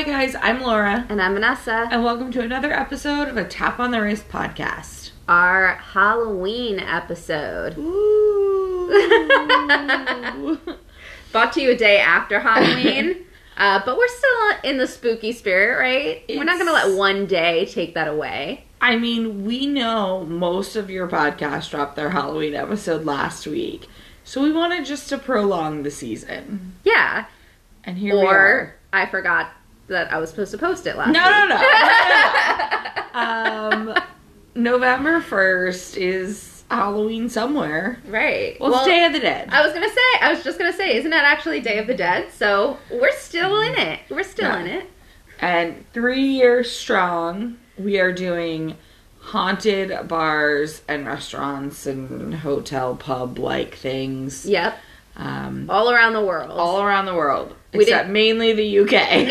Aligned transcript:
Hi, 0.00 0.06
guys. 0.06 0.34
I'm 0.34 0.62
Laura. 0.62 1.04
And 1.10 1.20
I'm 1.20 1.34
Vanessa. 1.34 1.86
And 1.90 2.02
welcome 2.02 2.32
to 2.32 2.40
another 2.40 2.72
episode 2.72 3.28
of 3.28 3.36
a 3.36 3.44
Tap 3.44 3.78
on 3.78 3.90
the 3.90 4.00
Wrist 4.00 4.30
podcast. 4.30 5.10
Our 5.28 5.74
Halloween 5.74 6.80
episode. 6.80 7.76
Ooh. 7.76 8.88
Brought 11.32 11.52
to 11.52 11.60
you 11.60 11.72
a 11.72 11.76
day 11.76 11.98
after 11.98 12.40
Halloween. 12.40 13.26
uh, 13.58 13.82
but 13.84 13.98
we're 13.98 14.08
still 14.08 14.52
in 14.64 14.78
the 14.78 14.86
spooky 14.86 15.32
spirit, 15.32 15.78
right? 15.78 16.24
We're 16.30 16.44
not 16.44 16.56
going 16.56 16.68
to 16.68 16.72
let 16.72 16.96
one 16.96 17.26
day 17.26 17.66
take 17.66 17.92
that 17.92 18.08
away. 18.08 18.64
I 18.80 18.96
mean, 18.96 19.44
we 19.44 19.66
know 19.66 20.24
most 20.24 20.76
of 20.76 20.88
your 20.88 21.08
podcasts 21.08 21.70
dropped 21.70 21.96
their 21.96 22.08
Halloween 22.08 22.54
episode 22.54 23.04
last 23.04 23.46
week. 23.46 23.86
So 24.24 24.42
we 24.42 24.50
wanted 24.50 24.86
just 24.86 25.10
to 25.10 25.18
prolong 25.18 25.82
the 25.82 25.90
season. 25.90 26.72
Yeah. 26.84 27.26
And 27.84 27.98
here 27.98 28.14
we 28.14 28.22
or 28.22 28.34
are. 28.34 28.76
I 28.94 29.04
forgot 29.04 29.52
that 29.90 30.12
I 30.12 30.18
was 30.18 30.30
supposed 30.30 30.50
to 30.52 30.58
post 30.58 30.86
it 30.86 30.96
last 30.96 31.12
No, 31.12 31.22
week. 31.22 31.30
no, 31.30 31.46
no. 31.48 31.60
no, 33.14 33.92
no. 33.92 33.94
um, 33.94 34.04
November 34.54 35.20
1st 35.20 35.96
is 35.98 36.64
Halloween 36.70 37.28
somewhere. 37.28 37.98
Right. 38.08 38.56
Well, 38.60 38.74
it's 38.76 38.86
Day 38.86 39.04
of 39.04 39.12
the 39.12 39.20
Dead. 39.20 39.48
I 39.50 39.62
was 39.64 39.72
gonna 39.74 39.88
say, 39.88 40.00
I 40.20 40.32
was 40.32 40.42
just 40.42 40.58
gonna 40.58 40.72
say, 40.72 40.96
isn't 40.96 41.10
that 41.10 41.24
actually 41.24 41.60
Day 41.60 41.78
of 41.78 41.86
the 41.86 41.94
Dead? 41.94 42.32
So 42.32 42.78
we're 42.90 43.12
still 43.12 43.60
in 43.60 43.74
it. 43.74 44.00
We're 44.08 44.22
still 44.22 44.46
Yeah. 44.48 44.60
in 44.60 44.66
it. 44.68 44.90
And 45.40 45.84
three 45.92 46.22
years 46.22 46.70
strong, 46.70 47.58
we 47.78 47.98
are 47.98 48.12
doing 48.12 48.76
haunted 49.18 50.06
bars 50.08 50.82
and 50.88 51.06
restaurants 51.06 51.86
and 51.86 52.34
hotel 52.34 52.94
pub 52.96 53.38
like 53.38 53.74
things. 53.74 54.46
Yep. 54.46 54.78
Um, 55.22 55.66
All 55.68 55.90
around 55.90 56.14
the 56.14 56.24
world. 56.24 56.50
all 56.50 56.80
around 56.82 57.04
the 57.04 57.14
world, 57.14 57.54
We 57.74 57.80
except 57.82 58.08
mainly 58.08 58.52
the 58.54 58.78
UK. 58.80 58.90
mainly 58.92 59.26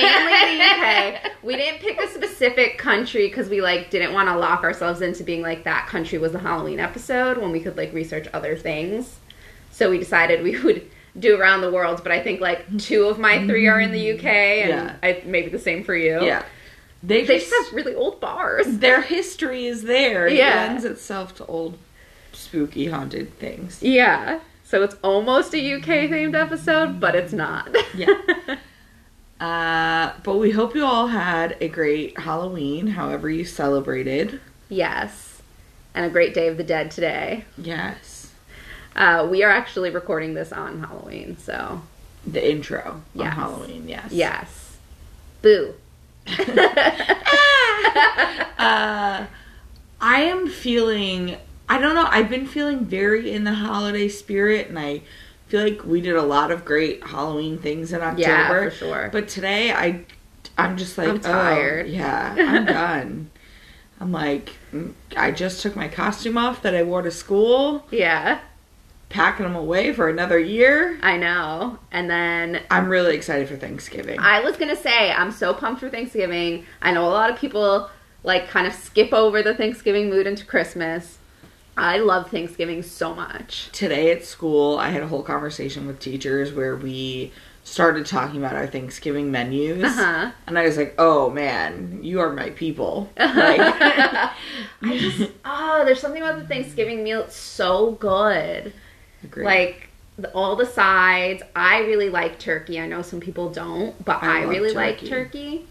the 0.58 0.64
UK. 0.64 1.32
We 1.44 1.56
didn't 1.56 1.80
pick 1.80 2.00
a 2.00 2.08
specific 2.10 2.78
country 2.78 3.28
because 3.28 3.50
we 3.50 3.62
like 3.62 3.90
didn't 3.90 4.14
want 4.14 4.28
to 4.30 4.38
lock 4.38 4.64
ourselves 4.64 5.02
into 5.02 5.24
being 5.24 5.42
like 5.42 5.64
that 5.64 5.88
country 5.88 6.18
was 6.20 6.34
the 6.34 6.40
Halloween 6.40 6.80
episode 6.80 7.38
when 7.38 7.52
we 7.52 7.60
could 7.62 7.76
like 7.78 7.92
research 7.94 8.28
other 8.34 8.56
things. 8.58 9.16
So 9.72 9.90
we 9.90 9.98
decided 9.98 10.44
we 10.44 10.62
would 10.62 10.86
do 11.18 11.40
around 11.40 11.62
the 11.62 11.72
world, 11.72 12.02
but 12.04 12.12
I 12.12 12.22
think 12.22 12.40
like 12.42 12.78
two 12.78 13.06
of 13.06 13.18
my 13.18 13.44
three 13.48 13.68
are 13.68 13.80
in 13.80 13.92
the 13.92 14.12
UK, 14.12 14.26
and 14.26 14.70
Yeah. 14.70 14.96
I, 15.02 15.24
maybe 15.26 15.50
the 15.50 15.58
same 15.60 15.84
for 15.84 15.96
you. 15.96 16.22
yeah, 16.24 16.44
they, 17.02 17.24
they 17.26 17.40
just, 17.40 17.50
just 17.50 17.68
have 17.70 17.76
really 17.76 17.96
old 17.96 18.20
bars. 18.20 18.66
their 18.68 19.02
history 19.02 19.66
is 19.66 19.84
there. 19.84 20.28
Yeah. 20.28 20.66
It 20.66 20.68
lends 20.68 20.86
itself 20.86 21.34
to 21.36 21.46
old, 21.46 21.78
spooky, 22.34 22.88
haunted 22.88 23.34
things. 23.40 23.82
Yeah. 23.82 24.40
So 24.70 24.84
it's 24.84 24.96
almost 25.04 25.56
a 25.56 25.74
UK 25.74 26.10
themed 26.12 26.40
episode, 26.40 27.00
but 27.00 27.16
it's 27.16 27.34
not. 27.34 27.76
Yeah. 27.96 28.08
Uh, 29.40 30.12
but 30.24 30.36
we 30.36 30.52
hope 30.52 30.76
you 30.76 30.84
all 30.84 31.08
had 31.08 31.56
a 31.62 31.70
great 31.70 32.20
Halloween, 32.20 32.88
however 32.88 33.30
you 33.30 33.46
celebrated. 33.46 34.42
yes. 34.68 35.42
And 35.96 36.06
a 36.06 36.10
great 36.10 36.34
Day 36.34 36.50
of 36.50 36.58
the 36.58 36.64
Dead 36.66 36.92
today. 36.92 37.46
Yes. 37.58 38.34
Uh, 38.98 39.26
we 39.32 39.42
are 39.44 39.50
actually 39.50 39.92
recording 39.92 40.34
this 40.34 40.52
on 40.52 40.84
Halloween, 40.84 41.38
so 41.38 41.82
The 42.28 42.52
intro 42.52 43.02
on 43.18 43.26
Halloween, 43.28 43.88
yes. 43.88 44.12
yes. 44.12 44.78
Boo. 45.42 45.74
Uh, 48.60 49.26
I 50.02 50.22
am 50.22 50.50
feeling, 50.50 51.38
I 51.70 51.80
don't 51.80 51.96
know, 51.96 51.99
I've 52.10 52.30
been 52.30 52.48
feeling 52.48 52.86
very 52.86 53.32
in 53.32 53.44
the 53.44 53.54
holiday 53.54 54.08
spirit, 54.10 54.68
and 54.68 54.78
I 54.78 55.02
feel 55.48 55.64
like 55.64 55.84
we 55.86 56.02
did 56.02 56.16
a 56.16 56.22
lot 56.22 56.52
of 56.52 56.66
great 56.66 57.04
Halloween 57.04 57.58
things 57.58 57.94
in 57.94 58.02
October. 58.02 58.22
Yeah, 58.22 58.48
for 58.48 58.72
sure. 58.72 59.10
But 59.12 59.28
today, 59.28 59.72
I, 59.72 60.06
I'm 60.58 60.78
just 60.78 60.98
like, 60.98 61.10
I'm 61.10 61.18
oh, 61.18 61.20
tired. 61.20 61.88
yeah, 61.88 62.36
I'm 62.38 62.66
done. 62.66 63.32
I'm 64.00 64.12
like, 64.12 64.52
mm, 64.74 64.94
I 65.18 65.32
just 65.32 65.62
took 65.62 65.76
my 65.76 65.88
costume 65.88 66.38
off 66.38 66.62
that 66.62 66.74
I 66.74 66.84
wore 66.84 67.02
to 67.02 67.12
school, 67.12 67.86
Yeah, 67.92 68.40
packing 69.10 69.44
them 69.44 69.56
away 69.56 69.92
for 69.92 70.08
another 70.08 70.40
year. 70.40 71.00
I 71.02 71.18
know. 71.18 71.80
And 71.92 72.10
then 72.10 72.62
I'm 72.72 72.88
really 72.88 73.16
excited 73.16 73.50
for 73.50 73.58
Thanksgiving. 73.58 74.20
I 74.20 74.42
was 74.42 74.56
gonna 74.56 74.76
say 74.76 75.12
I'm 75.12 75.32
so 75.32 75.54
pumped 75.54 75.82
for 75.82 75.90
Thanksgiving. 75.90 76.66
I 76.82 76.92
know 76.92 77.06
a 77.06 77.10
lot 77.10 77.30
of 77.30 77.38
people 77.38 77.90
like 78.24 78.48
kind 78.50 78.68
of 78.68 78.74
skip 78.74 79.14
over 79.14 79.42
the 79.42 79.54
Thanksgiving 79.54 80.10
mood 80.10 80.28
into 80.28 80.46
Christmas. 80.46 81.19
I 81.80 81.98
love 81.98 82.30
Thanksgiving 82.30 82.84
so 82.84 83.14
much. 83.14 83.70
today 83.72 84.12
at 84.12 84.24
school, 84.26 84.78
I 84.78 84.90
had 84.90 85.02
a 85.04 85.08
whole 85.08 85.24
conversation 85.24 85.88
with 85.88 86.00
teachers 86.00 86.52
where 86.54 86.76
we 86.76 87.32
started 87.64 88.06
talking 88.06 88.38
about 88.38 88.56
our 88.56 88.68
Thanksgiving 88.68 89.32
menus. 89.32 89.84
Uh-huh. 89.84 90.32
And 90.48 90.58
I 90.58 90.64
was 90.64 90.78
like, 90.78 90.96
oh 90.98 91.30
man, 91.30 92.00
you 92.02 92.20
are 92.20 92.34
my 92.34 92.50
people. 92.52 93.10
Like, 93.18 93.60
I 94.82 94.98
just 94.98 95.32
oh, 95.46 95.84
there's 95.86 96.00
something 96.00 96.22
about 96.22 96.40
the 96.40 96.48
Thanksgiving 96.48 97.04
meal. 97.04 97.22
It's 97.24 97.36
so 97.36 97.92
good. 97.92 98.74
Agreed. 99.24 99.46
Like 99.46 99.90
the, 100.18 100.32
all 100.32 100.56
the 100.56 100.66
sides. 100.66 101.44
I 101.56 101.80
really 101.80 102.10
like 102.10 102.40
turkey. 102.40 102.80
I 102.80 102.88
know 102.88 103.02
some 103.02 103.20
people 103.20 103.50
don't, 103.50 104.04
but 104.04 104.24
I 104.24 104.42
I, 104.42 104.44
really 104.44 104.74
like 104.74 105.00
turkey. 105.00 105.10
turkey. 105.10 105.68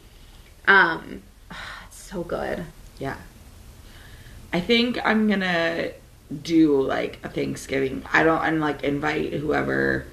Um, 0.66 1.22
it's 1.86 1.98
so 2.00 2.22
good. 2.22 2.64
yeah. 2.98 3.16
I 4.52 4.60
think 4.60 4.98
I'm 5.04 5.28
gonna 5.28 5.90
do 6.42 6.80
like 6.82 7.18
a 7.24 7.28
Thanksgiving. 7.28 8.04
I 8.12 8.22
don't, 8.22 8.42
and 8.42 8.60
like 8.60 8.84
invite 8.84 9.32
whoever 9.32 10.06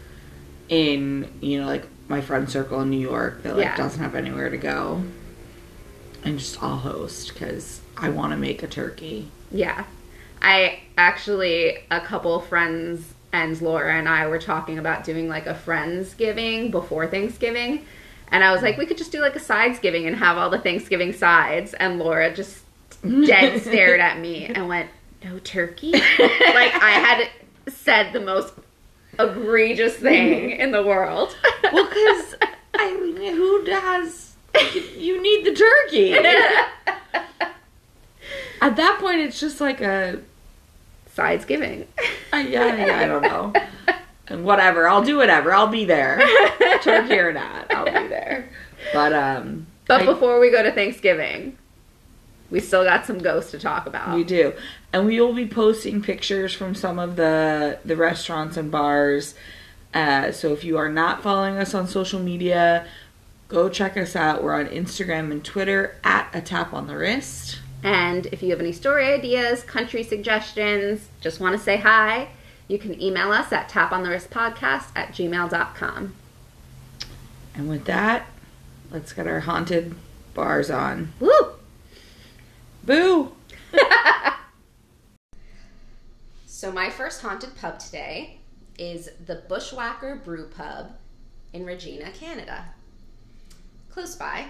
in, 0.69 1.31
you 1.41 1.59
know, 1.59 1.67
like 1.67 1.85
my 2.07 2.21
friend 2.21 2.49
circle 2.49 2.81
in 2.81 2.89
New 2.89 2.99
York 2.99 3.43
that 3.43 3.55
like 3.55 3.65
Yeah. 3.65 3.75
doesn't 3.75 4.01
have 4.01 4.15
anywhere 4.15 4.49
to 4.49 4.57
go. 4.57 5.03
And 6.23 6.39
just 6.39 6.61
I'll 6.63 6.77
host 6.77 7.33
because 7.33 7.81
I 7.97 8.09
want 8.09 8.31
to 8.31 8.37
make 8.37 8.63
a 8.63 8.67
turkey. 8.67 9.29
Yeah. 9.51 9.83
I 10.41 10.79
actually, 10.97 11.77
a 11.91 11.99
couple 11.99 12.39
friends 12.41 13.13
and 13.31 13.59
Laura 13.61 13.93
and 13.95 14.07
I 14.07 14.27
were 14.27 14.39
talking 14.39 14.79
about 14.79 15.03
doing 15.03 15.27
like 15.27 15.45
a 15.45 15.53
Friendsgiving 15.53 16.71
before 16.71 17.07
Thanksgiving. 17.07 17.85
And 18.31 18.43
I 18.43 18.51
was 18.51 18.61
like, 18.61 18.77
we 18.77 18.85
could 18.85 18.97
just 18.97 19.11
do 19.11 19.21
like 19.21 19.35
a 19.35 19.39
Sidesgiving 19.39 20.07
and 20.07 20.15
have 20.15 20.37
all 20.37 20.49
the 20.49 20.59
Thanksgiving 20.59 21.13
sides. 21.13 21.73
And 21.73 21.99
Laura 21.99 22.33
just 22.33 22.63
dead 23.03 23.61
stared 23.61 23.99
at 23.99 24.19
me 24.19 24.45
and 24.45 24.67
went, 24.67 24.89
no 25.25 25.39
turkey? 25.39 25.91
like 25.91 26.01
I 26.81 26.91
had 27.03 27.29
said 27.73 28.13
the 28.13 28.19
most 28.21 28.53
egregious 29.19 29.95
thing 29.95 30.51
in 30.51 30.71
the 30.71 30.83
world. 30.83 31.35
Well, 31.73 31.85
because 31.87 32.35
I 32.75 32.93
mean, 32.99 33.35
who 33.35 33.65
does? 33.65 34.35
You 34.97 35.21
need 35.21 35.45
the 35.45 35.53
turkey. 35.53 36.13
At 38.61 38.77
that 38.77 38.97
point, 38.99 39.19
it's 39.19 39.39
just 39.39 39.59
like 39.61 39.81
a, 39.81 40.19
Sidesgiving. 41.15 41.85
a 42.33 42.41
yeah, 42.41 42.75
yeah, 42.85 42.99
I 42.99 43.05
don't 43.07 43.21
know. 43.21 43.53
And 44.27 44.43
whatever, 44.45 44.87
I'll 44.87 45.03
do 45.03 45.17
whatever. 45.17 45.53
I'll 45.53 45.67
be 45.67 45.85
there, 45.85 46.19
turkey 46.81 47.19
or 47.19 47.31
not, 47.33 47.71
I'll 47.73 47.85
be 47.85 48.07
there. 48.07 48.49
But 48.93 49.13
um, 49.13 49.67
But 49.87 50.01
I- 50.01 50.05
before 50.05 50.39
we 50.39 50.49
go 50.51 50.63
to 50.63 50.71
Thanksgiving, 50.71 51.57
we 52.55 52.61
still 52.61 52.85
got 52.85 53.05
some 53.05 53.17
ghosts 53.17 53.51
to 53.51 53.59
talk 53.59 53.85
about. 53.85 54.15
we 54.15 54.23
do, 54.23 54.53
and 54.93 55.05
we 55.05 55.19
will 55.19 55.33
be 55.33 55.45
posting 55.45 56.01
pictures 56.01 56.53
from 56.53 56.73
some 56.73 56.97
of 56.97 57.17
the 57.17 57.79
the 57.83 57.97
restaurants 57.97 58.55
and 58.55 58.71
bars. 58.71 59.35
Uh, 59.93 60.31
so 60.31 60.53
if 60.53 60.63
you 60.63 60.77
are 60.77 60.87
not 60.87 61.21
following 61.21 61.57
us 61.57 61.73
on 61.73 61.85
social 61.85 62.17
media, 62.17 62.87
go 63.49 63.67
check 63.67 63.97
us 63.97 64.15
out. 64.15 64.41
We're 64.41 64.53
on 64.53 64.67
Instagram 64.67 65.33
and 65.33 65.43
Twitter 65.43 65.97
at 66.05 66.29
a 66.33 66.39
tap 66.39 66.73
on 66.73 66.87
the 66.87 66.95
wrist. 66.95 67.59
And 67.83 68.27
if 68.27 68.41
you 68.41 68.51
have 68.51 68.61
any 68.61 68.71
story 68.71 69.11
ideas, 69.11 69.61
country 69.63 70.01
suggestions, 70.01 71.09
just 71.19 71.41
want 71.41 71.57
to 71.57 71.61
say 71.61 71.75
hi, 71.75 72.29
you 72.69 72.79
can 72.79 73.01
email 73.01 73.33
us 73.33 73.51
at 73.51 73.69
taponthewristpodcast 73.69 74.87
at 74.95 75.09
gmail.com. 75.09 76.15
And 77.53 77.69
with 77.69 77.83
that, 77.83 78.27
let's 78.91 79.11
get 79.11 79.27
our 79.27 79.41
haunted 79.41 79.95
bars 80.33 80.69
on. 80.69 81.11
Woo! 81.19 81.54
Boo! 82.85 83.31
So 86.47 86.71
my 86.71 86.89
first 86.89 87.21
haunted 87.21 87.55
pub 87.57 87.77
today 87.79 88.39
is 88.79 89.09
the 89.25 89.43
Bushwhacker 89.49 90.15
Brew 90.23 90.47
Pub 90.47 90.93
in 91.53 91.65
Regina, 91.65 92.09
Canada. 92.11 92.65
Close 93.91 94.15
by. 94.15 94.45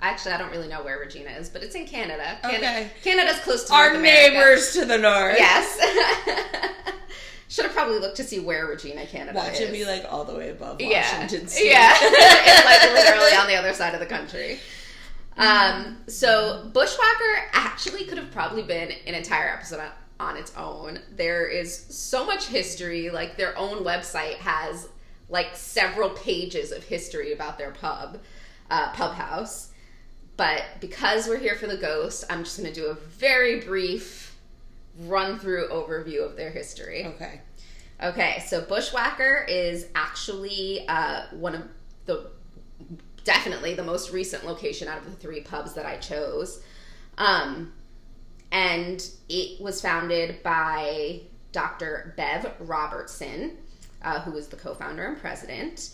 Actually, 0.00 0.32
I 0.32 0.38
don't 0.38 0.50
really 0.52 0.68
know 0.68 0.82
where 0.84 0.98
Regina 1.00 1.30
is, 1.30 1.48
but 1.48 1.62
it's 1.62 1.74
in 1.74 1.86
Canada. 1.86 2.38
Canada 2.42 2.66
Okay. 2.66 2.90
Canada's 3.02 3.40
close 3.40 3.64
to 3.64 3.72
Our 3.74 3.94
America. 3.96 4.34
neighbors 4.34 4.72
to 4.74 4.84
the 4.84 4.98
north. 4.98 5.36
Yes. 5.38 5.78
Should 7.48 7.64
have 7.64 7.74
probably 7.74 7.98
looked 8.00 8.18
to 8.18 8.24
see 8.24 8.38
where 8.38 8.66
Regina, 8.66 9.06
Canada 9.06 9.36
Watch 9.38 9.54
is. 9.54 9.60
it 9.60 9.64
should 9.64 9.72
be 9.72 9.86
like 9.86 10.04
all 10.08 10.24
the 10.24 10.34
way 10.36 10.50
above 10.50 10.80
yeah. 10.80 11.22
Washington 11.22 11.48
State. 11.48 11.70
Yeah. 11.70 11.94
it's 11.98 12.64
like 12.64 12.92
literally 12.92 13.34
on 13.34 13.46
the 13.48 13.54
other 13.56 13.72
side 13.72 13.94
of 13.94 14.00
the 14.00 14.06
country. 14.06 14.58
Um, 15.36 15.98
so 16.06 16.70
Bushwhacker 16.72 17.50
actually 17.52 18.04
could 18.04 18.18
have 18.18 18.30
probably 18.30 18.62
been 18.62 18.90
an 19.06 19.14
entire 19.14 19.48
episode 19.48 19.80
on, 19.80 19.90
on 20.18 20.36
its 20.36 20.54
own. 20.56 21.00
There 21.14 21.46
is 21.46 21.76
so 21.76 22.24
much 22.24 22.46
history. 22.46 23.10
Like 23.10 23.36
their 23.36 23.56
own 23.58 23.84
website 23.84 24.36
has 24.36 24.88
like 25.28 25.54
several 25.54 26.10
pages 26.10 26.72
of 26.72 26.84
history 26.84 27.32
about 27.32 27.58
their 27.58 27.72
pub, 27.72 28.18
uh, 28.70 28.92
pub 28.92 29.14
house. 29.14 29.72
but 30.36 30.62
because 30.80 31.28
we're 31.28 31.38
here 31.38 31.56
for 31.56 31.66
the 31.66 31.76
ghost, 31.76 32.24
I'm 32.30 32.44
just 32.44 32.58
going 32.58 32.72
to 32.72 32.78
do 32.78 32.86
a 32.86 32.94
very 32.94 33.60
brief 33.60 34.36
run 35.00 35.38
through 35.38 35.68
overview 35.68 36.24
of 36.24 36.36
their 36.36 36.50
history. 36.50 37.04
Okay. 37.06 37.40
Okay, 38.02 38.44
so 38.46 38.60
Bushwhacker 38.60 39.46
is 39.48 39.86
actually 39.94 40.86
uh, 40.86 41.22
one 41.32 41.54
of 41.54 41.62
the 42.04 42.30
definitely 43.26 43.74
the 43.74 43.84
most 43.84 44.12
recent 44.12 44.46
location 44.46 44.88
out 44.88 44.98
of 44.98 45.04
the 45.04 45.16
three 45.16 45.40
pubs 45.40 45.74
that 45.74 45.84
I 45.84 45.98
chose. 45.98 46.62
Um, 47.18 47.72
and 48.50 49.06
it 49.28 49.60
was 49.60 49.82
founded 49.82 50.42
by 50.42 51.22
Dr. 51.52 52.14
Bev 52.16 52.52
Robertson, 52.60 53.58
uh, 54.02 54.20
who 54.20 54.30
was 54.30 54.48
the 54.48 54.56
co 54.56 54.74
founder 54.74 55.04
and 55.04 55.18
president. 55.18 55.90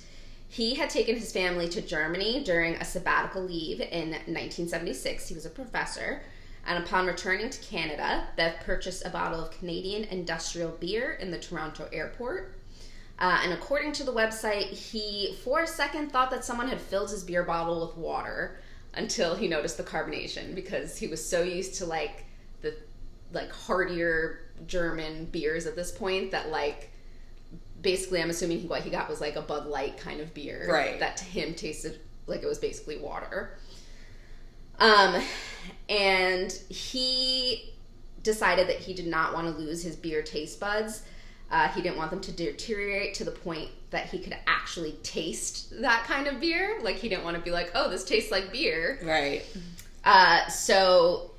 He 0.49 0.75
had 0.75 0.90
taken 0.90 1.17
his 1.17 1.32
family 1.32 1.69
to 1.70 1.81
Germany 1.81 2.44
during 2.44 2.75
a 2.75 2.84
sabbatical 2.84 3.43
leave 3.43 3.81
in 3.81 4.11
1976. 4.11 5.29
He 5.29 5.34
was 5.34 5.46
a 5.46 5.50
professor. 5.50 6.23
And 6.67 6.84
upon 6.84 7.06
returning 7.06 7.50
to 7.50 7.61
Canada, 7.61 8.29
Bev 8.37 8.61
purchased 8.61 9.05
a 9.05 9.11
bottle 9.11 9.40
of 9.40 9.58
Canadian 9.58 10.05
industrial 10.05 10.70
beer 10.73 11.14
in 11.14 11.31
the 11.31 11.38
Toronto 11.38 11.88
airport. 11.93 12.55
Uh, 13.23 13.39
and 13.45 13.53
according 13.53 13.93
to 13.93 14.03
the 14.03 14.13
website, 14.13 14.65
he, 14.71 15.37
for 15.45 15.61
a 15.61 15.67
second, 15.67 16.11
thought 16.11 16.29
that 16.33 16.45
someone 16.45 16.67
had 16.67 16.81
filled 16.81 17.09
his 17.09 17.23
beer 17.23 17.45
bottle 17.45 17.87
with 17.87 17.97
water 17.97 18.59
until 18.95 19.37
he 19.37 19.47
noticed 19.47 19.77
the 19.77 19.85
carbonation 19.85 20.57
because 20.57 20.99
he 20.99 21.07
was 21.07 21.25
so 21.25 21.41
used 21.43 21.77
to 21.77 21.87
like 21.87 22.25
the 22.63 22.75
like 23.33 23.51
heartier 23.53 24.41
German 24.67 25.27
beers 25.27 25.67
at 25.67 25.77
this 25.77 25.93
point 25.93 26.33
that 26.33 26.51
like 26.51 26.91
basically 27.81 28.21
I'm 28.21 28.29
assuming 28.31 28.67
what 28.69 28.83
he 28.83 28.91
got 28.91 29.09
was 29.09 29.21
like 29.21 29.37
a 29.37 29.43
Bud 29.43 29.67
Light 29.67 29.97
kind 29.99 30.21
of 30.21 30.35
beer 30.35 30.67
Right. 30.69 30.99
that 30.99 31.17
to 31.19 31.25
him 31.25 31.55
tasted 31.55 32.01
like 32.27 32.43
it 32.43 32.47
was 32.47 32.59
basically 32.59 32.99
water. 32.99 33.57
Um, 34.81 35.23
and 35.89 36.53
he 36.69 37.73
decided 38.25 38.69
that 38.69 38.79
he 38.79 38.95
did 38.95 39.07
not 39.07 39.33
want 39.33 39.47
to 39.47 39.63
lose 39.63 39.83
his 39.83 39.95
beer 39.95 40.23
taste 40.23 40.59
buds. 40.59 41.03
Uh, 41.53 41.69
he 41.69 41.83
didn't 41.83 41.99
want 41.99 42.11
them 42.11 42.21
to 42.23 42.33
deteriorate 42.33 43.13
to 43.13 43.25
the 43.25 43.31
point 43.31 43.69
that 43.91 44.07
he 44.07 44.19
could 44.19 44.35
actually 44.47 44.93
taste 45.03 45.81
that 45.83 46.05
kind 46.05 46.27
of 46.27 46.41
beer. 46.41 46.79
Like 46.83 46.97
he 46.97 47.11
didn't 47.11 47.25
want 47.25 47.37
to 47.37 47.43
be 47.43 47.51
like, 47.51 47.71
"Oh, 47.75 47.91
this 47.91 48.05
tastes 48.05 48.33
like 48.33 48.51
beer." 48.51 48.99
Right. 49.05 49.45
Uh, 50.03 50.49
so, 50.49 51.33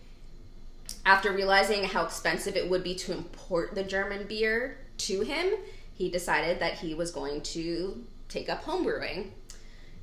after 1.06 1.33
realizing 1.33 1.83
how 1.83 2.06
expensive 2.06 2.56
it 2.56 2.69
would 2.69 2.83
be 2.83 2.94
to 2.95 3.12
import 3.12 3.74
the 3.74 3.83
German 3.83 4.27
beer 4.27 4.77
to 5.00 5.21
him, 5.21 5.54
he 5.95 6.10
decided 6.10 6.60
that 6.60 6.75
he 6.75 6.94
was 6.94 7.12
going 7.12 7.42
to 7.42 8.06
take 8.30 8.50
up 8.50 8.63
homebrewing. 8.63 9.31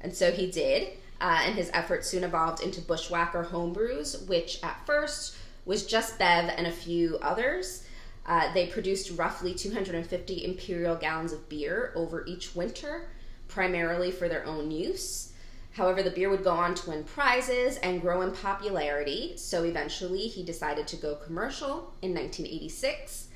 And 0.01 0.15
so 0.15 0.33
he 0.33 0.51
did, 0.51 0.89
uh, 1.21 1.43
and 1.45 1.55
his 1.55 1.71
efforts 1.73 2.09
soon 2.09 2.25
evolved 2.25 2.63
into 2.63 2.81
Bushwhacker 2.81 3.45
homebrews, 3.45 4.27
which 4.29 4.59
at 4.63 4.85
first 4.87 5.37
was 5.65 5.87
just 5.87 6.19
Bev 6.19 6.53
and 6.57 6.67
a 6.67 6.73
few 6.73 7.19
others. 7.23 7.85
Uh, 8.27 8.53
they 8.53 8.67
produced 8.67 9.19
roughly 9.19 9.55
250 9.55 10.45
imperial 10.45 10.97
gallons 10.97 11.33
of 11.33 11.49
beer 11.49 11.93
over 11.97 12.25
each 12.27 12.55
winter, 12.55 13.09
primarily 13.49 14.11
for 14.11 14.29
their 14.29 14.45
own 14.47 14.71
use. 14.71 15.33
However, 15.73 16.03
the 16.03 16.11
beer 16.11 16.29
would 16.29 16.45
go 16.45 16.51
on 16.51 16.75
to 16.75 16.91
win 16.91 17.05
prizes 17.05 17.77
and 17.79 18.01
grow 18.01 18.23
in 18.23 18.33
popularity, 18.33 19.37
so 19.37 19.65
eventually 19.65 20.27
he 20.27 20.43
decided 20.43 20.87
to 20.89 20.97
go 20.97 21.15
commercial 21.15 21.95
in 22.03 22.13
1986, 22.13 23.29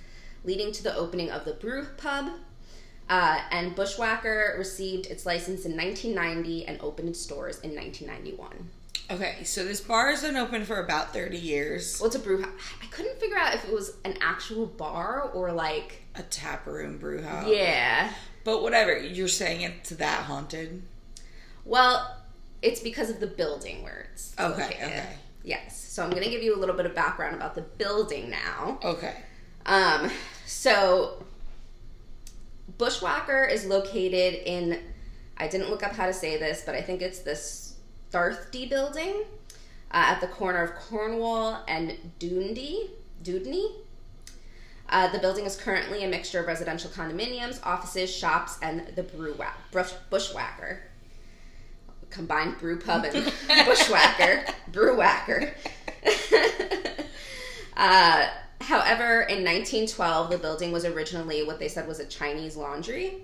leading 0.45 0.73
to 0.73 0.83
the 0.83 0.95
opening 0.97 1.31
of 1.31 1.45
the 1.45 1.55
Brew 1.55 1.87
Pub. 1.97 2.33
Uh, 3.09 3.41
and 3.51 3.77
Bushwhacker 3.77 4.55
received 4.59 5.07
its 5.07 5.27
license 5.27 5.65
in 5.65 5.77
1990 5.77 6.67
and 6.67 6.81
opened 6.81 7.11
its 7.11 7.21
stores 7.21 7.61
in 7.61 7.75
1991. 7.75 8.71
Okay, 9.11 9.45
so 9.45 9.65
this 9.65 9.81
bar 9.83 10.11
has 10.11 10.23
been 10.23 10.37
open 10.37 10.65
for 10.65 10.81
about 10.81 11.13
30 11.13 11.37
years. 11.37 11.99
Well, 12.01 12.07
it's 12.07 12.17
a 12.17 12.21
brew 12.21 12.41
house. 12.43 12.53
I 12.83 12.87
couldn't 12.87 13.21
figure 13.21 13.37
out 13.37 13.55
if 13.55 13.65
it 13.69 13.73
was 13.73 13.97
an 14.05 14.17
actual 14.23 14.67
bar 14.67 15.31
or 15.35 15.53
like. 15.53 16.03
A 16.15 16.23
tap 16.23 16.67
room 16.67 16.97
brew 16.99 17.21
house. 17.23 17.47
Yeah. 17.49 18.11
But 18.45 18.63
whatever, 18.63 18.97
you're 18.97 19.29
saying 19.29 19.61
it's 19.61 19.91
that 19.91 20.25
haunted? 20.25 20.83
Well, 21.67 22.17
it's 22.63 22.81
because 22.81 23.11
of 23.11 23.21
the 23.21 23.27
building 23.27 23.83
where 23.83 24.07
it's 24.13 24.35
Okay, 24.39 24.63
located. 24.63 24.83
okay. 24.85 25.07
Yes. 25.45 25.79
So 25.79 26.03
I'm 26.03 26.11
going 26.11 26.23
to 26.25 26.31
give 26.31 26.43
you 26.43 26.57
a 26.57 26.59
little 26.59 26.75
bit 26.75 26.87
of 26.87 26.95
background 26.95 27.35
about 27.37 27.55
the 27.55 27.61
building 27.63 28.31
now. 28.31 28.79
Okay. 28.83 29.17
Um, 29.67 30.11
so 30.47 31.23
Bushwhacker 32.79 33.45
is 33.45 33.67
located 33.67 34.35
in. 34.47 34.81
I 35.37 35.49
didn't 35.49 35.69
look 35.69 35.83
up 35.83 35.93
how 35.95 36.07
to 36.07 36.13
say 36.15 36.39
this, 36.39 36.63
but 36.65 36.75
I 36.75 36.81
think 36.81 37.03
it's 37.03 37.19
this 37.21 37.64
Darthy 38.15 38.71
building 38.71 39.25
uh, 39.91 40.15
at 40.15 40.21
the 40.21 40.29
corner 40.29 40.63
of 40.63 40.77
Cornwall 40.77 41.65
and 41.67 41.97
Dundee. 42.21 42.91
Dewdney. 43.25 43.73
Uh, 44.89 45.11
the 45.11 45.19
building 45.19 45.47
is 45.47 45.57
currently 45.57 46.05
a 46.05 46.09
mixture 46.09 46.39
of 46.41 46.47
residential 46.47 46.91
condominiums, 46.91 47.59
offices, 47.65 48.15
shops, 48.15 48.59
and 48.63 48.87
the 48.95 49.03
brew 49.03 49.35
wa- 49.35 49.47
brush, 49.73 49.93
bushwhacker. 50.11 50.83
Combined 52.11 52.59
brew 52.59 52.79
pub 52.79 53.05
and 53.05 53.25
bushwhacker, 53.67 54.45
brew 54.69 54.97
whacker. 54.97 55.55
uh, 57.77 58.29
however, 58.61 59.23
in 59.23 59.43
1912, 59.43 60.31
the 60.31 60.39
building 60.39 60.71
was 60.71 60.85
originally 60.85 61.43
what 61.43 61.59
they 61.59 61.69
said 61.69 61.89
was 61.89 61.99
a 61.99 62.05
Chinese 62.05 62.57
laundry. 62.57 63.23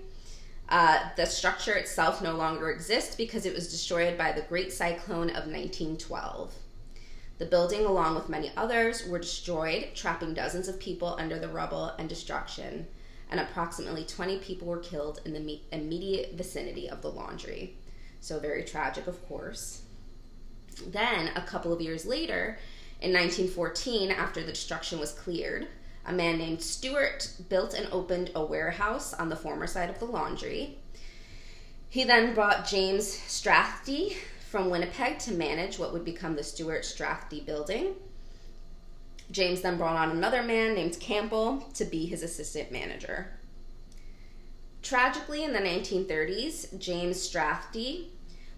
Uh, 0.71 1.09
the 1.17 1.25
structure 1.25 1.73
itself 1.73 2.21
no 2.21 2.33
longer 2.33 2.71
exists 2.71 3.13
because 3.13 3.45
it 3.45 3.53
was 3.53 3.69
destroyed 3.69 4.17
by 4.17 4.31
the 4.31 4.41
Great 4.43 4.71
Cyclone 4.71 5.29
of 5.29 5.45
1912. 5.45 6.53
The 7.39 7.45
building, 7.45 7.85
along 7.85 8.15
with 8.15 8.29
many 8.29 8.53
others, 8.55 9.05
were 9.05 9.19
destroyed, 9.19 9.89
trapping 9.95 10.33
dozens 10.33 10.69
of 10.69 10.79
people 10.79 11.17
under 11.19 11.37
the 11.37 11.49
rubble 11.49 11.91
and 11.99 12.07
destruction, 12.07 12.87
and 13.29 13.41
approximately 13.41 14.05
20 14.05 14.37
people 14.37 14.69
were 14.69 14.79
killed 14.79 15.19
in 15.25 15.33
the 15.33 15.41
me- 15.41 15.63
immediate 15.73 16.35
vicinity 16.35 16.89
of 16.89 17.01
the 17.01 17.11
laundry. 17.11 17.75
So, 18.21 18.39
very 18.39 18.63
tragic, 18.63 19.07
of 19.07 19.27
course. 19.27 19.81
Then, 20.87 21.31
a 21.35 21.41
couple 21.41 21.73
of 21.73 21.81
years 21.81 22.05
later, 22.05 22.59
in 23.01 23.11
1914, 23.11 24.09
after 24.09 24.41
the 24.41 24.53
destruction 24.53 24.99
was 24.99 25.11
cleared, 25.11 25.67
a 26.05 26.13
man 26.13 26.37
named 26.37 26.61
Stewart 26.61 27.31
built 27.49 27.73
and 27.73 27.87
opened 27.91 28.31
a 28.33 28.43
warehouse 28.43 29.13
on 29.13 29.29
the 29.29 29.35
former 29.35 29.67
site 29.67 29.89
of 29.89 29.99
the 29.99 30.05
laundry. 30.05 30.77
He 31.89 32.03
then 32.03 32.33
brought 32.33 32.67
James 32.67 33.05
Strathdee 33.05 34.15
from 34.49 34.69
Winnipeg 34.69 35.19
to 35.19 35.33
manage 35.33 35.77
what 35.77 35.93
would 35.93 36.05
become 36.05 36.35
the 36.35 36.43
Stewart 36.43 36.83
Strathdee 36.83 37.45
building. 37.45 37.95
James 39.29 39.61
then 39.61 39.77
brought 39.77 39.95
on 39.95 40.11
another 40.11 40.43
man 40.43 40.73
named 40.73 40.99
Campbell 40.99 41.69
to 41.73 41.85
be 41.85 42.05
his 42.05 42.23
assistant 42.23 42.71
manager. 42.71 43.31
Tragically, 44.81 45.43
in 45.43 45.53
the 45.53 45.59
1930s, 45.59 46.77
James 46.79 47.17
Strathdee 47.17 48.07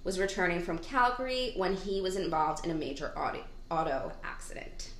was 0.03 0.19
returning 0.19 0.61
from 0.61 0.79
Calgary 0.79 1.53
when 1.55 1.75
he 1.75 2.01
was 2.01 2.15
involved 2.15 2.65
in 2.65 2.71
a 2.71 2.75
major 2.75 3.11
auto, 3.17 3.43
auto 3.69 4.11
accident. 4.23 4.92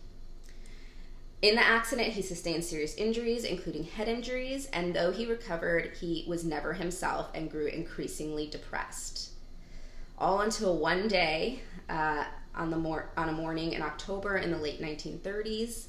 In 1.43 1.55
the 1.55 1.61
accident, 1.61 2.13
he 2.13 2.21
sustained 2.21 2.63
serious 2.63 2.95
injuries, 2.95 3.43
including 3.43 3.83
head 3.83 4.07
injuries, 4.07 4.69
and 4.71 4.95
though 4.95 5.11
he 5.11 5.25
recovered, 5.25 5.91
he 5.99 6.23
was 6.25 6.45
never 6.45 6.71
himself 6.71 7.31
and 7.35 7.51
grew 7.51 7.65
increasingly 7.65 8.47
depressed. 8.47 9.31
All 10.17 10.39
until 10.39 10.77
one 10.77 11.09
day, 11.09 11.59
uh, 11.89 12.23
on, 12.55 12.69
the 12.69 12.77
mor- 12.77 13.09
on 13.17 13.27
a 13.27 13.33
morning 13.33 13.73
in 13.73 13.81
October 13.81 14.37
in 14.37 14.51
the 14.51 14.57
late 14.57 14.81
1930s, 14.81 15.87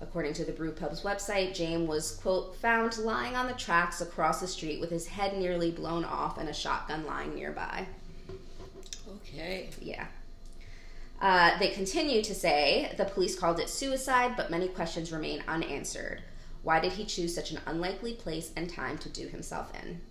according 0.00 0.34
to 0.34 0.44
the 0.44 0.52
Brew 0.52 0.72
Pub's 0.72 1.00
website, 1.00 1.54
James 1.54 1.88
was, 1.88 2.16
quote, 2.16 2.54
found 2.56 2.98
lying 2.98 3.36
on 3.36 3.46
the 3.46 3.54
tracks 3.54 4.02
across 4.02 4.42
the 4.42 4.46
street 4.46 4.82
with 4.82 4.90
his 4.90 5.06
head 5.06 5.38
nearly 5.38 5.70
blown 5.70 6.04
off 6.04 6.36
and 6.36 6.50
a 6.50 6.52
shotgun 6.52 7.06
lying 7.06 7.34
nearby. 7.34 7.86
Okay. 9.08 9.70
Yeah. 9.80 10.08
Uh, 11.24 11.58
they 11.58 11.68
continue 11.68 12.20
to 12.20 12.34
say 12.34 12.92
the 12.98 13.04
police 13.06 13.34
called 13.34 13.58
it 13.58 13.70
suicide, 13.70 14.34
but 14.36 14.50
many 14.50 14.68
questions 14.68 15.10
remain 15.10 15.42
unanswered. 15.48 16.22
Why 16.62 16.80
did 16.80 16.92
he 16.92 17.06
choose 17.06 17.34
such 17.34 17.50
an 17.50 17.60
unlikely 17.64 18.12
place 18.12 18.52
and 18.56 18.68
time 18.68 18.98
to 18.98 19.08
do 19.08 19.26
himself 19.28 19.72
in? 19.82 20.02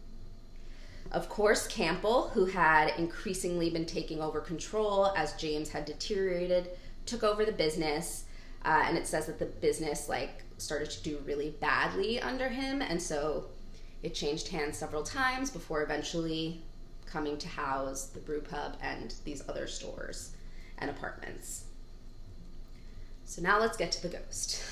Of 1.12 1.30
course, 1.30 1.68
Campbell, 1.68 2.30
who 2.30 2.46
had 2.46 2.98
increasingly 2.98 3.70
been 3.70 3.86
taking 3.86 4.24
over 4.24 4.40
control 4.40 5.14
as 5.16 5.34
James 5.34 5.70
had 5.70 5.86
deteriorated, 5.86 6.72
took 7.06 7.24
over 7.24 7.46
the 7.46 7.52
business. 7.52 8.26
Uh, 8.66 8.82
and 8.88 8.98
it 8.98 9.06
says 9.06 9.28
that 9.28 9.38
the 9.38 9.46
business 9.46 10.10
like 10.10 10.44
started 10.58 10.90
to 10.90 11.04
do 11.04 11.22
really 11.28 11.52
badly 11.62 12.20
under 12.22 12.50
him, 12.50 12.82
and 12.82 13.00
so 13.00 13.46
it 14.02 14.16
changed 14.16 14.48
hands 14.48 14.80
several 14.80 15.04
times 15.04 15.52
before 15.52 15.84
eventually 15.84 16.64
coming 17.06 17.38
to 17.38 17.48
house 17.48 18.08
the 18.08 18.20
brew 18.20 18.42
pub 18.42 18.78
and 18.82 19.14
these 19.26 19.48
other 19.48 19.68
stores 19.68 20.32
and 20.84 20.92
apartments. 20.92 21.64
So 23.26 23.42
now 23.42 23.60
let's 23.60 23.78
get 23.78 23.92
to 23.94 24.02
the 24.04 24.10
ghost. 24.10 24.64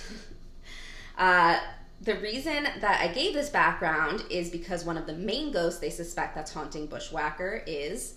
uh, 1.18 1.60
the 2.02 2.16
reason 2.20 2.64
that 2.80 3.00
I 3.02 3.08
gave 3.08 3.34
this 3.34 3.50
background 3.50 4.24
is 4.30 4.50
because 4.50 4.86
one 4.86 4.98
of 4.98 5.08
the 5.08 5.14
main 5.14 5.52
ghosts 5.52 5.80
they 5.80 5.90
suspect 5.90 6.36
that's 6.36 6.54
haunting 6.54 6.86
Bushwhacker 6.88 7.64
is 7.66 8.16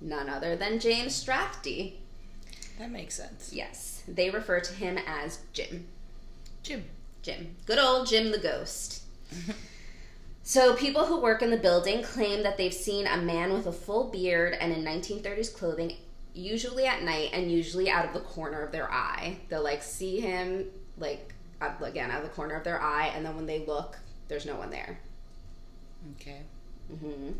none 0.00 0.28
other 0.28 0.56
than 0.56 0.80
James 0.80 1.22
Strathdee. 1.22 1.94
That 2.78 2.90
makes 2.90 3.14
sense. 3.14 3.52
Yes, 3.52 4.02
they 4.08 4.30
refer 4.30 4.60
to 4.60 4.74
him 4.74 4.98
as 5.06 5.40
Jim. 5.52 5.86
Jim. 6.62 6.84
Jim. 7.22 7.56
Good 7.66 7.78
old 7.78 8.06
Jim 8.06 8.32
the 8.32 8.38
ghost. 8.38 9.02
so, 10.42 10.74
people 10.74 11.06
who 11.06 11.20
work 11.20 11.42
in 11.42 11.50
the 11.50 11.56
building 11.56 12.02
claim 12.02 12.42
that 12.42 12.56
they've 12.56 12.74
seen 12.74 13.06
a 13.06 13.16
man 13.16 13.52
with 13.52 13.66
a 13.66 13.72
full 13.72 14.10
beard 14.10 14.56
and 14.60 14.72
in 14.72 14.84
1930s 14.84 15.54
clothing, 15.54 15.96
usually 16.34 16.86
at 16.86 17.02
night 17.02 17.30
and 17.32 17.50
usually 17.50 17.88
out 17.88 18.04
of 18.04 18.12
the 18.12 18.20
corner 18.20 18.60
of 18.62 18.72
their 18.72 18.90
eye. 18.92 19.38
They'll 19.48 19.62
like 19.62 19.82
see 19.82 20.20
him, 20.20 20.66
like, 20.98 21.32
again, 21.80 22.10
out 22.10 22.22
of 22.22 22.28
the 22.28 22.34
corner 22.34 22.56
of 22.56 22.64
their 22.64 22.80
eye, 22.80 23.12
and 23.14 23.24
then 23.24 23.36
when 23.36 23.46
they 23.46 23.64
look, 23.64 23.98
there's 24.28 24.44
no 24.46 24.56
one 24.56 24.70
there. 24.70 24.98
Okay. 26.20 26.42
hmm 26.88 27.30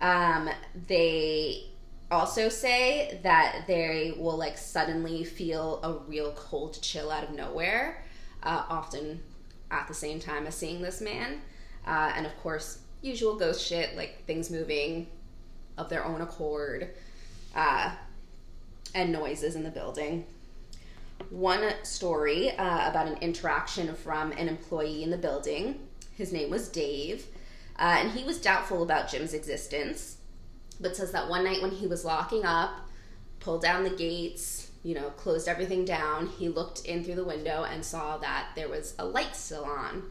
Um, 0.00 0.48
they 0.88 1.64
also 2.10 2.48
say 2.48 3.20
that 3.22 3.64
they 3.66 4.14
will 4.16 4.36
like 4.36 4.58
suddenly 4.58 5.24
feel 5.24 5.80
a 5.82 5.92
real 6.08 6.32
cold 6.32 6.78
chill 6.82 7.10
out 7.10 7.24
of 7.24 7.30
nowhere, 7.34 8.04
uh, 8.42 8.64
often 8.68 9.22
at 9.70 9.88
the 9.88 9.94
same 9.94 10.20
time 10.20 10.46
as 10.46 10.54
seeing 10.54 10.82
this 10.82 11.00
man. 11.00 11.40
Uh, 11.86 12.12
and 12.14 12.26
of 12.26 12.36
course, 12.38 12.78
usual 13.00 13.34
ghost 13.36 13.66
shit 13.66 13.96
like 13.96 14.24
things 14.26 14.50
moving 14.50 15.06
of 15.76 15.88
their 15.88 16.04
own 16.04 16.20
accord, 16.20 16.90
uh, 17.54 17.94
and 18.94 19.12
noises 19.12 19.54
in 19.54 19.62
the 19.62 19.70
building. 19.70 20.26
One 21.30 21.72
story 21.82 22.50
uh, 22.50 22.90
about 22.90 23.08
an 23.08 23.18
interaction 23.18 23.94
from 23.94 24.32
an 24.32 24.48
employee 24.48 25.02
in 25.02 25.10
the 25.10 25.18
building. 25.18 25.80
His 26.16 26.32
name 26.32 26.50
was 26.50 26.68
Dave, 26.68 27.26
uh, 27.78 27.96
and 27.98 28.10
he 28.10 28.24
was 28.24 28.40
doubtful 28.40 28.82
about 28.82 29.08
Jim's 29.10 29.34
existence, 29.34 30.18
but 30.80 30.96
says 30.96 31.12
that 31.12 31.28
one 31.28 31.44
night 31.44 31.62
when 31.62 31.70
he 31.70 31.86
was 31.86 32.04
locking 32.04 32.44
up, 32.44 32.70
pulled 33.40 33.62
down 33.62 33.84
the 33.84 33.90
gates, 33.90 34.70
you 34.82 34.94
know, 34.94 35.10
closed 35.10 35.48
everything 35.48 35.84
down, 35.84 36.26
he 36.26 36.48
looked 36.48 36.84
in 36.84 37.04
through 37.04 37.14
the 37.14 37.24
window 37.24 37.64
and 37.64 37.84
saw 37.84 38.18
that 38.18 38.48
there 38.56 38.68
was 38.68 38.94
a 38.98 39.04
light 39.04 39.34
still 39.36 39.64
on. 39.64 40.02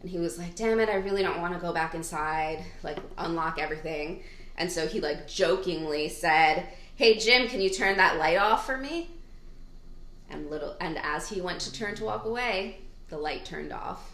And 0.00 0.10
he 0.10 0.18
was 0.18 0.38
like, 0.38 0.54
damn 0.54 0.80
it, 0.80 0.88
I 0.88 0.96
really 0.96 1.22
don't 1.22 1.40
want 1.40 1.54
to 1.54 1.60
go 1.60 1.72
back 1.72 1.94
inside, 1.94 2.64
like, 2.82 2.98
unlock 3.18 3.58
everything. 3.58 4.22
And 4.56 4.70
so 4.70 4.86
he, 4.86 5.00
like, 5.00 5.26
jokingly 5.26 6.08
said, 6.08 6.68
Hey, 6.96 7.18
Jim, 7.18 7.48
can 7.48 7.60
you 7.60 7.70
turn 7.70 7.96
that 7.96 8.18
light 8.18 8.36
off 8.36 8.66
for 8.66 8.76
me? 8.76 9.10
And 10.30 10.48
little, 10.48 10.76
and 10.80 10.96
as 10.98 11.28
he 11.28 11.40
went 11.40 11.60
to 11.62 11.72
turn 11.72 11.94
to 11.96 12.04
walk 12.04 12.24
away, 12.24 12.78
the 13.08 13.18
light 13.18 13.44
turned 13.44 13.72
off. 13.72 14.12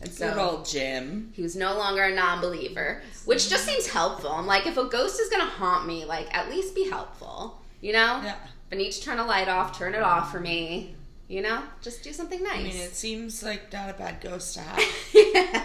And 0.00 0.10
so 0.10 0.30
Good 0.30 0.40
old 0.40 0.66
Jim. 0.66 1.30
he 1.34 1.42
was 1.42 1.54
no 1.54 1.76
longer 1.76 2.02
a 2.02 2.14
non-believer, 2.14 3.02
which 3.26 3.48
just 3.48 3.64
seems 3.64 3.86
helpful. 3.86 4.30
I'm 4.30 4.46
like, 4.46 4.66
if 4.66 4.76
a 4.76 4.84
ghost 4.84 5.20
is 5.20 5.28
gonna 5.28 5.44
haunt 5.44 5.86
me, 5.86 6.04
like 6.04 6.34
at 6.36 6.50
least 6.50 6.74
be 6.74 6.88
helpful, 6.88 7.60
you 7.80 7.92
know? 7.92 8.20
Yeah. 8.22 8.34
If 8.44 8.72
I 8.72 8.76
need 8.76 8.92
to 8.92 9.00
turn 9.02 9.18
a 9.18 9.24
light 9.24 9.48
off, 9.48 9.78
turn 9.78 9.94
it 9.94 10.02
off 10.02 10.32
for 10.32 10.40
me. 10.40 10.94
You 11.28 11.42
know, 11.42 11.62
just 11.80 12.02
do 12.02 12.12
something 12.12 12.42
nice. 12.42 12.60
I 12.60 12.62
mean, 12.62 12.76
it 12.76 12.94
seems 12.94 13.42
like 13.42 13.72
not 13.72 13.88
a 13.88 13.94
bad 13.94 14.20
ghost 14.20 14.54
to 14.54 14.60
have. 14.60 14.82
yeah. 15.14 15.64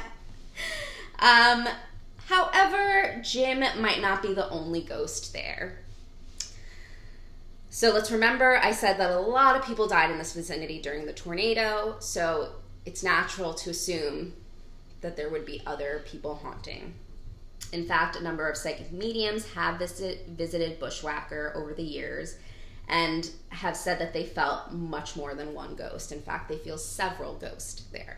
Um, 1.19 1.67
however, 2.27 3.21
Jim 3.23 3.59
might 3.81 4.01
not 4.01 4.21
be 4.21 4.33
the 4.33 4.49
only 4.49 4.81
ghost 4.81 5.33
there. 5.33 5.79
So 7.69 7.91
let's 7.91 8.11
remember 8.11 8.57
I 8.57 8.71
said 8.71 8.97
that 8.99 9.11
a 9.11 9.19
lot 9.19 9.55
of 9.55 9.65
people 9.65 9.87
died 9.87 10.11
in 10.11 10.17
this 10.17 10.33
vicinity 10.33 10.81
during 10.81 11.05
the 11.05 11.13
tornado, 11.13 11.97
so 11.99 12.53
it's 12.85 13.03
natural 13.03 13.53
to 13.53 13.69
assume 13.69 14.33
that 15.01 15.15
there 15.15 15.29
would 15.29 15.45
be 15.45 15.61
other 15.65 16.03
people 16.05 16.35
haunting. 16.35 16.93
In 17.71 17.85
fact, 17.85 18.15
a 18.15 18.23
number 18.23 18.49
of 18.49 18.57
psychic 18.57 18.91
mediums 18.91 19.47
have 19.53 19.77
visit, 19.77 20.27
visited 20.29 20.79
Bushwhacker 20.79 21.53
over 21.55 21.73
the 21.73 21.83
years 21.83 22.37
and 22.87 23.29
have 23.49 23.77
said 23.77 23.99
that 23.99 24.13
they 24.13 24.25
felt 24.25 24.71
much 24.71 25.15
more 25.15 25.35
than 25.35 25.53
one 25.53 25.75
ghost. 25.75 26.11
In 26.11 26.21
fact, 26.21 26.49
they 26.49 26.57
feel 26.57 26.79
several 26.79 27.35
ghosts 27.35 27.83
there. 27.91 28.17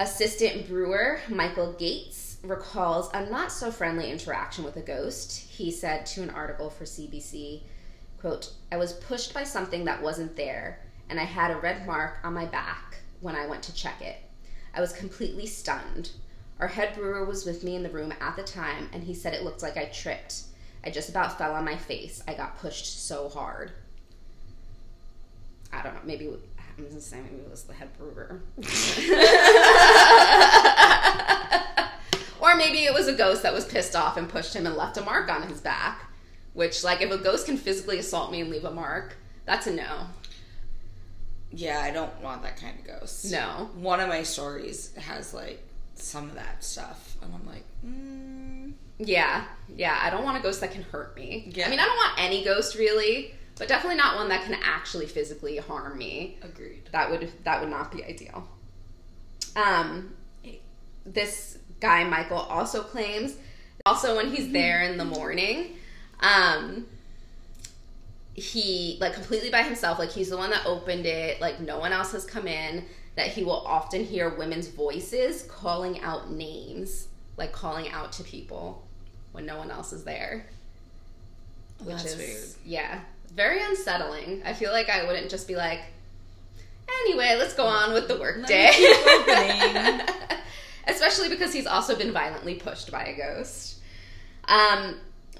Assistant 0.00 0.66
brewer 0.66 1.20
Michael 1.28 1.74
Gates 1.74 2.29
recalls 2.42 3.10
a 3.12 3.28
not 3.28 3.52
so 3.52 3.70
friendly 3.70 4.10
interaction 4.10 4.64
with 4.64 4.76
a 4.76 4.82
ghost. 4.82 5.38
He 5.50 5.70
said 5.70 6.06
to 6.06 6.22
an 6.22 6.30
article 6.30 6.70
for 6.70 6.84
CBC, 6.84 7.62
quote, 8.18 8.52
I 8.72 8.76
was 8.76 8.94
pushed 8.94 9.34
by 9.34 9.44
something 9.44 9.84
that 9.84 10.02
wasn't 10.02 10.36
there, 10.36 10.80
and 11.08 11.20
I 11.20 11.24
had 11.24 11.50
a 11.50 11.60
red 11.60 11.86
mark 11.86 12.18
on 12.24 12.34
my 12.34 12.46
back 12.46 12.98
when 13.20 13.34
I 13.34 13.46
went 13.46 13.62
to 13.64 13.74
check 13.74 14.00
it. 14.00 14.16
I 14.74 14.80
was 14.80 14.92
completely 14.92 15.46
stunned. 15.46 16.10
Our 16.60 16.68
head 16.68 16.94
brewer 16.94 17.24
was 17.24 17.44
with 17.44 17.64
me 17.64 17.74
in 17.74 17.82
the 17.82 17.90
room 17.90 18.12
at 18.20 18.36
the 18.36 18.42
time, 18.42 18.88
and 18.92 19.02
he 19.02 19.14
said 19.14 19.34
it 19.34 19.44
looked 19.44 19.62
like 19.62 19.76
I 19.76 19.86
tripped. 19.86 20.42
I 20.84 20.90
just 20.90 21.08
about 21.08 21.36
fell 21.36 21.54
on 21.54 21.64
my 21.64 21.76
face. 21.76 22.22
I 22.26 22.34
got 22.34 22.58
pushed 22.58 23.06
so 23.06 23.28
hard. 23.28 23.72
I 25.72 25.82
don't 25.82 25.94
know. 25.94 26.00
Maybe 26.04 26.28
I'm 26.80 26.88
gonna 26.88 27.00
say 27.00 27.20
maybe 27.20 27.42
it 27.42 27.50
was 27.50 27.64
the 27.64 27.74
head 27.74 27.90
brewer, 27.98 28.40
or 32.50 32.56
maybe 32.56 32.78
it 32.78 32.92
was 32.92 33.06
a 33.08 33.12
ghost 33.14 33.42
that 33.42 33.52
was 33.52 33.64
pissed 33.64 33.94
off 33.94 34.16
and 34.16 34.28
pushed 34.28 34.54
him 34.54 34.66
and 34.66 34.76
left 34.76 34.96
a 34.96 35.02
mark 35.02 35.30
on 35.30 35.42
his 35.48 35.60
back. 35.60 36.06
Which, 36.52 36.82
like, 36.82 37.00
if 37.00 37.10
a 37.12 37.18
ghost 37.18 37.46
can 37.46 37.56
physically 37.56 37.98
assault 37.98 38.32
me 38.32 38.40
and 38.40 38.50
leave 38.50 38.64
a 38.64 38.72
mark, 38.72 39.16
that's 39.44 39.66
a 39.68 39.72
no. 39.72 40.06
yeah, 41.52 41.80
I 41.80 41.90
don't 41.92 42.20
want 42.22 42.42
that 42.42 42.56
kind 42.56 42.78
of 42.78 42.84
ghost. 42.84 43.30
No. 43.30 43.70
One 43.74 44.00
of 44.00 44.08
my 44.08 44.22
stories 44.24 44.94
has 44.96 45.32
like 45.32 45.62
some 45.94 46.28
of 46.28 46.34
that 46.34 46.64
stuff, 46.64 47.16
and 47.22 47.32
I'm 47.34 47.46
like, 47.46 47.64
mm, 47.86 48.72
Yeah, 48.98 49.44
yeah. 49.74 49.98
I 50.02 50.10
don't 50.10 50.24
want 50.24 50.38
a 50.38 50.40
ghost 50.40 50.60
that 50.60 50.72
can 50.72 50.82
hurt 50.82 51.16
me. 51.16 51.52
Yeah. 51.54 51.66
I 51.66 51.70
mean, 51.70 51.78
I 51.78 51.84
don't 51.84 51.96
want 51.96 52.18
any 52.18 52.44
ghost 52.44 52.76
really, 52.76 53.34
but 53.56 53.68
definitely 53.68 53.96
not 53.96 54.16
one 54.16 54.28
that 54.30 54.44
can 54.44 54.56
actually 54.62 55.06
physically 55.06 55.56
harm 55.58 55.98
me. 55.98 56.38
agreed. 56.42 56.88
that 56.92 57.10
would 57.10 57.30
that 57.44 57.60
would 57.60 57.70
not 57.70 57.92
be 57.92 58.04
ideal. 58.04 58.48
Um, 59.54 60.14
this 61.06 61.58
guy 61.80 62.04
Michael 62.04 62.38
also 62.38 62.82
claims 62.82 63.34
also 63.86 64.16
when 64.16 64.30
he's 64.30 64.52
there 64.52 64.82
in 64.82 64.98
the 64.98 65.04
morning, 65.04 65.76
um, 66.20 66.86
he 68.34 68.98
like 69.00 69.14
completely 69.14 69.50
by 69.50 69.62
himself, 69.62 69.98
like 69.98 70.10
he's 70.10 70.30
the 70.30 70.36
one 70.36 70.50
that 70.50 70.66
opened 70.66 71.06
it, 71.06 71.40
like 71.40 71.60
no 71.60 71.78
one 71.78 71.92
else 71.92 72.12
has 72.12 72.24
come 72.24 72.46
in. 72.46 72.84
That 73.16 73.26
he 73.26 73.42
will 73.42 73.66
often 73.66 74.04
hear 74.04 74.30
women's 74.30 74.68
voices 74.68 75.42
calling 75.42 76.00
out 76.00 76.30
names, 76.30 77.08
like 77.36 77.52
calling 77.52 77.90
out 77.90 78.12
to 78.12 78.22
people 78.22 78.86
when 79.32 79.44
no 79.44 79.58
one 79.58 79.70
else 79.70 79.92
is 79.92 80.04
there 80.04 80.46
which 81.84 81.96
That's 81.96 82.12
is 82.12 82.18
weird. 82.18 82.48
yeah, 82.64 83.00
very 83.34 83.62
unsettling. 83.62 84.42
I 84.44 84.52
feel 84.52 84.72
like 84.72 84.88
I 84.88 85.06
wouldn't 85.06 85.30
just 85.30 85.48
be 85.48 85.56
like, 85.56 85.80
anyway, 87.04 87.36
let's 87.38 87.54
go 87.54 87.66
on 87.66 87.92
with 87.92 88.08
the 88.08 88.18
workday. 88.18 88.70
Especially 90.86 91.28
because 91.28 91.52
he's 91.52 91.66
also 91.66 91.96
been 91.96 92.12
violently 92.12 92.54
pushed 92.54 92.90
by 92.90 93.04
a 93.04 93.16
ghost. 93.16 93.80
Um, 94.46 94.96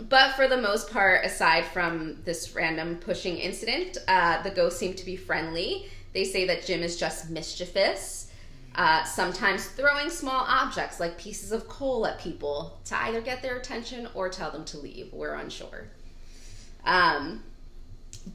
but 0.09 0.33
for 0.33 0.49
the 0.49 0.57
most 0.57 0.91
part, 0.91 1.25
aside 1.25 1.65
from 1.67 2.19
this 2.25 2.55
random 2.55 2.97
pushing 2.97 3.37
incident, 3.37 3.99
uh, 4.09 4.43
the 4.43 4.51
ghosts 4.51 4.79
seem 4.79 4.95
to 4.95 5.05
be 5.05 5.17
friendly. 5.17 5.87
They 6.13 6.25
say 6.25 6.47
that 6.47 6.65
Jim 6.65 6.83
is 6.83 6.97
just 6.97 7.31
mischievous, 7.31 8.31
uh, 8.75 9.05
sometimes 9.05 9.67
throwing 9.67 10.11
small 10.11 10.45
objects 10.49 11.01
like 11.01 11.19
pieces 11.19 11.53
of 11.53 11.69
coal 11.69 12.07
at 12.07 12.21
people 12.21 12.79
to 12.87 12.97
either 13.03 13.21
get 13.21 13.43
their 13.43 13.57
attention 13.57 14.09
or 14.15 14.29
tell 14.29 14.51
them 14.51 14.65
to 14.67 14.79
leave. 14.79 15.13
We're 15.13 15.35
unsure. 15.35 15.89
Um, 16.85 17.43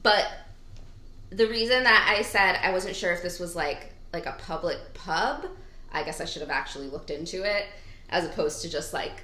but 0.02 0.26
the 1.30 1.48
reason 1.48 1.84
that 1.84 2.06
I 2.08 2.22
said 2.22 2.58
I 2.62 2.72
wasn't 2.72 2.96
sure 2.96 3.12
if 3.12 3.22
this 3.22 3.40
was 3.40 3.56
like 3.56 3.92
like 4.12 4.26
a 4.26 4.36
public 4.38 4.78
pub, 4.94 5.46
I 5.92 6.02
guess 6.02 6.20
I 6.20 6.24
should 6.24 6.42
have 6.42 6.50
actually 6.50 6.88
looked 6.88 7.10
into 7.10 7.42
it 7.44 7.66
as 8.10 8.24
opposed 8.24 8.62
to 8.62 8.70
just 8.70 8.92
like 8.92 9.22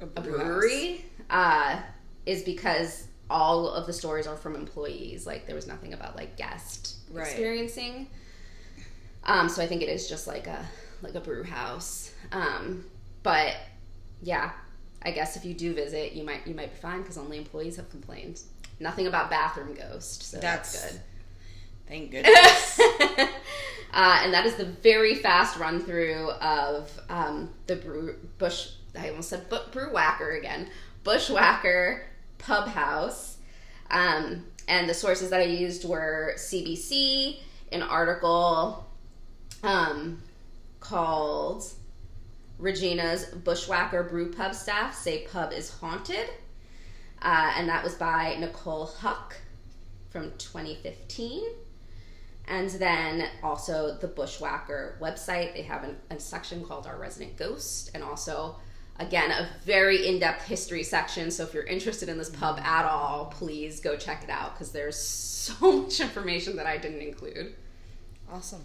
a 0.00 0.06
house. 0.06 0.26
brewery, 0.26 1.04
uh, 1.30 1.80
is 2.26 2.42
because 2.42 3.06
all 3.30 3.68
of 3.68 3.86
the 3.86 3.92
stories 3.92 4.26
are 4.26 4.36
from 4.36 4.54
employees. 4.54 5.26
Like 5.26 5.46
there 5.46 5.56
was 5.56 5.66
nothing 5.66 5.92
about 5.92 6.16
like 6.16 6.36
guest 6.36 6.96
Right. 7.10 7.26
experiencing. 7.26 8.08
Um, 9.24 9.48
so 9.48 9.62
I 9.62 9.66
think 9.66 9.82
it 9.82 9.88
is 9.88 10.08
just 10.08 10.26
like 10.26 10.46
a 10.46 10.64
like 11.02 11.14
a 11.14 11.20
brew 11.20 11.42
house. 11.44 12.12
Um, 12.32 12.84
but 13.22 13.56
yeah, 14.22 14.50
I 15.02 15.10
guess 15.10 15.36
if 15.36 15.44
you 15.44 15.54
do 15.54 15.74
visit, 15.74 16.12
you 16.12 16.24
might 16.24 16.46
you 16.46 16.54
might 16.54 16.72
be 16.72 16.80
fine 16.80 17.02
because 17.02 17.18
only 17.18 17.36
employees 17.38 17.76
have 17.76 17.90
complained. 17.90 18.40
Nothing 18.80 19.06
about 19.08 19.28
bathroom 19.28 19.74
ghost, 19.74 20.22
so 20.22 20.38
that's, 20.38 20.72
That's- 20.72 20.92
good. 20.92 21.00
Thank 21.88 22.10
goodness. 22.10 22.80
uh, 23.00 24.20
and 24.22 24.34
that 24.34 24.44
is 24.44 24.56
the 24.56 24.66
very 24.66 25.14
fast 25.14 25.58
run 25.58 25.80
through 25.80 26.30
of 26.32 26.90
um, 27.08 27.50
the 27.66 27.76
brew, 27.76 28.16
bush. 28.36 28.72
I 28.98 29.08
almost 29.08 29.30
said 29.30 29.48
bu- 29.48 29.70
brew 29.72 29.92
whacker 29.92 30.30
again. 30.32 30.68
Bushwhacker 31.04 32.02
Pub 32.38 32.68
House. 32.68 33.38
Um, 33.90 34.44
and 34.66 34.88
the 34.88 34.94
sources 34.94 35.30
that 35.30 35.40
I 35.40 35.44
used 35.44 35.88
were 35.88 36.34
CBC, 36.36 37.38
an 37.72 37.82
article 37.82 38.86
um, 39.62 40.22
called 40.80 41.64
Regina's 42.58 43.24
Bushwhacker 43.26 44.02
Brew 44.02 44.30
Pub 44.32 44.54
Staff 44.54 44.94
Say 44.94 45.26
Pub 45.30 45.52
is 45.52 45.70
Haunted. 45.70 46.28
Uh, 47.22 47.52
and 47.56 47.68
that 47.68 47.82
was 47.82 47.94
by 47.94 48.36
Nicole 48.38 48.86
Huck 48.86 49.36
from 50.10 50.32
2015. 50.38 51.42
And 52.48 52.70
then 52.70 53.28
also 53.42 53.96
the 54.00 54.08
Bushwhacker 54.08 54.96
website. 55.00 55.54
They 55.54 55.62
have 55.62 55.84
an, 55.84 55.96
a 56.10 56.18
section 56.18 56.64
called 56.64 56.86
Our 56.86 56.98
Resident 56.98 57.36
Ghost, 57.36 57.90
and 57.94 58.02
also, 58.02 58.56
again, 58.98 59.30
a 59.30 59.48
very 59.64 60.06
in 60.06 60.18
depth 60.18 60.44
history 60.44 60.82
section. 60.82 61.30
So 61.30 61.42
if 61.44 61.52
you're 61.52 61.64
interested 61.64 62.08
in 62.08 62.16
this 62.18 62.30
pub 62.30 62.58
at 62.60 62.84
all, 62.84 63.26
please 63.26 63.80
go 63.80 63.96
check 63.96 64.24
it 64.24 64.30
out 64.30 64.54
because 64.54 64.72
there's 64.72 64.96
so 64.98 65.82
much 65.82 66.00
information 66.00 66.56
that 66.56 66.66
I 66.66 66.78
didn't 66.78 67.02
include. 67.02 67.54
Awesome. 68.30 68.62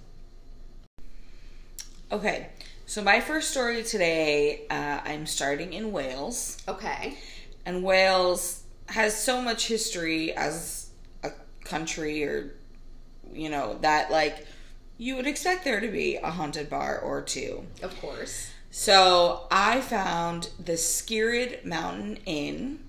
Okay, 2.12 2.50
so 2.86 3.02
my 3.02 3.22
first 3.22 3.50
story 3.50 3.82
today, 3.82 4.68
uh, 4.70 5.00
I'm 5.04 5.26
starting 5.26 5.74
in 5.74 5.92
Wales. 5.92 6.62
Okay. 6.68 7.18
And 7.66 7.84
Wales 7.84 8.62
has 8.88 9.18
so 9.18 9.42
much 9.42 9.68
history 9.68 10.32
as 10.34 10.90
a 11.24 11.32
country 11.64 12.24
or, 12.24 12.56
you 13.36 13.50
know, 13.50 13.78
that 13.82 14.12
like 14.12 14.46
you 14.98 15.16
would 15.16 15.28
expect 15.28 15.64
there 15.64 15.80
to 15.80 15.88
be 15.90 16.16
a 16.18 16.32
haunted 16.32 16.70
bar 16.70 17.00
or 17.00 17.22
two. 17.22 17.66
Of 17.82 18.00
course. 18.00 18.50
So 18.72 19.48
I 19.52 19.82
found 19.82 20.50
the 20.64 20.74
Skirrid 20.74 21.64
Mountain 21.66 22.18
Inn. 22.26 22.80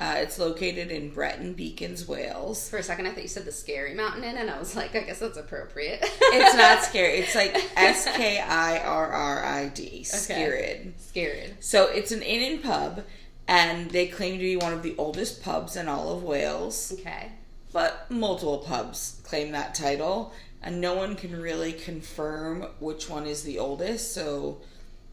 Uh, 0.00 0.14
it's 0.16 0.38
located 0.38 0.90
in 0.90 1.10
Brecon 1.10 1.52
Beacons, 1.52 2.08
Wales. 2.08 2.70
For 2.70 2.78
a 2.78 2.82
second, 2.82 3.06
I 3.06 3.10
thought 3.10 3.20
you 3.20 3.28
said 3.28 3.44
the 3.44 3.52
Scary 3.52 3.92
Mountain 3.92 4.24
Inn, 4.24 4.38
and 4.38 4.48
I 4.48 4.58
was 4.58 4.74
like, 4.74 4.94
I 4.96 5.00
guess 5.00 5.18
that's 5.18 5.36
appropriate. 5.36 5.98
It's 6.02 6.56
not 6.56 6.82
scary. 6.88 7.18
It's 7.18 7.34
like 7.34 7.54
S 7.76 8.08
K 8.16 8.40
I 8.40 8.78
R 8.78 9.06
R 9.08 9.44
I 9.44 9.68
D. 9.68 10.00
Skirrid. 10.04 10.92
Scared. 10.98 11.56
So 11.60 11.88
it's 11.88 12.12
an 12.12 12.22
inn 12.22 12.54
and 12.54 12.62
pub, 12.62 13.04
and 13.46 13.90
they 13.90 14.06
claim 14.06 14.38
to 14.38 14.38
be 14.38 14.56
one 14.56 14.72
of 14.72 14.82
the 14.82 14.94
oldest 14.96 15.42
pubs 15.42 15.76
in 15.76 15.86
all 15.86 16.16
of 16.16 16.22
Wales. 16.22 16.94
Okay. 16.98 17.32
But 17.72 18.10
multiple 18.10 18.58
pubs 18.58 19.20
claim 19.24 19.52
that 19.52 19.74
title, 19.74 20.32
and 20.62 20.80
no 20.80 20.94
one 20.94 21.14
can 21.14 21.40
really 21.40 21.72
confirm 21.72 22.66
which 22.80 23.08
one 23.08 23.26
is 23.26 23.42
the 23.44 23.58
oldest, 23.58 24.12
so 24.12 24.60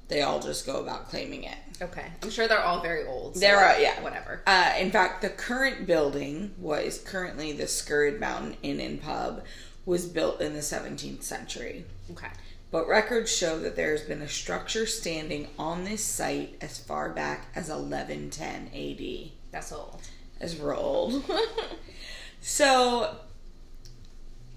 they 0.07 0.21
all 0.21 0.39
just 0.39 0.65
go 0.65 0.81
about 0.81 1.09
claiming 1.09 1.43
it. 1.43 1.57
Okay. 1.81 2.05
I'm 2.23 2.29
sure 2.29 2.47
they're 2.47 2.63
all 2.63 2.81
very 2.81 3.05
old. 3.05 3.35
so 3.35 3.39
There 3.39 3.57
are, 3.57 3.79
yeah. 3.79 4.01
Whatever. 4.01 4.41
Uh, 4.47 4.73
in 4.79 4.89
fact, 4.89 5.21
the 5.21 5.29
current 5.29 5.85
building 5.85 6.55
was 6.57 6.99
currently 6.99 7.51
the 7.51 7.65
Skirrid 7.65 8.19
Mountain 8.19 8.57
Inn 8.63 8.79
and 8.79 9.01
Pub, 9.01 9.43
was 9.85 10.05
built 10.05 10.41
in 10.41 10.53
the 10.53 10.59
17th 10.59 11.23
century. 11.23 11.85
Okay. 12.11 12.27
But 12.71 12.87
records 12.87 13.33
show 13.33 13.59
that 13.59 13.75
there 13.75 13.91
has 13.91 14.01
been 14.01 14.21
a 14.21 14.27
structure 14.27 14.85
standing 14.85 15.47
on 15.57 15.85
this 15.85 16.03
site 16.03 16.57
as 16.59 16.77
far 16.77 17.09
back 17.09 17.47
as 17.55 17.69
1110 17.69 18.69
AD. 18.73 19.31
That's 19.51 19.71
old. 19.71 20.01
As 20.41 20.55
we're 20.57 20.75
old. 20.75 21.23
so 22.41 23.15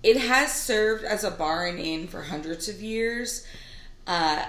it 0.02 0.16
has 0.16 0.52
served 0.52 1.04
as 1.04 1.24
a 1.24 1.30
bar 1.30 1.66
and 1.66 1.78
inn 1.78 2.08
for 2.08 2.22
hundreds 2.22 2.68
of 2.68 2.80
years. 2.80 3.46
Uh, 4.06 4.44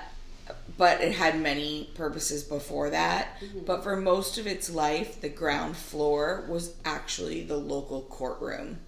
but 0.77 1.01
it 1.01 1.13
had 1.13 1.39
many 1.39 1.89
purposes 1.95 2.43
before 2.43 2.89
that. 2.89 3.37
But 3.65 3.83
for 3.83 3.95
most 3.95 4.37
of 4.37 4.47
its 4.47 4.69
life, 4.69 5.21
the 5.21 5.29
ground 5.29 5.77
floor 5.77 6.45
was 6.47 6.75
actually 6.85 7.43
the 7.43 7.57
local 7.57 8.01
courtroom. 8.03 8.79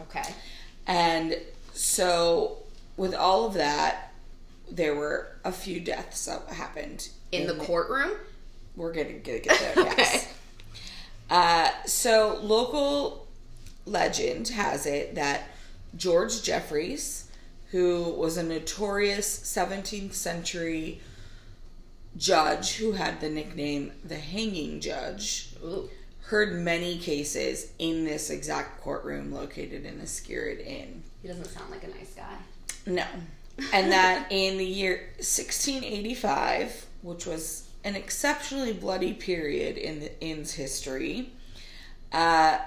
Okay. 0.00 0.34
And 0.86 1.36
so, 1.72 2.58
with 2.96 3.14
all 3.14 3.46
of 3.46 3.54
that, 3.54 4.12
there 4.70 4.94
were 4.94 5.28
a 5.44 5.52
few 5.52 5.80
deaths 5.80 6.26
that 6.26 6.46
happened 6.48 7.08
In 7.32 7.46
the 7.46 7.54
courtroom? 7.54 8.12
We're 8.76 8.92
gonna 8.92 9.14
get, 9.14 9.42
get 9.42 9.58
there. 9.58 9.84
Yes. 9.98 10.32
Uh, 11.30 11.70
so, 11.86 12.38
local 12.42 13.23
legend 13.86 14.48
has 14.48 14.86
it 14.86 15.14
that 15.14 15.48
George 15.96 16.42
Jeffreys, 16.42 17.30
who 17.70 18.14
was 18.16 18.36
a 18.36 18.42
notorious 18.42 19.38
17th 19.40 20.14
century 20.14 21.00
judge 22.16 22.76
who 22.76 22.92
had 22.92 23.20
the 23.20 23.28
nickname 23.28 23.92
the 24.04 24.16
Hanging 24.16 24.80
Judge, 24.80 25.50
Ooh. 25.64 25.88
heard 26.22 26.54
many 26.54 26.98
cases 26.98 27.72
in 27.78 28.04
this 28.04 28.30
exact 28.30 28.80
courtroom 28.80 29.32
located 29.32 29.84
in 29.84 29.98
the 29.98 30.06
Skirrid 30.06 30.64
Inn. 30.64 31.02
He 31.22 31.28
doesn't 31.28 31.46
sound 31.46 31.70
like 31.70 31.84
a 31.84 31.88
nice 31.88 32.14
guy. 32.14 32.36
No. 32.86 33.04
And 33.72 33.92
that 33.92 34.32
in 34.32 34.58
the 34.58 34.66
year 34.66 35.10
1685, 35.18 36.86
which 37.02 37.24
was 37.24 37.68
an 37.84 37.94
exceptionally 37.94 38.72
bloody 38.72 39.12
period 39.12 39.76
in 39.76 40.00
the 40.00 40.20
inn's 40.20 40.54
history, 40.54 41.30
uh, 42.10 42.58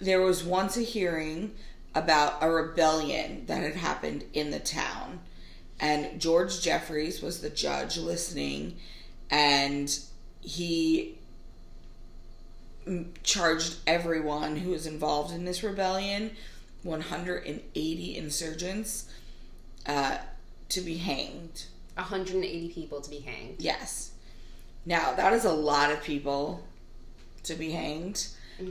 there 0.00 0.20
was 0.20 0.44
once 0.44 0.76
a 0.76 0.82
hearing 0.82 1.52
about 1.94 2.42
a 2.42 2.50
rebellion 2.50 3.44
that 3.46 3.62
had 3.62 3.76
happened 3.76 4.24
in 4.32 4.50
the 4.50 4.60
town. 4.60 5.20
And 5.80 6.20
George 6.20 6.60
Jeffreys 6.60 7.22
was 7.22 7.40
the 7.40 7.50
judge 7.50 7.96
listening, 7.96 8.76
and 9.30 9.98
he 10.40 11.18
charged 13.22 13.76
everyone 13.86 14.56
who 14.56 14.70
was 14.70 14.86
involved 14.86 15.32
in 15.32 15.44
this 15.44 15.62
rebellion 15.62 16.32
180 16.82 18.16
insurgents 18.16 19.10
uh, 19.86 20.18
to 20.68 20.80
be 20.80 20.96
hanged. 20.96 21.64
180 21.94 22.68
people 22.68 23.00
to 23.00 23.10
be 23.10 23.20
hanged. 23.20 23.56
Yes. 23.58 24.12
Now, 24.86 25.12
that 25.12 25.32
is 25.32 25.44
a 25.44 25.52
lot 25.52 25.92
of 25.92 26.02
people 26.02 26.66
to 27.42 27.54
be 27.54 27.72
hanged. 27.72 28.28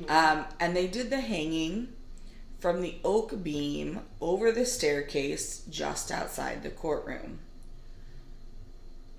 Um, 0.07 0.45
and 0.59 0.75
they 0.75 0.87
did 0.87 1.09
the 1.09 1.21
hanging 1.21 1.89
from 2.59 2.81
the 2.81 2.95
oak 3.03 3.43
beam 3.43 4.01
over 4.19 4.51
the 4.51 4.65
staircase 4.65 5.63
just 5.69 6.11
outside 6.11 6.61
the 6.63 6.69
courtroom, 6.69 7.39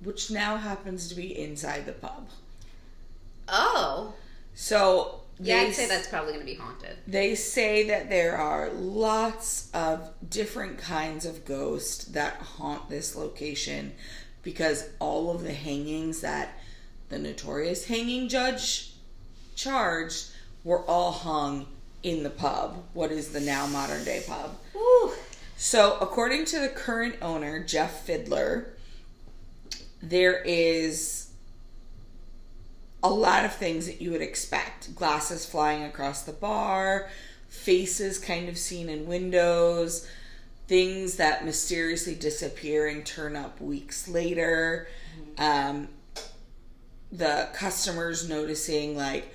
which 0.03 0.31
now 0.31 0.57
happens 0.57 1.09
to 1.09 1.15
be 1.15 1.39
inside 1.39 1.87
the 1.87 1.93
pub. 1.93 2.29
Oh. 3.49 4.15
So, 4.55 5.23
Yeah, 5.39 5.57
I'd 5.57 5.75
say 5.75 5.87
that's 5.89 6.07
probably 6.09 6.33
going 6.35 6.45
to 6.47 6.53
be 6.53 6.59
haunted. 6.59 6.99
They 7.07 7.35
say 7.35 7.87
that 7.89 8.11
there 8.11 8.37
are 8.37 8.71
lots 8.71 9.71
of 9.73 10.11
different 10.29 10.79
kinds 10.79 11.25
of 11.25 11.45
ghosts 11.47 12.05
that 12.07 12.35
haunt 12.35 12.91
this 12.91 13.17
location 13.17 13.93
because 14.43 14.89
all 14.99 15.31
of 15.31 15.43
the 15.43 15.53
hangings 15.53 16.21
that 16.21 16.59
the 17.09 17.19
notorious 17.19 17.87
hanging 17.87 18.29
judge 18.29 18.93
charged 19.55 20.27
were 20.65 20.83
all 20.85 21.13
hung 21.13 21.67
in 22.03 22.23
the 22.23 22.31
pub, 22.31 22.85
what 22.93 23.11
is 23.11 23.29
the 23.33 23.41
now 23.41 23.67
modern 23.67 24.05
day 24.05 24.23
pub. 24.27 24.57
Ooh. 24.75 25.13
So, 25.57 25.99
according 26.01 26.47
to 26.47 26.59
the 26.59 26.69
current 26.69 27.17
owner, 27.21 27.63
Jeff 27.63 28.05
Fiddler, 28.07 28.75
there 30.03 30.41
is 30.43 31.31
a 33.03 33.11
lot 33.11 33.45
of 33.45 33.53
things 33.55 33.87
that 33.87 34.01
you 34.01 34.11
would 34.11 34.23
expect 34.23 34.95
glasses 34.95 35.45
flying 35.45 35.83
across 35.85 36.23
the 36.23 36.33
bar, 36.33 37.09
faces 37.49 38.19
kind 38.19 38.49
of 38.49 38.57
seen 38.57 38.89
in 38.89 39.07
windows, 39.07 40.09
things 40.67 41.17
that 41.17 41.45
mysteriously 41.45 42.15
disappear 42.15 42.87
and 42.87 43.05
turn 43.05 43.37
up 43.37 43.61
weeks 43.61 44.09
later. 44.09 44.89
Um, 45.37 45.89
the 47.13 47.49
customers 47.53 48.29
noticing, 48.29 48.97
like, 48.97 49.35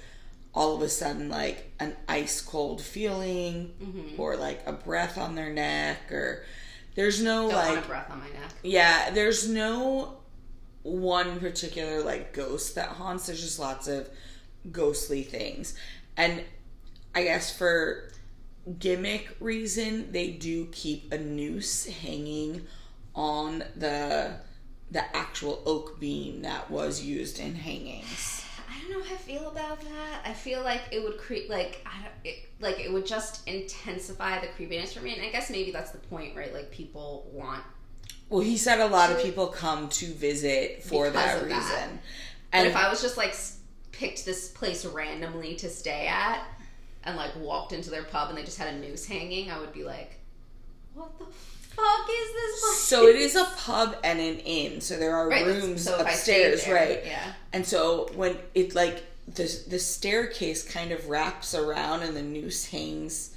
all 0.55 0.75
of 0.75 0.81
a 0.81 0.89
sudden, 0.89 1.29
like, 1.29 1.73
an 1.79 1.95
ice 2.07 2.41
cold 2.41 2.81
feeling 2.81 3.73
mm-hmm. 3.81 4.19
or 4.19 4.37
like 4.37 4.61
a 4.65 4.71
breath 4.73 5.17
on 5.17 5.35
their 5.35 5.51
neck, 5.51 6.11
or 6.11 6.45
there's 6.95 7.21
no, 7.21 7.49
Don't 7.49 7.75
like, 7.75 7.87
breath 7.87 8.09
on 8.09 8.19
my 8.19 8.25
neck. 8.29 8.53
yeah, 8.63 9.09
there's 9.11 9.47
no 9.49 10.17
one 10.83 11.39
particular 11.39 12.01
like 12.03 12.31
ghost 12.31 12.75
that 12.75 12.89
haunts. 12.89 13.25
There's 13.25 13.41
just 13.41 13.59
lots 13.59 13.87
of 13.87 14.09
ghostly 14.71 15.23
things. 15.23 15.75
And 16.15 16.43
I 17.13 17.23
guess 17.23 17.55
for 17.55 18.11
gimmick 18.79 19.35
reason, 19.39 20.11
they 20.11 20.29
do 20.31 20.67
keep 20.71 21.11
a 21.11 21.17
noose 21.17 21.85
hanging 21.87 22.65
on 23.13 23.63
the 23.75 24.37
the 24.91 25.15
actual 25.15 25.61
oak 25.65 25.99
beam 25.99 26.43
that 26.43 26.69
was 26.69 27.01
used 27.01 27.39
in 27.39 27.55
hangings. 27.55 28.44
I 28.75 28.81
don't 28.81 28.99
know 28.99 29.05
how 29.05 29.13
I 29.15 29.17
feel 29.17 29.49
about 29.49 29.81
that. 29.81 30.21
I 30.25 30.33
feel 30.33 30.61
like 30.63 30.81
it 30.91 31.03
would 31.03 31.17
create 31.17 31.49
like 31.49 31.85
I 31.85 32.01
don't 32.03 32.11
it, 32.23 32.49
like 32.59 32.79
it 32.79 32.91
would 32.91 33.05
just 33.05 33.47
intensify 33.47 34.39
the 34.39 34.47
creepiness 34.47 34.93
for 34.93 35.01
me. 35.01 35.13
And 35.13 35.21
I 35.21 35.29
guess 35.29 35.49
maybe 35.49 35.71
that's 35.71 35.91
the 35.91 35.97
point, 35.99 36.35
right? 36.35 36.53
Like 36.53 36.71
people 36.71 37.29
want. 37.31 37.63
Well, 38.29 38.41
he 38.41 38.57
said 38.57 38.79
a 38.79 38.87
lot 38.87 39.11
of 39.11 39.21
people 39.21 39.47
come 39.47 39.87
to 39.89 40.07
visit 40.07 40.83
for 40.83 41.09
that 41.09 41.43
reason. 41.43 41.59
that. 41.59 41.87
And 41.87 41.99
And 42.51 42.67
if 42.67 42.75
I 42.75 42.89
was 42.89 43.01
just 43.01 43.17
like 43.17 43.35
picked 43.91 44.25
this 44.25 44.49
place 44.49 44.85
randomly 44.85 45.55
to 45.57 45.69
stay 45.69 46.07
at 46.07 46.43
and 47.03 47.15
like 47.15 47.35
walked 47.37 47.71
into 47.71 47.89
their 47.89 48.03
pub 48.03 48.29
and 48.29 48.37
they 48.37 48.43
just 48.43 48.57
had 48.57 48.73
a 48.73 48.77
noose 48.77 49.05
hanging, 49.05 49.51
I 49.51 49.59
would 49.59 49.73
be 49.73 49.83
like, 49.83 50.19
"What 50.95 51.17
the 51.19 51.25
fuck 51.75 52.09
is 52.09 52.33
this?" 52.33 52.61
Place? 52.61 52.77
So 52.79 53.07
it 53.07 53.15
is 53.15 53.35
a 53.35 53.45
pub 53.57 53.97
and 54.03 54.19
an 54.19 54.39
inn. 54.39 54.81
So 54.81 54.97
there 54.97 55.15
are 55.15 55.29
Right, 55.29 55.45
rooms 55.45 55.83
so 55.83 55.99
if 55.99 56.07
I 56.07 56.13
stayed 56.13 56.53
upstairs, 56.53 56.65
there, 56.65 56.75
right? 56.75 57.05
yeah. 57.05 57.33
And 57.53 57.65
so 57.65 58.09
when 58.15 58.37
it 58.53 58.75
like 58.75 59.03
the 59.27 59.43
the 59.67 59.79
staircase 59.79 60.63
kind 60.63 60.91
of 60.91 61.07
wraps 61.09 61.55
around 61.55 62.03
and 62.03 62.15
the 62.15 62.21
noose 62.21 62.65
hangs 62.65 63.31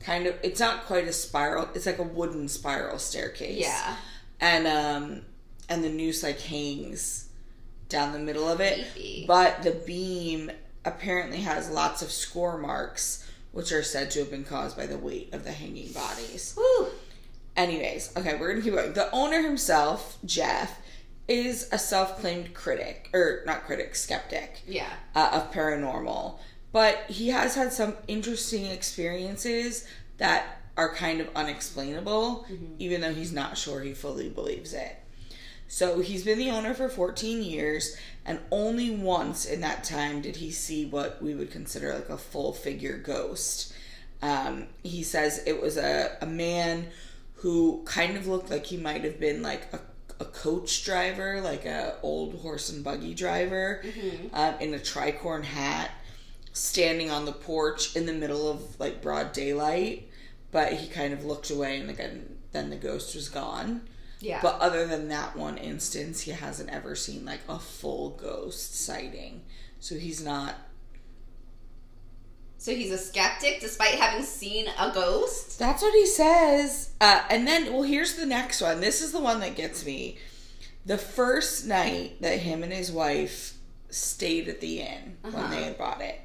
kind 0.00 0.26
of 0.26 0.34
it's 0.42 0.58
not 0.58 0.84
quite 0.86 1.06
a 1.06 1.12
spiral 1.12 1.68
it's 1.74 1.84
like 1.86 1.98
a 1.98 2.02
wooden 2.02 2.48
spiral 2.48 2.98
staircase 2.98 3.58
Yeah. 3.60 3.96
and 4.40 4.66
um 4.66 5.22
and 5.68 5.84
the 5.84 5.90
noose 5.90 6.22
like 6.22 6.40
hangs 6.40 7.28
down 7.90 8.12
the 8.14 8.18
middle 8.18 8.48
of 8.48 8.60
it 8.60 8.90
Creepy. 8.94 9.26
but 9.28 9.62
the 9.62 9.70
beam 9.72 10.50
apparently 10.84 11.42
has 11.42 11.68
lots 11.70 12.00
of 12.02 12.10
score 12.10 12.56
marks 12.58 13.30
which 13.52 13.70
are 13.70 13.82
said 13.82 14.10
to 14.12 14.20
have 14.20 14.30
been 14.30 14.44
caused 14.44 14.76
by 14.78 14.86
the 14.86 14.96
weight 14.98 15.32
of 15.34 15.44
the 15.44 15.52
hanging 15.52 15.92
bodies 15.92 16.54
Woo. 16.56 16.88
Anyways, 17.56 18.16
okay, 18.16 18.36
we're 18.38 18.50
gonna 18.50 18.62
keep 18.62 18.74
going. 18.74 18.92
The 18.94 19.10
owner 19.10 19.42
himself, 19.42 20.18
Jeff, 20.24 20.78
is 21.28 21.68
a 21.72 21.78
self-claimed 21.78 22.54
critic, 22.54 23.10
or 23.12 23.42
not 23.46 23.64
critic, 23.64 23.94
skeptic 23.94 24.60
Yeah. 24.66 24.88
uh, 25.14 25.30
of 25.32 25.52
paranormal, 25.52 26.38
but 26.72 27.04
he 27.08 27.28
has 27.28 27.54
had 27.54 27.72
some 27.72 27.96
interesting 28.08 28.66
experiences 28.66 29.86
that 30.18 30.62
are 30.76 30.94
kind 30.94 31.20
of 31.20 31.28
unexplainable, 31.36 32.46
even 32.78 33.02
though 33.02 33.12
he's 33.12 33.32
not 33.32 33.58
sure 33.58 33.82
he 33.82 33.92
fully 33.92 34.30
believes 34.30 34.72
it. 34.72 34.96
So 35.68 36.00
he's 36.00 36.24
been 36.24 36.38
the 36.38 36.50
owner 36.50 36.72
for 36.74 36.88
14 36.88 37.42
years, 37.42 37.96
and 38.24 38.40
only 38.50 38.90
once 38.90 39.44
in 39.44 39.60
that 39.60 39.84
time 39.84 40.22
did 40.22 40.36
he 40.36 40.50
see 40.50 40.86
what 40.86 41.22
we 41.22 41.34
would 41.34 41.50
consider 41.50 41.94
like 41.94 42.08
a 42.08 42.16
full 42.18 42.52
figure 42.54 42.96
ghost. 42.96 43.72
Um, 44.22 44.68
he 44.82 45.02
says 45.02 45.42
it 45.46 45.60
was 45.60 45.76
a, 45.76 46.16
a 46.22 46.26
man 46.26 46.88
who 47.42 47.82
kind 47.84 48.16
of 48.16 48.28
looked 48.28 48.50
like 48.50 48.66
he 48.66 48.76
might 48.76 49.02
have 49.02 49.18
been 49.18 49.42
like 49.42 49.62
a, 49.72 49.80
a 50.20 50.24
coach 50.24 50.84
driver, 50.84 51.40
like 51.40 51.64
a 51.64 51.96
old 52.02 52.36
horse 52.36 52.70
and 52.70 52.84
buggy 52.84 53.14
driver, 53.14 53.82
um, 54.32 54.54
in 54.60 54.72
a 54.74 54.78
tricorn 54.78 55.42
hat, 55.42 55.90
standing 56.52 57.10
on 57.10 57.24
the 57.24 57.32
porch 57.32 57.96
in 57.96 58.06
the 58.06 58.12
middle 58.12 58.48
of 58.48 58.78
like 58.78 59.02
broad 59.02 59.32
daylight. 59.32 60.08
But 60.52 60.74
he 60.74 60.86
kind 60.86 61.12
of 61.12 61.24
looked 61.24 61.50
away, 61.50 61.80
and 61.80 61.90
again, 61.90 62.38
then 62.52 62.70
the 62.70 62.76
ghost 62.76 63.16
was 63.16 63.28
gone. 63.28 63.82
Yeah. 64.20 64.38
But 64.40 64.60
other 64.60 64.86
than 64.86 65.08
that 65.08 65.34
one 65.34 65.58
instance, 65.58 66.20
he 66.20 66.30
hasn't 66.30 66.70
ever 66.70 66.94
seen 66.94 67.24
like 67.24 67.40
a 67.48 67.58
full 67.58 68.10
ghost 68.10 68.78
sighting. 68.78 69.42
So 69.80 69.96
he's 69.96 70.22
not. 70.24 70.54
So 72.62 72.72
he's 72.72 72.92
a 72.92 72.98
skeptic 72.98 73.60
despite 73.60 73.96
having 73.96 74.24
seen 74.24 74.68
a 74.78 74.92
ghost? 74.94 75.58
That's 75.58 75.82
what 75.82 75.92
he 75.94 76.06
says. 76.06 76.90
Uh, 77.00 77.22
and 77.28 77.44
then, 77.44 77.72
well, 77.72 77.82
here's 77.82 78.14
the 78.14 78.24
next 78.26 78.60
one. 78.60 78.80
This 78.80 79.02
is 79.02 79.10
the 79.10 79.18
one 79.20 79.40
that 79.40 79.56
gets 79.56 79.84
me. 79.84 80.18
The 80.86 80.96
first 80.96 81.66
night 81.66 82.20
that 82.22 82.38
him 82.38 82.62
and 82.62 82.72
his 82.72 82.92
wife 82.92 83.54
stayed 83.90 84.48
at 84.48 84.60
the 84.60 84.80
inn 84.80 85.16
when 85.22 85.34
Uh-huh. 85.34 85.54
they 85.54 85.64
had 85.64 85.76
bought 85.76 86.00
it, 86.00 86.20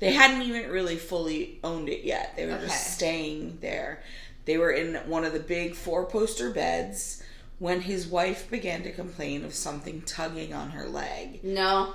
they 0.00 0.12
hadn't 0.12 0.42
even 0.42 0.68
really 0.68 0.96
fully 0.96 1.60
owned 1.62 1.88
it 1.88 2.02
yet. 2.04 2.34
They 2.36 2.46
were 2.46 2.54
Okay. 2.54 2.66
just 2.66 2.94
staying 2.94 3.58
there. 3.60 4.02
They 4.46 4.58
were 4.58 4.72
in 4.72 4.96
one 5.08 5.24
of 5.24 5.32
the 5.32 5.38
big 5.38 5.76
four 5.76 6.04
poster 6.06 6.50
beds 6.50 7.22
when 7.60 7.82
his 7.82 8.08
wife 8.08 8.50
began 8.50 8.82
to 8.82 8.90
complain 8.90 9.44
of 9.44 9.54
something 9.54 10.02
tugging 10.02 10.52
on 10.52 10.70
her 10.70 10.88
leg. 10.88 11.44
No. 11.44 11.94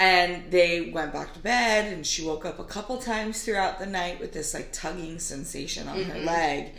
And 0.00 0.50
they 0.50 0.90
went 0.90 1.12
back 1.12 1.34
to 1.34 1.40
bed, 1.40 1.92
and 1.92 2.06
she 2.06 2.24
woke 2.24 2.46
up 2.46 2.58
a 2.58 2.64
couple 2.64 2.96
times 2.96 3.44
throughout 3.44 3.78
the 3.78 3.84
night 3.84 4.18
with 4.18 4.32
this 4.32 4.54
like 4.54 4.72
tugging 4.72 5.18
sensation 5.18 5.86
on 5.88 6.02
her 6.04 6.20
leg. 6.20 6.72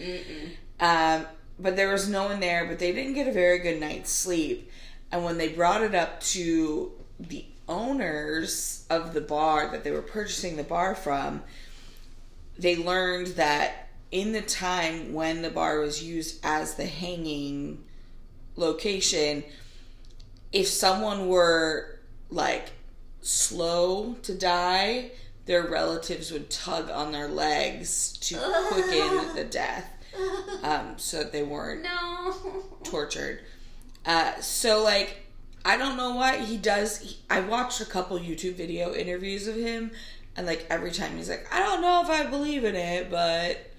Um, 0.80 1.28
but 1.60 1.76
there 1.76 1.92
was 1.92 2.10
no 2.10 2.24
one 2.26 2.40
there, 2.40 2.66
but 2.66 2.80
they 2.80 2.92
didn't 2.92 3.14
get 3.14 3.28
a 3.28 3.32
very 3.32 3.60
good 3.60 3.80
night's 3.80 4.12
sleep. 4.12 4.72
And 5.12 5.24
when 5.24 5.38
they 5.38 5.50
brought 5.50 5.84
it 5.84 5.94
up 5.94 6.20
to 6.22 6.94
the 7.20 7.46
owners 7.70 8.86
of 8.90 9.14
the 9.14 9.22
bar 9.22 9.70
that 9.72 9.84
they 9.84 9.92
were 9.92 10.02
purchasing 10.02 10.58
the 10.58 10.64
bar 10.64 10.96
from, 10.96 11.44
they 12.58 12.76
learned 12.76 13.28
that 13.28 13.90
in 14.12 14.32
the 14.34 14.42
time 14.42 15.14
when 15.14 15.44
the 15.44 15.50
bar 15.50 15.80
was 15.80 16.04
used 16.04 16.44
as 16.44 16.74
the 16.74 16.88
hanging 16.88 17.84
location, 18.56 19.44
if 20.52 20.68
someone 20.68 21.28
were 21.28 22.00
like 22.32 22.72
slow 23.22 24.14
to 24.24 24.34
die, 24.34 25.12
their 25.46 25.64
relatives 25.64 26.32
would 26.32 26.50
tug 26.50 26.90
on 26.90 27.12
their 27.12 27.28
legs 27.28 28.14
to 28.20 28.36
quicken 28.70 29.36
the 29.36 29.44
death 29.50 29.92
um, 30.64 30.94
so 30.98 31.20
that 31.20 31.32
they 31.32 31.44
weren't 31.44 31.84
No. 31.84 32.34
tortured. 32.84 33.40
Uh, 34.06 34.40
so 34.42 34.84
like 34.84 35.18
I 35.64 35.78
don't 35.78 35.96
know 35.98 36.16
what 36.16 36.40
he 36.42 36.58
does. 36.58 36.98
He, 37.00 37.18
I 37.30 37.40
watched 37.42 37.82
a 37.82 37.86
couple 37.86 38.18
YouTube 38.20 38.56
video 38.56 38.94
interviews 38.96 39.48
of 39.48 39.56
him, 39.56 39.92
and 40.36 40.48
like 40.48 40.66
every 40.72 40.90
time 40.92 41.16
he's 41.18 41.30
like, 41.30 41.46
I 41.54 41.60
don't 41.60 41.82
know 41.82 42.02
if 42.02 42.10
I 42.10 42.26
believe 42.26 42.64
in 42.64 42.76
it, 42.76 43.12
but 43.12 43.70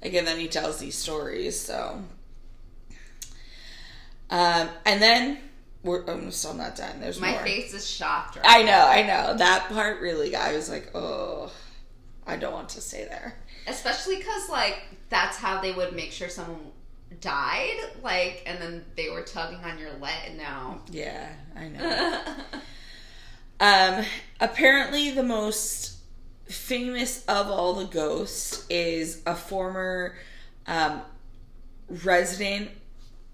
again, 0.00 0.24
then 0.26 0.38
he 0.38 0.46
tells 0.46 0.78
these 0.78 0.94
stories. 0.96 1.58
So, 1.58 2.04
um, 4.30 4.68
and 4.84 5.00
then 5.02 5.38
we're 5.82 6.04
I'm 6.06 6.30
still 6.30 6.54
not 6.54 6.76
done. 6.76 7.00
There's 7.00 7.20
My 7.20 7.32
more. 7.32 7.40
face 7.40 7.72
is 7.72 7.88
shocked 7.88 8.36
right 8.36 8.44
I 8.46 8.62
know, 8.62 8.86
I 8.86 9.02
know 9.02 9.36
that 9.36 9.68
part 9.68 10.00
really. 10.00 10.34
I 10.34 10.52
was 10.52 10.68
like, 10.68 10.90
oh, 10.94 11.52
I 12.26 12.36
don't 12.36 12.52
want 12.52 12.70
to 12.70 12.80
stay 12.80 13.04
there. 13.04 13.34
Especially 13.66 14.16
because, 14.16 14.48
like, 14.48 14.82
that's 15.08 15.36
how 15.36 15.60
they 15.60 15.72
would 15.72 15.94
make 15.94 16.10
sure 16.12 16.28
someone 16.28 16.72
died. 17.20 17.76
Like, 18.02 18.42
and 18.46 18.60
then 18.60 18.84
they 18.96 19.10
were 19.10 19.22
tugging 19.22 19.62
on 19.64 19.78
your 19.78 19.92
leg. 20.00 20.36
No. 20.36 20.80
Yeah, 20.90 21.28
I 21.56 21.68
know. 21.68 22.22
Um, 23.60 24.04
apparently, 24.40 25.10
the 25.10 25.22
most 25.22 25.96
famous 26.44 27.24
of 27.26 27.48
all 27.48 27.74
the 27.74 27.86
ghosts 27.86 28.64
is 28.70 29.20
a 29.26 29.34
former 29.34 30.16
um, 30.66 31.02
resident. 31.88 32.70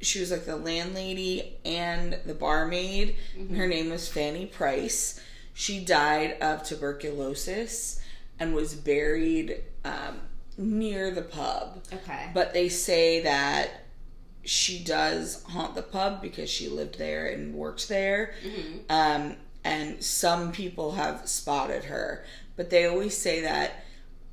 She 0.05 0.21
was 0.21 0.31
like 0.31 0.45
the 0.47 0.57
landlady 0.57 1.57
and 1.65 2.19
the 2.27 2.35
barmaid. 2.35 3.17
and 3.37 3.57
Her 3.57 3.67
name 3.67 3.91
was 3.91 4.09
Fanny 4.09 4.47
Price. 4.47 5.21
She 5.55 5.85
died 5.85 6.37
of 6.41 6.63
tuberculosis 6.65 8.01
and 8.39 8.55
was 8.55 8.75
buried 8.75 9.63
um, 9.85 10.19
near 10.59 11.11
the 11.11 11.23
pub. 11.23 11.83
Okay. 11.93 12.31
But 12.35 12.53
they 12.53 12.69
say 12.69 13.23
that 13.23 13.85
she 14.45 14.83
does 14.85 15.43
haunt 15.45 15.75
the 15.75 15.83
pub 15.83 16.21
because 16.21 16.51
she 16.51 16.69
lived 16.69 16.99
there 16.99 17.27
and 17.29 17.55
worked 17.55 17.89
there. 17.89 18.35
Um, 18.91 19.37
and 19.65 20.03
some 20.05 20.53
people 20.53 20.93
have 20.93 21.27
spotted 21.29 21.85
her, 21.85 22.25
but 22.57 22.69
they 22.69 22.85
always 22.85 23.17
say 23.17 23.41
that 23.41 23.85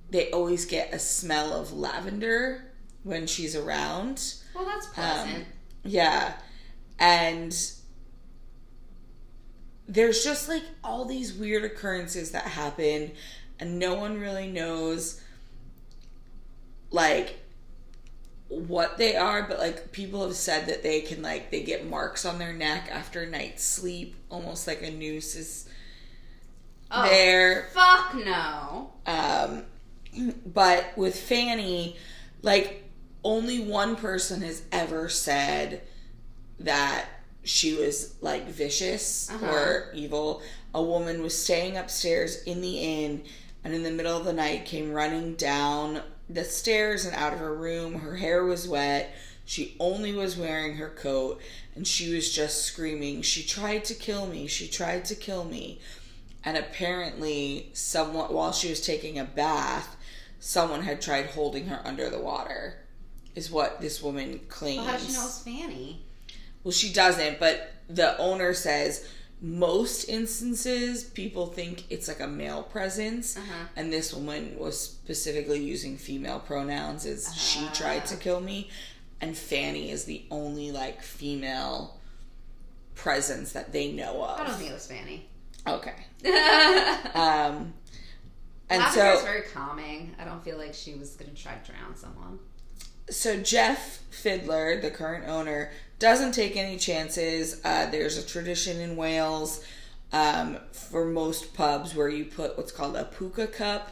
they 0.10 0.30
always 0.32 0.66
get 0.66 0.94
a 0.94 1.00
smell 1.00 1.54
of 1.54 1.72
lavender 1.72 2.66
when 3.04 3.26
she's 3.28 3.56
around. 3.56 4.34
well, 4.54 4.66
that's 4.66 4.88
pleasant. 4.88 5.46
Yeah. 5.84 6.34
And 7.00 7.56
there's 9.88 10.24
just 10.24 10.48
like 10.48 10.64
all 10.84 11.06
these 11.06 11.34
weird 11.34 11.64
occurrences 11.64 12.32
that 12.32 12.44
happen, 12.44 13.12
and 13.60 13.78
no 13.78 13.96
one 13.96 14.20
really 14.20 14.48
knows 14.48 15.22
like 16.92 17.40
what 18.48 18.98
they 18.98 19.16
are, 19.16 19.44
but 19.44 19.60
like 19.60 19.92
people 19.92 20.26
have 20.26 20.36
said 20.36 20.68
that 20.68 20.84
they 20.84 21.02
can 21.02 21.22
like 21.22 21.52
they 21.52 21.64
get 21.64 21.90
marks 21.90 22.26
on 22.26 22.40
their 22.40 22.54
neck 22.54 22.90
after 22.92 23.24
a 23.24 23.28
night's 23.28 23.64
sleep, 23.64 24.16
almost 24.30 24.68
like 24.68 24.82
a 24.82 24.92
noose 24.92 25.36
is 25.36 25.70
oh, 26.90 27.04
there. 27.04 27.68
fuck 27.74 28.16
no. 28.16 28.92
Um, 29.06 29.64
but 30.46 30.98
with 30.98 31.18
Fanny, 31.18 31.98
like 32.42 32.91
only 33.24 33.60
one 33.60 33.96
person 33.96 34.42
has 34.42 34.64
ever 34.72 35.10
said 35.10 35.82
that 36.60 37.06
she 37.44 37.76
was 37.76 38.16
like 38.22 38.48
vicious 38.48 39.30
Uh-huh. 39.30 39.46
or 39.48 39.92
evil. 39.94 40.42
A 40.74 40.82
woman 40.82 41.22
was 41.22 41.38
staying 41.38 41.78
upstairs 41.78 42.44
in 42.44 42.62
the 42.62 42.78
inn 42.80 43.24
and 43.64 43.74
in 43.74 43.84
the 43.84 43.92
middle 43.92 44.18
of 44.18 44.26
the 44.26 44.34
night 44.34 44.66
came 44.66 44.92
running 44.92 45.36
down 45.36 46.02
the 46.30 46.44
stairs 46.46 47.06
and 47.06 47.16
out 47.16 47.34
of 47.34 47.40
her 47.40 47.54
room. 47.54 48.00
Her 48.00 48.16
hair 48.18 48.44
was 48.44 48.68
wet. 48.68 49.14
She 49.44 49.76
only 49.80 50.14
was 50.14 50.38
wearing 50.38 50.78
her 50.78 50.90
coat 50.90 51.42
and 51.76 51.86
she 51.86 52.14
was 52.14 52.32
just 52.32 52.64
screaming, 52.64 53.22
She 53.22 53.44
tried 53.44 53.86
to 53.86 53.94
kill 53.94 54.28
me. 54.28 54.48
She 54.48 54.68
tried 54.68 55.06
to 55.06 55.16
kill 55.16 55.44
me. 55.44 55.80
And 56.44 56.58
apparently, 56.58 57.70
someone, 57.74 58.34
while 58.34 58.52
she 58.52 58.70
was 58.70 58.82
taking 58.82 59.20
a 59.20 59.24
bath, 59.26 59.96
someone 60.40 60.82
had 60.84 61.02
tried 61.02 61.28
holding 61.28 61.68
her 61.68 61.82
under 61.86 62.10
the 62.10 62.20
water, 62.20 62.81
is 63.36 63.50
what 63.52 63.80
this 63.82 64.02
woman 64.02 64.40
claims. 64.50 64.78
Well, 64.78 64.86
how 64.88 64.98
does 64.98 65.08
she 65.08 65.14
know 65.14 65.26
it's 65.26 65.40
Fanny? 65.40 66.02
Well, 66.64 66.72
she 66.72 66.92
doesn't, 66.94 67.40
but 67.40 67.74
the 67.90 68.18
owner 68.18 68.54
says 68.54 69.08
most 69.42 70.08
instances 70.08 71.04
people 71.04 71.48
think 71.48 71.86
it's 71.90 72.08
like 72.08 72.20
a 72.20 72.28
male 72.28 72.62
presence, 72.62 73.36
Uh-huh. 73.38 73.66
and 73.76 73.92
this 73.92 74.14
woman 74.14 74.56
was 74.60 74.80
specifically 74.80 75.60
using 75.64 75.98
female 75.98 76.40
pronouns. 76.40 77.06
Is 77.06 77.34
she 77.36 77.60
Ah. 77.66 77.72
tried 77.74 78.06
to 78.08 78.18
kill 78.18 78.40
me, 78.40 78.70
and 79.20 79.36
Fanny 79.36 79.90
is 79.90 80.06
the 80.06 80.24
only 80.30 80.72
like 80.72 81.02
female 81.02 81.98
presence 82.94 83.52
that 83.54 83.72
they 83.72 83.92
know 83.92 84.24
of. 84.24 84.40
I 84.42 84.46
don't 84.48 84.58
think 84.58 84.70
it 84.70 84.74
was 84.74 84.86
Fanny. 84.88 85.28
Okay. 85.66 85.96
um, 87.16 87.74
and 88.70 88.84
is 88.84 88.94
so 88.94 89.20
very 89.24 89.42
calming. 89.54 90.16
I 90.20 90.24
don't 90.24 90.44
feel 90.44 90.58
like 90.58 90.74
she 90.74 90.94
was 90.94 91.12
gonna 91.16 91.32
try 91.32 91.56
to 91.56 91.72
drown 91.72 91.96
someone. 91.96 92.38
So 93.12 93.38
Jeff 93.38 94.00
Fiddler, 94.10 94.82
the 94.82 94.90
current 94.92 95.28
owner, 95.28 95.72
doesn't 96.00 96.32
take 96.32 96.58
any 96.58 96.78
chances. 96.78 97.62
Uh, 97.64 97.86
there's 97.86 98.18
a 98.18 98.26
tradition 98.26 98.80
in 98.80 98.96
Wales 98.96 99.64
um, 100.12 100.58
for 100.72 101.06
most 101.06 101.54
pubs 101.54 101.94
where 101.96 102.10
you 102.10 102.26
put 102.26 102.58
what's 102.58 102.72
called 102.72 102.96
a 102.96 103.06
puka 103.06 103.48
cup, 103.48 103.92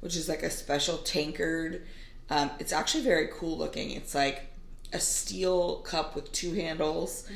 which 0.00 0.16
is 0.16 0.28
like 0.28 0.42
a 0.42 0.50
special 0.50 0.98
tankard. 0.98 1.86
Um, 2.30 2.50
it's 2.58 2.72
actually 2.72 3.04
very 3.04 3.28
cool 3.32 3.58
looking. 3.58 3.90
It's 3.90 4.14
like 4.14 4.46
a 4.92 4.98
steel 4.98 5.76
cup 5.78 6.14
with 6.16 6.32
two 6.32 6.54
handles. 6.54 7.28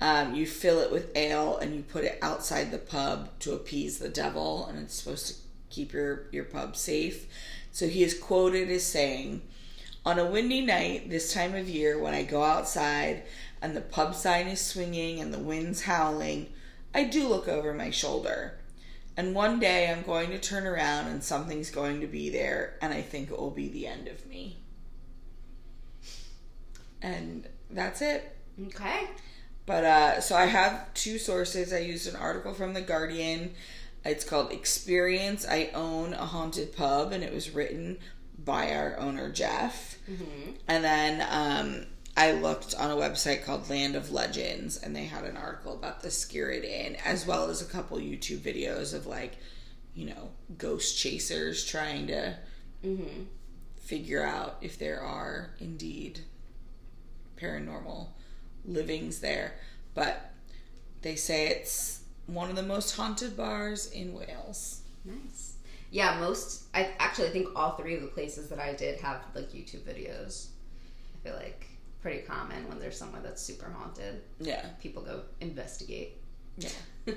Um, 0.00 0.34
you 0.34 0.46
fill 0.46 0.80
it 0.80 0.90
with 0.90 1.16
ale 1.16 1.56
and 1.58 1.74
you 1.74 1.82
put 1.82 2.04
it 2.04 2.18
outside 2.20 2.70
the 2.70 2.78
pub 2.78 3.30
to 3.40 3.52
appease 3.52 3.98
the 3.98 4.08
devil, 4.08 4.66
and 4.66 4.78
it's 4.78 4.94
supposed 4.94 5.28
to 5.28 5.34
keep 5.70 5.92
your, 5.92 6.26
your 6.32 6.44
pub 6.44 6.76
safe. 6.76 7.26
So 7.72 7.86
he 7.86 8.02
is 8.02 8.18
quoted 8.18 8.68
as 8.70 8.84
saying, 8.84 9.42
On 10.08 10.18
a 10.18 10.24
windy 10.24 10.62
night 10.62 11.10
this 11.10 11.34
time 11.34 11.54
of 11.54 11.68
year, 11.68 11.98
when 11.98 12.14
I 12.14 12.22
go 12.22 12.42
outside 12.42 13.24
and 13.60 13.76
the 13.76 13.82
pub 13.82 14.14
sign 14.14 14.46
is 14.46 14.58
swinging 14.58 15.20
and 15.20 15.34
the 15.34 15.38
wind's 15.38 15.82
howling, 15.82 16.46
I 16.94 17.04
do 17.04 17.28
look 17.28 17.46
over 17.46 17.74
my 17.74 17.90
shoulder. 17.90 18.58
And 19.18 19.34
one 19.34 19.60
day 19.60 19.92
I'm 19.92 20.00
going 20.00 20.30
to 20.30 20.38
turn 20.38 20.66
around 20.66 21.08
and 21.08 21.22
something's 21.22 21.68
going 21.70 22.00
to 22.00 22.06
be 22.06 22.30
there, 22.30 22.78
and 22.80 22.90
I 22.94 23.02
think 23.02 23.30
it 23.30 23.38
will 23.38 23.50
be 23.50 23.68
the 23.68 23.86
end 23.86 24.08
of 24.08 24.24
me. 24.26 24.56
And 27.02 27.46
that's 27.68 28.00
it. 28.00 28.34
Okay. 28.68 29.10
But 29.66 29.84
uh, 29.84 30.20
so 30.22 30.36
I 30.36 30.46
have 30.46 30.94
two 30.94 31.18
sources. 31.18 31.70
I 31.70 31.80
used 31.80 32.08
an 32.08 32.16
article 32.16 32.54
from 32.54 32.72
The 32.72 32.80
Guardian. 32.80 33.52
It's 34.06 34.24
called 34.24 34.52
Experience 34.52 35.46
I 35.46 35.68
Own 35.74 36.14
a 36.14 36.24
Haunted 36.24 36.74
Pub, 36.74 37.12
and 37.12 37.22
it 37.22 37.34
was 37.34 37.50
written 37.50 37.98
by 38.48 38.72
our 38.74 38.96
owner, 38.98 39.30
Jeff. 39.30 39.98
And 40.66 40.82
then 40.82 41.24
um, 41.30 41.86
I 42.16 42.32
looked 42.32 42.74
on 42.74 42.90
a 42.90 42.96
website 42.96 43.44
called 43.44 43.68
Land 43.68 43.94
of 43.94 44.10
Legends, 44.10 44.78
and 44.78 44.96
they 44.96 45.04
had 45.04 45.24
an 45.24 45.36
article 45.36 45.74
about 45.74 46.00
the 46.00 46.08
Skirrid 46.08 46.64
Inn, 46.64 46.96
as 47.04 47.26
well 47.26 47.50
as 47.50 47.60
a 47.60 47.66
couple 47.66 47.98
YouTube 47.98 48.38
videos 48.38 48.94
of 48.94 49.06
like, 49.06 49.36
you 49.94 50.06
know, 50.06 50.30
ghost 50.56 50.98
chasers 50.98 51.64
trying 51.64 52.06
to 52.08 52.36
figure 53.76 54.24
out 54.24 54.56
if 54.62 54.78
there 54.78 55.00
are 55.02 55.50
indeed 55.60 56.20
paranormal 57.36 58.08
livings 58.64 59.20
there. 59.20 59.54
But 59.94 60.32
they 61.02 61.16
say 61.16 61.48
it's 61.48 62.00
one 62.26 62.50
of 62.50 62.56
the 62.56 62.62
most 62.62 62.96
haunted 62.96 63.36
bars 63.36 63.90
in 63.90 64.14
Wales. 64.14 64.82
Nice. 65.04 65.47
Yeah, 65.90 66.18
most. 66.20 66.64
I 66.74 66.90
actually 66.98 67.28
I 67.28 67.30
think 67.30 67.48
all 67.56 67.76
three 67.76 67.94
of 67.94 68.02
the 68.02 68.08
places 68.08 68.48
that 68.50 68.58
I 68.58 68.74
did 68.74 69.00
have 69.00 69.22
like 69.34 69.52
YouTube 69.52 69.82
videos. 69.82 70.48
I 71.14 71.28
feel 71.28 71.36
like 71.36 71.66
pretty 72.00 72.22
common 72.22 72.68
when 72.68 72.78
there's 72.78 72.96
somewhere 72.96 73.22
that's 73.22 73.42
super 73.42 73.70
haunted. 73.70 74.22
Yeah. 74.38 74.66
People 74.80 75.02
go 75.02 75.22
investigate. 75.40 76.18
Yeah. 76.58 76.70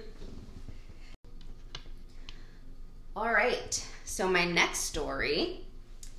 All 3.15 3.31
right. 3.31 3.87
So 4.05 4.27
my 4.27 4.45
next 4.45 4.79
story 4.79 5.61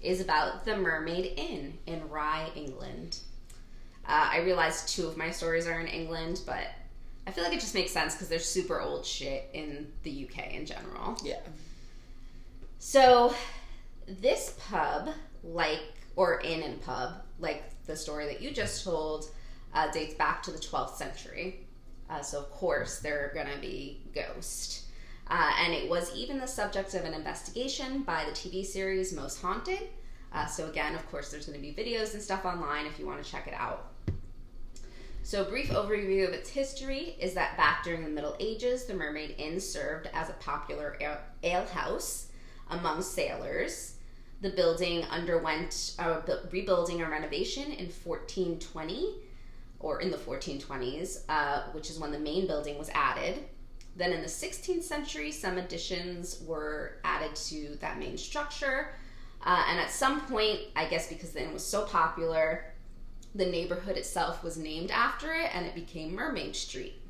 is 0.01 0.21
about 0.21 0.65
the 0.65 0.77
Mermaid 0.77 1.33
Inn 1.37 1.79
in 1.87 2.09
Rye, 2.09 2.51
England. 2.55 3.19
Uh, 4.07 4.29
I 4.33 4.41
realized 4.41 4.89
two 4.89 5.07
of 5.07 5.17
my 5.17 5.31
stories 5.31 5.67
are 5.67 5.81
in 5.81 5.87
England, 5.87 6.43
but 6.45 6.67
I 7.27 7.31
feel 7.31 7.45
like 7.45 7.53
it 7.53 7.61
just 7.61 7.75
makes 7.75 7.93
sense 7.93 8.15
because 8.15 8.29
they're 8.29 8.41
super 8.41 8.81
old 8.81 9.07
shit 9.07 9.49
in 9.53 9.93
the 10.03 10.29
UK 10.29 10.55
in 10.55 10.67
general. 10.67 11.17
Yeah. 11.23 11.39
So, 12.85 13.33
this 14.09 14.57
pub, 14.69 15.11
like, 15.45 15.95
or 16.17 16.41
inn 16.41 16.65
and 16.65 16.83
pub, 16.83 17.23
like 17.39 17.63
the 17.87 17.95
story 17.95 18.27
that 18.27 18.43
you 18.43 18.51
just 18.51 18.83
told, 18.83 19.27
uh, 19.73 19.89
dates 19.93 20.15
back 20.15 20.43
to 20.43 20.51
the 20.51 20.59
12th 20.59 20.97
century. 20.97 21.61
Uh, 22.11 22.23
so, 22.23 22.41
of 22.41 22.51
course, 22.51 22.99
there 22.99 23.25
are 23.25 23.35
going 23.35 23.47
to 23.55 23.61
be 23.61 24.01
ghosts. 24.13 24.87
Uh, 25.29 25.53
and 25.61 25.73
it 25.73 25.89
was 25.89 26.13
even 26.17 26.39
the 26.39 26.47
subject 26.47 26.93
of 26.95 27.05
an 27.05 27.15
investigation 27.15 28.03
by 28.03 28.25
the 28.25 28.33
TV 28.33 28.67
series 28.67 29.15
Most 29.15 29.41
Haunted. 29.41 29.89
Uh, 30.33 30.47
so, 30.47 30.69
again, 30.69 30.97
of 30.97 31.09
course, 31.09 31.31
there's 31.31 31.47
going 31.47 31.61
to 31.61 31.65
be 31.65 31.73
videos 31.73 32.15
and 32.15 32.23
stuff 32.23 32.45
online 32.45 32.87
if 32.87 32.99
you 32.99 33.07
want 33.07 33.23
to 33.23 33.31
check 33.31 33.47
it 33.47 33.55
out. 33.55 33.93
So, 35.23 35.43
a 35.43 35.49
brief 35.49 35.71
overview 35.71 36.27
of 36.27 36.35
its 36.35 36.51
history 36.51 37.15
is 37.21 37.33
that 37.35 37.57
back 37.57 37.85
during 37.85 38.03
the 38.03 38.11
Middle 38.11 38.35
Ages, 38.41 38.87
the 38.87 38.95
Mermaid 38.95 39.37
Inn 39.39 39.61
served 39.61 40.09
as 40.13 40.31
a 40.31 40.35
popular 40.35 40.97
ale- 41.01 41.21
alehouse 41.45 42.27
among 42.73 43.03
sailors. 43.03 43.95
The 44.41 44.51
building 44.51 45.05
underwent 45.05 45.95
a 45.99 46.21
bu- 46.21 46.49
rebuilding 46.51 47.01
and 47.01 47.11
renovation 47.11 47.65
in 47.65 47.87
1420, 47.87 49.15
or 49.79 50.01
in 50.01 50.11
the 50.11 50.17
1420s, 50.17 51.21
uh, 51.29 51.63
which 51.73 51.91
is 51.91 51.99
when 51.99 52.11
the 52.11 52.19
main 52.19 52.47
building 52.47 52.79
was 52.79 52.91
added. 52.91 53.45
Then 53.95 54.13
in 54.13 54.23
the 54.23 54.29
16th 54.29 54.83
century, 54.83 55.31
some 55.31 55.59
additions 55.59 56.43
were 56.47 56.97
added 57.05 57.37
to 57.37 57.77
that 57.81 57.99
main 57.99 58.17
structure. 58.17 58.95
Uh, 59.45 59.65
and 59.69 59.79
at 59.79 59.91
some 59.91 60.23
point, 60.23 60.61
I 60.77 60.87
guess 60.87 61.09
because 61.09 61.33
the 61.33 61.43
inn 61.43 61.53
was 61.53 61.65
so 61.65 61.85
popular, 61.85 62.73
the 63.35 63.47
neighborhood 63.47 63.97
itself 63.97 64.43
was 64.43 64.57
named 64.57 64.91
after 64.91 65.33
it 65.33 65.55
and 65.55 65.67
it 65.67 65.75
became 65.75 66.15
Mermaid 66.15 66.55
Street. 66.55 67.02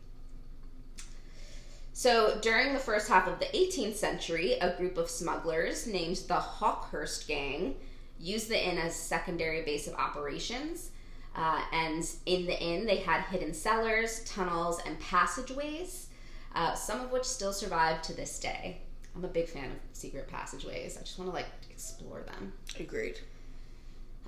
So, 2.03 2.37
during 2.43 2.73
the 2.73 2.81
first 2.81 3.07
half 3.07 3.29
of 3.29 3.38
the 3.38 3.45
18th 3.57 3.95
century, 3.95 4.55
a 4.55 4.77
group 4.77 4.99
of 4.99 5.09
smugglers 5.09 5.87
named 5.87 6.17
the 6.27 6.35
Hawkhurst 6.35 7.29
Gang 7.29 7.77
used 8.19 8.49
the 8.49 8.61
inn 8.61 8.77
as 8.77 8.93
a 8.93 8.99
secondary 8.99 9.62
base 9.62 9.87
of 9.87 9.95
operations. 9.95 10.91
Uh, 11.37 11.62
and 11.73 12.05
in 12.27 12.47
the 12.47 12.61
inn, 12.61 12.87
they 12.87 12.97
had 12.97 13.21
hidden 13.27 13.55
cellars, 13.55 14.25
tunnels, 14.25 14.81
and 14.85 14.99
passageways, 14.99 16.09
uh, 16.57 16.75
some 16.75 17.01
of 17.01 17.12
which 17.12 17.23
still 17.23 17.53
survive 17.53 18.03
to 18.03 18.12
this 18.15 18.41
day. 18.41 18.79
I'm 19.15 19.25
a 19.25 19.29
big 19.29 19.49
fan 19.49 19.67
of 19.67 19.79
secret 19.93 20.27
passageways. 20.27 20.99
I 20.99 21.03
just 21.03 21.21
want 21.21 21.31
to 21.31 21.37
like 21.37 21.47
explore 21.71 22.23
them. 22.23 22.53
Agreed. 22.81 23.21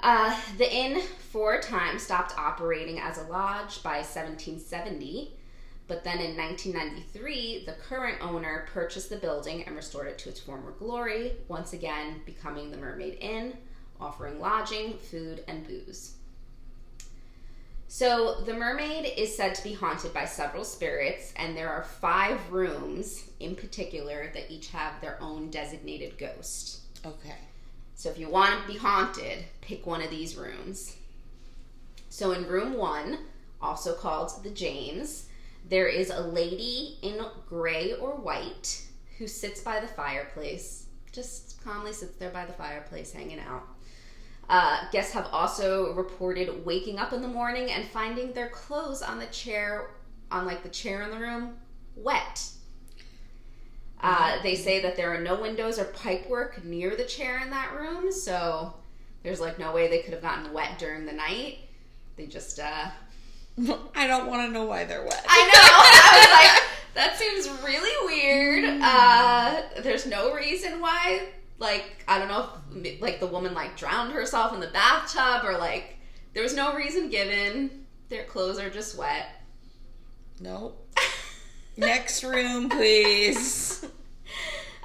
Uh, 0.00 0.40
the 0.58 0.72
inn, 0.72 1.00
for 1.32 1.54
a 1.54 1.60
time, 1.60 1.98
stopped 1.98 2.38
operating 2.38 3.00
as 3.00 3.18
a 3.18 3.24
lodge 3.24 3.82
by 3.82 3.96
1770, 3.96 5.32
but 5.86 6.04
then 6.04 6.18
in 6.18 6.36
1993, 6.36 7.64
the 7.66 7.74
current 7.74 8.22
owner 8.22 8.66
purchased 8.72 9.10
the 9.10 9.16
building 9.16 9.64
and 9.64 9.76
restored 9.76 10.06
it 10.06 10.18
to 10.18 10.28
its 10.28 10.40
former 10.40 10.72
glory, 10.72 11.32
once 11.48 11.72
again 11.72 12.22
becoming 12.24 12.70
the 12.70 12.76
Mermaid 12.76 13.18
Inn, 13.20 13.56
offering 14.00 14.40
lodging, 14.40 14.96
food, 14.96 15.44
and 15.46 15.66
booze. 15.66 16.14
So, 17.86 18.40
the 18.40 18.54
mermaid 18.54 19.12
is 19.16 19.36
said 19.36 19.54
to 19.54 19.62
be 19.62 19.74
haunted 19.74 20.12
by 20.12 20.24
several 20.24 20.64
spirits, 20.64 21.32
and 21.36 21.56
there 21.56 21.68
are 21.68 21.84
five 21.84 22.40
rooms 22.50 23.30
in 23.38 23.54
particular 23.54 24.30
that 24.34 24.50
each 24.50 24.70
have 24.70 25.00
their 25.00 25.20
own 25.22 25.50
designated 25.50 26.18
ghost. 26.18 26.80
Okay. 27.06 27.36
So 27.94 28.10
if 28.10 28.18
you 28.18 28.28
want 28.28 28.60
to 28.60 28.72
be 28.72 28.78
haunted, 28.78 29.44
pick 29.60 29.86
one 29.86 30.02
of 30.02 30.10
these 30.10 30.36
rooms. 30.36 30.96
So 32.08 32.32
in 32.32 32.46
room 32.46 32.76
one, 32.76 33.18
also 33.62 33.94
called 33.94 34.42
the 34.42 34.50
James, 34.50 35.26
there 35.68 35.88
is 35.88 36.10
a 36.10 36.20
lady 36.20 36.98
in 37.02 37.20
gray 37.48 37.94
or 37.94 38.16
white 38.16 38.82
who 39.18 39.26
sits 39.26 39.60
by 39.60 39.80
the 39.80 39.86
fireplace, 39.86 40.86
just 41.12 41.62
calmly 41.64 41.92
sits 41.92 42.16
there 42.16 42.30
by 42.30 42.44
the 42.44 42.52
fireplace 42.52 43.12
hanging 43.12 43.40
out. 43.40 43.62
Uh, 44.48 44.90
guests 44.90 45.14
have 45.14 45.28
also 45.32 45.94
reported 45.94 46.64
waking 46.66 46.98
up 46.98 47.12
in 47.12 47.22
the 47.22 47.28
morning 47.28 47.70
and 47.70 47.86
finding 47.88 48.32
their 48.32 48.50
clothes 48.50 49.00
on 49.00 49.18
the 49.18 49.26
chair, 49.26 49.90
on 50.30 50.44
like 50.44 50.62
the 50.62 50.68
chair 50.68 51.02
in 51.02 51.10
the 51.10 51.18
room, 51.18 51.56
wet. 51.96 52.46
Uh, 54.02 54.42
they 54.42 54.54
say 54.54 54.82
that 54.82 54.96
there 54.96 55.14
are 55.14 55.20
no 55.20 55.40
windows 55.40 55.78
or 55.78 55.86
pipework 55.86 56.62
near 56.62 56.94
the 56.94 57.04
chair 57.04 57.40
in 57.40 57.48
that 57.48 57.72
room, 57.72 58.12
so 58.12 58.74
there's 59.22 59.40
like 59.40 59.58
no 59.58 59.72
way 59.72 59.88
they 59.88 60.00
could 60.00 60.12
have 60.12 60.20
gotten 60.20 60.52
wet 60.52 60.78
during 60.78 61.06
the 61.06 61.12
night. 61.12 61.60
They 62.16 62.26
just, 62.26 62.60
uh, 62.60 62.90
I 63.94 64.06
don't 64.06 64.26
want 64.26 64.48
to 64.48 64.52
know 64.52 64.64
why 64.64 64.84
they're 64.84 65.02
wet. 65.02 65.24
I 65.28 65.46
know. 65.46 65.52
I 65.54 66.18
was 66.18 66.30
like, 66.54 66.62
that 66.94 67.18
seems 67.18 67.48
really 67.62 68.06
weird. 68.06 68.80
Uh, 68.82 69.62
there's 69.82 70.06
no 70.06 70.32
reason 70.32 70.80
why. 70.80 71.28
Like, 71.58 72.04
I 72.08 72.18
don't 72.18 72.28
know 72.28 72.48
if 72.82 73.00
like 73.00 73.20
the 73.20 73.26
woman 73.26 73.54
like 73.54 73.76
drowned 73.76 74.12
herself 74.12 74.52
in 74.52 74.60
the 74.60 74.68
bathtub 74.68 75.44
or 75.44 75.56
like 75.56 75.96
there 76.32 76.42
was 76.42 76.54
no 76.54 76.74
reason 76.74 77.10
given. 77.10 77.86
Their 78.08 78.24
clothes 78.24 78.58
are 78.58 78.70
just 78.70 78.98
wet. 78.98 79.26
Nope. 80.40 80.98
Next 81.76 82.24
room, 82.24 82.68
please. 82.68 83.86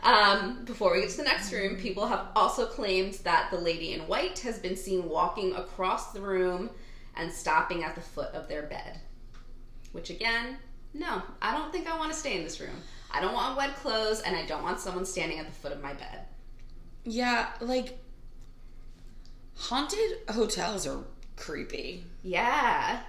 Um, 0.04 0.64
before 0.66 0.94
we 0.94 1.02
get 1.02 1.10
to 1.12 1.18
the 1.18 1.24
next 1.24 1.52
room, 1.52 1.76
people 1.76 2.08
have 2.08 2.28
also 2.36 2.66
claimed 2.66 3.16
that 3.26 3.52
the 3.52 3.58
lady 3.58 3.94
in 3.94 4.02
white 4.02 4.40
has 4.40 4.58
been 4.58 4.78
seen 4.78 5.10
walking 5.10 5.54
across 5.56 6.14
the 6.14 6.22
room 6.22 6.70
and 7.20 7.32
stopping 7.32 7.84
at 7.84 7.96
the 7.96 8.02
foot 8.02 8.34
of 8.34 8.48
their 8.48 8.64
bed. 8.64 9.00
Which, 9.92 10.10
again, 10.10 10.58
no, 10.94 11.22
I 11.42 11.52
don't 11.56 11.72
think 11.72 11.88
I 11.88 11.98
want 11.98 12.12
to 12.14 12.18
stay 12.18 12.38
in 12.38 12.44
this 12.44 12.60
room. 12.60 12.76
I 13.12 13.22
don't 13.22 13.34
want 13.34 13.58
wet 13.58 13.76
clothes, 13.78 14.22
and 14.22 14.36
I 14.36 14.46
don't 14.46 14.64
want 14.64 14.80
someone 14.80 15.06
standing 15.06 15.40
at 15.40 15.46
the 15.48 15.52
foot 15.52 15.72
of 15.72 15.82
my 15.82 15.94
bed. 15.94 16.22
Yeah, 17.06 17.50
like 17.60 17.98
haunted 19.56 20.00
hotels 20.30 20.88
are 20.88 21.04
creepy. 21.36 22.04
Yeah. 22.24 23.02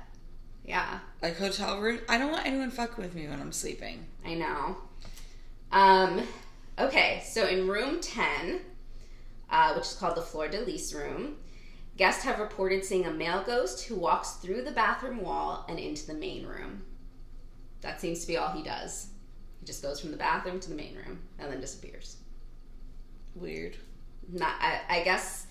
Yeah, 0.65 1.01
Like 1.21 1.37
hotel 1.37 1.81
room. 1.81 1.99
I 2.09 2.17
don't 2.19 2.31
want 2.31 2.47
anyone 2.47 2.71
fucking 2.71 3.03
with 3.03 3.15
me 3.15 3.27
when 3.27 3.41
I'm 3.41 3.51
sleeping. 3.51 4.07
I 4.25 4.35
know. 4.35 4.77
Um, 5.73 6.23
okay, 6.79 7.23
so 7.27 7.47
in 7.47 7.67
room 7.67 8.01
10, 8.01 8.61
uh, 9.51 9.73
which 9.75 9.87
is 9.87 9.95
called 9.95 10.17
the 10.17 10.23
Fleur 10.23 10.49
de 10.49 10.61
Lis 10.61 10.93
room, 10.95 11.37
guests 12.01 12.25
have 12.25 12.39
reported 12.39 12.83
seeing 12.83 13.05
a 13.05 13.11
male 13.11 13.43
ghost 13.43 13.85
who 13.85 13.95
walks 13.95 14.37
through 14.37 14.63
the 14.63 14.71
bathroom 14.71 15.21
wall 15.21 15.67
and 15.69 15.79
into 15.79 16.07
the 16.07 16.15
main 16.15 16.47
room. 16.47 16.83
That 17.83 18.01
seems 18.01 18.23
to 18.23 18.27
be 18.27 18.39
all 18.39 18.53
he 18.53 18.63
does. 18.63 19.09
He 19.61 19.67
just 19.67 19.83
goes 19.83 20.01
from 20.01 20.11
the 20.11 20.17
bathroom 20.17 20.61
to 20.61 20.71
the 20.71 20.75
main 20.75 20.97
room 20.97 21.19
and 21.39 21.53
then 21.53 21.61
disappears. 21.61 22.17
Weird. 23.35 23.77
Not, 24.33 24.55
I, 24.61 24.81
I 24.89 25.03
guess, 25.03 25.47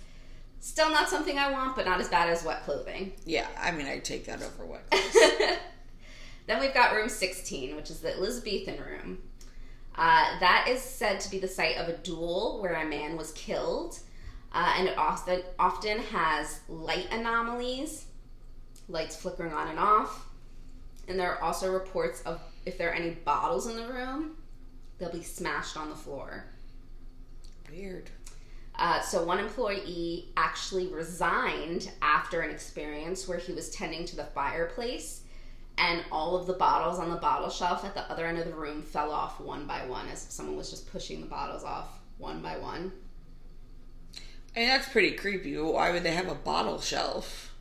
still 0.59 0.89
not 0.89 1.07
something 1.07 1.37
I 1.37 1.51
want, 1.51 1.75
but 1.75 1.85
not 1.85 2.01
as 2.01 2.09
bad 2.09 2.31
as 2.31 2.43
wet 2.43 2.63
clothing. 2.63 3.13
Yeah, 3.25 3.45
I 3.55 3.69
mean, 3.69 3.85
I'd 3.85 4.03
take 4.03 4.25
that 4.25 4.41
over 4.41 4.65
wet 4.65 4.89
clothes. 4.89 5.57
Then 6.47 6.59
we've 6.59 6.73
got 6.73 6.95
room 6.95 7.09
16, 7.09 7.75
which 7.75 7.91
is 7.91 7.99
the 7.99 8.15
Elizabethan 8.15 8.79
room. 8.83 9.19
Uh, 9.93 10.39
that 10.39 10.65
is 10.67 10.81
said 10.81 11.19
to 11.19 11.29
be 11.29 11.37
the 11.37 11.47
site 11.47 11.77
of 11.77 11.89
a 11.89 11.97
duel 11.97 12.59
where 12.59 12.73
a 12.73 12.85
man 12.85 13.17
was 13.17 13.33
killed, 13.33 13.99
uh, 14.51 14.73
and 14.77 14.87
it 14.87 14.97
often 14.97 15.41
often 15.57 15.99
has 15.99 16.61
light 16.67 17.07
anomalies, 17.11 18.05
lights 18.87 19.15
flickering 19.15 19.53
on 19.53 19.67
and 19.67 19.79
off. 19.79 20.27
And 21.07 21.19
there 21.19 21.31
are 21.31 21.41
also 21.41 21.71
reports 21.71 22.21
of 22.21 22.39
if 22.65 22.77
there 22.77 22.89
are 22.89 22.93
any 22.93 23.11
bottles 23.11 23.67
in 23.67 23.75
the 23.75 23.87
room, 23.87 24.37
they'll 24.97 25.11
be 25.11 25.23
smashed 25.23 25.77
on 25.77 25.89
the 25.89 25.95
floor. 25.95 26.45
Weird. 27.71 28.09
Uh, 28.75 29.01
so 29.01 29.23
one 29.23 29.39
employee 29.39 30.29
actually 30.37 30.87
resigned 30.87 31.91
after 32.01 32.41
an 32.41 32.49
experience 32.49 33.27
where 33.27 33.37
he 33.37 33.51
was 33.51 33.69
tending 33.71 34.05
to 34.05 34.15
the 34.15 34.23
fireplace 34.23 35.23
and 35.77 36.03
all 36.11 36.37
of 36.37 36.47
the 36.47 36.53
bottles 36.53 36.99
on 36.99 37.09
the 37.09 37.17
bottle 37.17 37.49
shelf 37.49 37.83
at 37.83 37.93
the 37.93 38.09
other 38.11 38.25
end 38.25 38.37
of 38.37 38.45
the 38.45 38.53
room 38.53 38.81
fell 38.81 39.11
off 39.11 39.39
one 39.39 39.65
by 39.65 39.85
one 39.85 40.07
as 40.07 40.25
if 40.25 40.31
someone 40.31 40.57
was 40.57 40.69
just 40.69 40.89
pushing 40.91 41.21
the 41.21 41.27
bottles 41.27 41.63
off 41.63 41.99
one 42.17 42.41
by 42.41 42.57
one. 42.57 42.91
I 44.55 44.59
mean, 44.59 44.69
that's 44.69 44.89
pretty 44.89 45.11
creepy. 45.11 45.57
Why 45.57 45.91
would 45.91 46.03
they 46.03 46.11
have 46.11 46.27
a 46.29 46.35
bottle 46.35 46.81
shelf? 46.81 47.53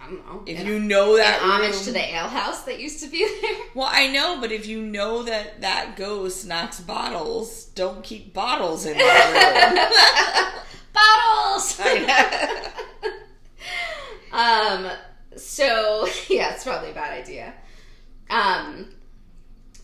I 0.00 0.06
don't 0.06 0.24
know. 0.26 0.42
If 0.46 0.64
you 0.64 0.78
know 0.78 1.16
that 1.16 1.42
room- 1.42 1.72
to 1.84 1.92
the 1.92 2.14
ale 2.14 2.28
house 2.28 2.62
that 2.64 2.78
used 2.78 3.02
to 3.02 3.08
be 3.08 3.26
there. 3.40 3.56
Well, 3.74 3.88
I 3.90 4.06
know, 4.06 4.40
but 4.40 4.52
if 4.52 4.66
you 4.66 4.80
know 4.80 5.22
that 5.24 5.60
that 5.60 5.96
ghost 5.96 6.46
knocks 6.46 6.80
bottles, 6.80 7.66
don't 7.66 8.02
keep 8.02 8.32
bottles 8.32 8.86
in 8.86 8.96
that 8.96 9.72
room. 9.74 10.54
bottles. 10.94 11.78
um. 14.32 14.90
So 15.36 16.08
yeah, 16.28 16.54
it's 16.54 16.64
probably 16.64 16.90
a 16.90 16.94
bad 16.94 17.12
idea. 17.12 17.52
Um. 18.30 18.90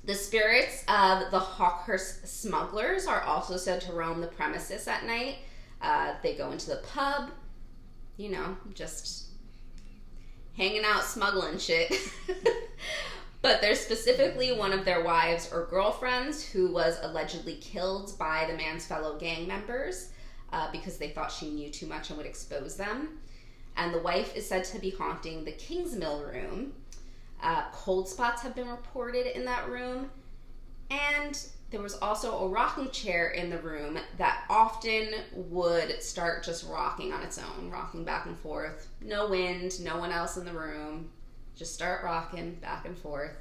The 0.04 0.14
spirits 0.14 0.82
of 0.88 1.30
the 1.30 1.38
Hawkhurst 1.38 2.26
smugglers 2.26 3.06
are 3.06 3.20
also 3.22 3.56
said 3.56 3.80
to 3.82 3.92
roam 3.92 4.20
the 4.20 4.26
premises 4.26 4.88
at 4.88 5.06
night. 5.06 5.36
Uh, 5.82 6.14
they 6.22 6.34
go 6.34 6.52
into 6.52 6.70
the 6.70 6.82
pub, 6.94 7.30
you 8.16 8.30
know, 8.30 8.56
just 8.72 9.30
hanging 10.56 10.84
out, 10.84 11.02
smuggling 11.02 11.58
shit. 11.58 11.92
but 13.42 13.60
there's 13.60 13.80
specifically 13.80 14.52
one 14.52 14.72
of 14.72 14.84
their 14.84 15.02
wives 15.02 15.50
or 15.52 15.66
girlfriends 15.66 16.44
who 16.44 16.72
was 16.72 16.98
allegedly 17.02 17.56
killed 17.56 18.16
by 18.18 18.46
the 18.48 18.56
man's 18.56 18.86
fellow 18.86 19.18
gang 19.18 19.48
members 19.48 20.10
uh, 20.52 20.70
because 20.70 20.98
they 20.98 21.08
thought 21.08 21.32
she 21.32 21.50
knew 21.50 21.68
too 21.68 21.86
much 21.86 22.10
and 22.10 22.16
would 22.16 22.26
expose 22.26 22.76
them. 22.76 23.18
And 23.76 23.92
the 23.92 24.00
wife 24.00 24.36
is 24.36 24.46
said 24.46 24.64
to 24.64 24.78
be 24.78 24.90
haunting 24.90 25.44
the 25.44 25.52
Kingsmill 25.52 26.30
room. 26.30 26.74
Uh, 27.42 27.64
cold 27.72 28.08
spots 28.08 28.42
have 28.42 28.54
been 28.54 28.68
reported 28.68 29.34
in 29.34 29.44
that 29.46 29.68
room. 29.68 30.10
And 30.90 31.44
there 31.72 31.80
was 31.80 31.94
also 31.94 32.38
a 32.44 32.48
rocking 32.48 32.90
chair 32.90 33.30
in 33.30 33.48
the 33.48 33.58
room 33.58 33.98
that 34.18 34.44
often 34.50 35.08
would 35.32 36.02
start 36.02 36.44
just 36.44 36.68
rocking 36.68 37.12
on 37.12 37.22
its 37.22 37.38
own, 37.38 37.70
rocking 37.70 38.04
back 38.04 38.26
and 38.26 38.38
forth. 38.38 38.88
No 39.00 39.26
wind, 39.28 39.80
no 39.80 39.96
one 39.96 40.12
else 40.12 40.36
in 40.36 40.44
the 40.44 40.52
room. 40.52 41.10
Just 41.56 41.74
start 41.74 42.04
rocking 42.04 42.56
back 42.56 42.84
and 42.84 42.96
forth. 42.96 43.32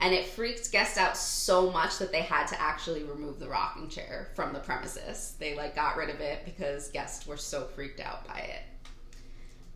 And 0.00 0.14
it 0.14 0.26
freaked 0.26 0.70
guests 0.70 0.96
out 0.96 1.16
so 1.16 1.70
much 1.72 1.98
that 1.98 2.12
they 2.12 2.22
had 2.22 2.46
to 2.46 2.60
actually 2.60 3.02
remove 3.02 3.40
the 3.40 3.48
rocking 3.48 3.88
chair 3.88 4.28
from 4.34 4.52
the 4.52 4.60
premises. 4.60 5.34
They 5.40 5.56
like 5.56 5.74
got 5.74 5.96
rid 5.96 6.08
of 6.08 6.20
it 6.20 6.44
because 6.44 6.88
guests 6.88 7.26
were 7.26 7.36
so 7.36 7.64
freaked 7.64 8.00
out 8.00 8.26
by 8.26 8.38
it. 8.38 8.62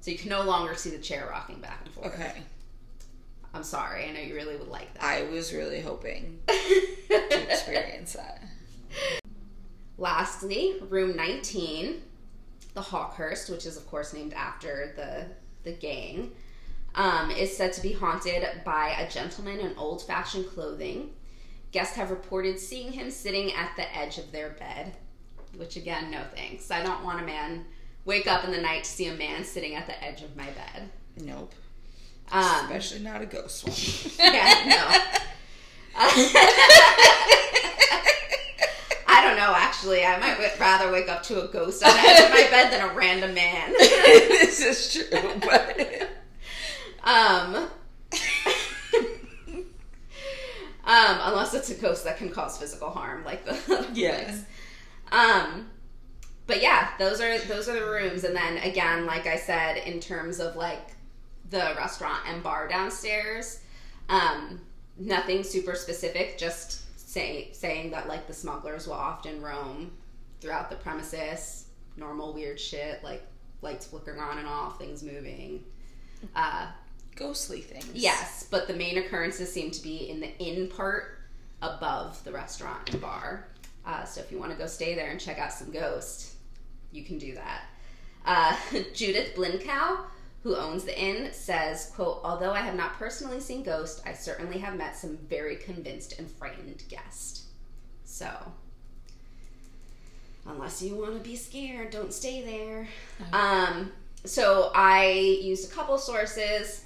So 0.01 0.12
you 0.12 0.19
can 0.19 0.31
no 0.31 0.42
longer 0.42 0.77
see 0.77 0.90
the 0.90 0.99
chair 0.99 1.29
rocking 1.29 1.61
back 1.61 1.81
and 1.85 1.92
forth. 1.92 2.14
okay. 2.14 2.35
I'm 3.55 3.65
sorry. 3.65 4.07
I 4.07 4.13
know 4.13 4.21
you 4.21 4.35
really 4.35 4.57
would 4.57 4.69
like 4.69 4.93
that. 4.95 5.03
I 5.03 5.23
was 5.25 5.53
really 5.53 5.81
hoping 5.81 6.41
to 6.49 7.51
experience 7.51 8.15
that. 8.15 8.43
Lastly, 9.99 10.77
room 10.89 11.17
19, 11.17 12.03
the 12.75 12.83
Hawkhurst, 12.83 13.51
which 13.51 13.65
is 13.65 13.77
of 13.77 13.87
course 13.87 14.13
named 14.13 14.35
after 14.35 14.93
the 14.97 15.27
the 15.65 15.77
gang, 15.77 16.33
um, 16.95 17.31
is 17.31 17.57
said 17.57 17.73
to 17.75 17.83
be 17.83 17.93
haunted 17.93 18.47
by 18.65 18.91
a 18.99 19.11
gentleman 19.11 19.59
in 19.61 19.77
old-fashioned 19.77 20.49
clothing. 20.49 21.11
Guests 21.73 21.97
have 21.97 22.11
reported 22.11 22.59
seeing 22.59 22.93
him 22.93 23.11
sitting 23.11 23.53
at 23.53 23.75
the 23.77 23.97
edge 23.97 24.19
of 24.19 24.31
their 24.33 24.51
bed, 24.51 24.97
which 25.57 25.77
again, 25.77 26.11
no 26.11 26.23
thanks. 26.35 26.71
I 26.71 26.83
don't 26.83 27.03
want 27.03 27.21
a 27.21 27.27
man 27.27 27.65
wake 28.05 28.27
up 28.27 28.45
in 28.45 28.53
the 28.53 28.61
night 28.61 28.85
to 28.85 28.91
see 28.91 29.09
a 29.09 29.15
man 29.15 29.45
sitting 29.45 29.75
at 29.75 29.87
the 29.87 30.03
edge 30.03 30.23
of 30.23 30.37
my 30.37 30.47
bed. 30.47 30.89
Nope. 31.21 31.53
Um, 32.33 32.43
Especially 32.67 33.01
not 33.01 33.23
a 33.23 33.27
ghost 33.27 33.65
one. 33.65 33.75
yeah, 34.35 34.65
no. 34.67 35.01
I 39.09 39.23
don't 39.25 39.37
know, 39.37 39.55
actually. 39.57 40.05
I 40.05 40.19
might 40.19 40.33
w- 40.33 40.51
rather 40.61 40.91
wake 40.93 41.09
up 41.09 41.23
to 41.25 41.45
a 41.45 41.49
ghost 41.49 41.83
on 41.85 41.93
the 41.95 42.01
edge 42.01 42.25
of 42.25 42.31
my 42.31 42.47
bed 42.51 42.71
than 42.73 42.89
a 42.89 42.93
random 42.95 43.33
man. 43.35 43.73
this 43.79 44.61
is 44.61 44.93
true, 44.93 45.41
but 45.41 46.11
um, 47.05 47.69
um, 50.85 51.19
unless 51.23 51.55
it's 51.55 51.71
a 51.71 51.75
ghost 51.75 52.05
that 52.05 52.19
can 52.19 52.31
cause 52.31 52.59
physical 52.59 52.91
harm, 52.91 53.25
like 53.25 53.45
the 53.45 53.87
yes. 53.95 54.45
Um, 55.12 55.69
but 56.47 56.61
yeah, 56.61 56.91
those 56.99 57.21
are 57.21 57.39
those 57.39 57.69
are 57.69 57.75
the 57.75 57.87
rooms, 57.87 58.25
and 58.25 58.35
then 58.37 58.59
again, 58.59 59.07
like 59.07 59.27
I 59.27 59.37
said, 59.37 59.77
in 59.79 60.01
terms 60.01 60.41
of 60.41 60.57
like 60.57 60.95
the 61.51 61.75
restaurant 61.77 62.21
and 62.27 62.43
bar 62.43 62.69
downstairs, 62.69 63.61
um, 64.09 64.61
nothing 64.99 65.43
super 65.43 65.75
specific. 65.75 66.39
Just 66.39 66.83
say 66.99 67.51
saying 67.53 67.91
that 67.91 68.09
like 68.09 68.27
the 68.27 68.35
smugglers 68.35 68.87
will 68.87 68.95
often 68.95 69.41
roam 69.41 69.93
throughout 70.41 70.71
the 70.71 70.77
premises. 70.77 71.67
Normal 71.97 72.35
weird 72.35 72.61
shit 72.61 73.03
like 73.03 73.23
lights 73.63 73.87
flickering 73.87 74.21
on 74.21 74.39
and 74.39 74.47
off, 74.47 74.79
things 74.79 75.03
moving. 75.03 75.65
Uh, 76.35 76.69
ghostly 77.15 77.61
things. 77.61 77.91
Yes, 77.95 78.47
but 78.51 78.67
the 78.67 78.75
main 78.75 78.99
occurrences 78.99 79.53
seem 79.53 79.71
to 79.71 79.83
be 79.83 80.09
in 80.11 80.21
the 80.21 80.37
inn 80.39 80.69
part 80.69 81.19
above 81.63 82.23
the 82.25 82.33
restaurant 82.33 82.91
and 82.91 83.01
bar. 83.01 83.49
Uh, 83.85 84.05
so 84.05 84.20
if 84.20 84.31
you 84.31 84.39
want 84.39 84.53
to 84.53 84.59
go 84.59 84.66
stay 84.66 84.95
there 84.95 85.11
and 85.11 85.20
check 85.20 85.39
out 85.39 85.53
some 85.53 85.70
ghosts, 85.70 86.37
you 86.93 87.05
can 87.05 87.18
do 87.18 87.35
that. 87.35 87.64
Uh, 88.25 88.57
Judith 88.95 89.35
Blincow, 89.35 90.01
who 90.47 90.55
owns 90.55 90.84
the 90.84 90.97
inn, 90.97 91.32
says, 91.32 91.90
quote, 91.97 92.20
although 92.22 92.53
I 92.53 92.61
have 92.61 92.76
not 92.76 92.94
personally 92.94 93.40
seen 93.40 93.64
ghosts, 93.64 94.01
I 94.07 94.12
certainly 94.12 94.59
have 94.59 94.78
met 94.78 94.97
some 94.97 95.16
very 95.16 95.57
convinced 95.57 96.20
and 96.20 96.30
frightened 96.30 96.84
guests. 96.88 97.47
So, 98.05 98.30
unless 100.47 100.80
you 100.80 100.94
want 100.94 101.14
to 101.14 101.28
be 101.28 101.34
scared, 101.34 101.90
don't 101.90 102.14
stay 102.14 102.42
there. 102.42 102.86
Um, 103.32 103.90
so 104.24 104.70
I 104.72 105.40
used 105.42 105.68
a 105.68 105.74
couple 105.74 105.99
sources 105.99 106.84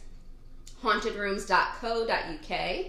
hauntedrooms.co.uk, 0.82 2.86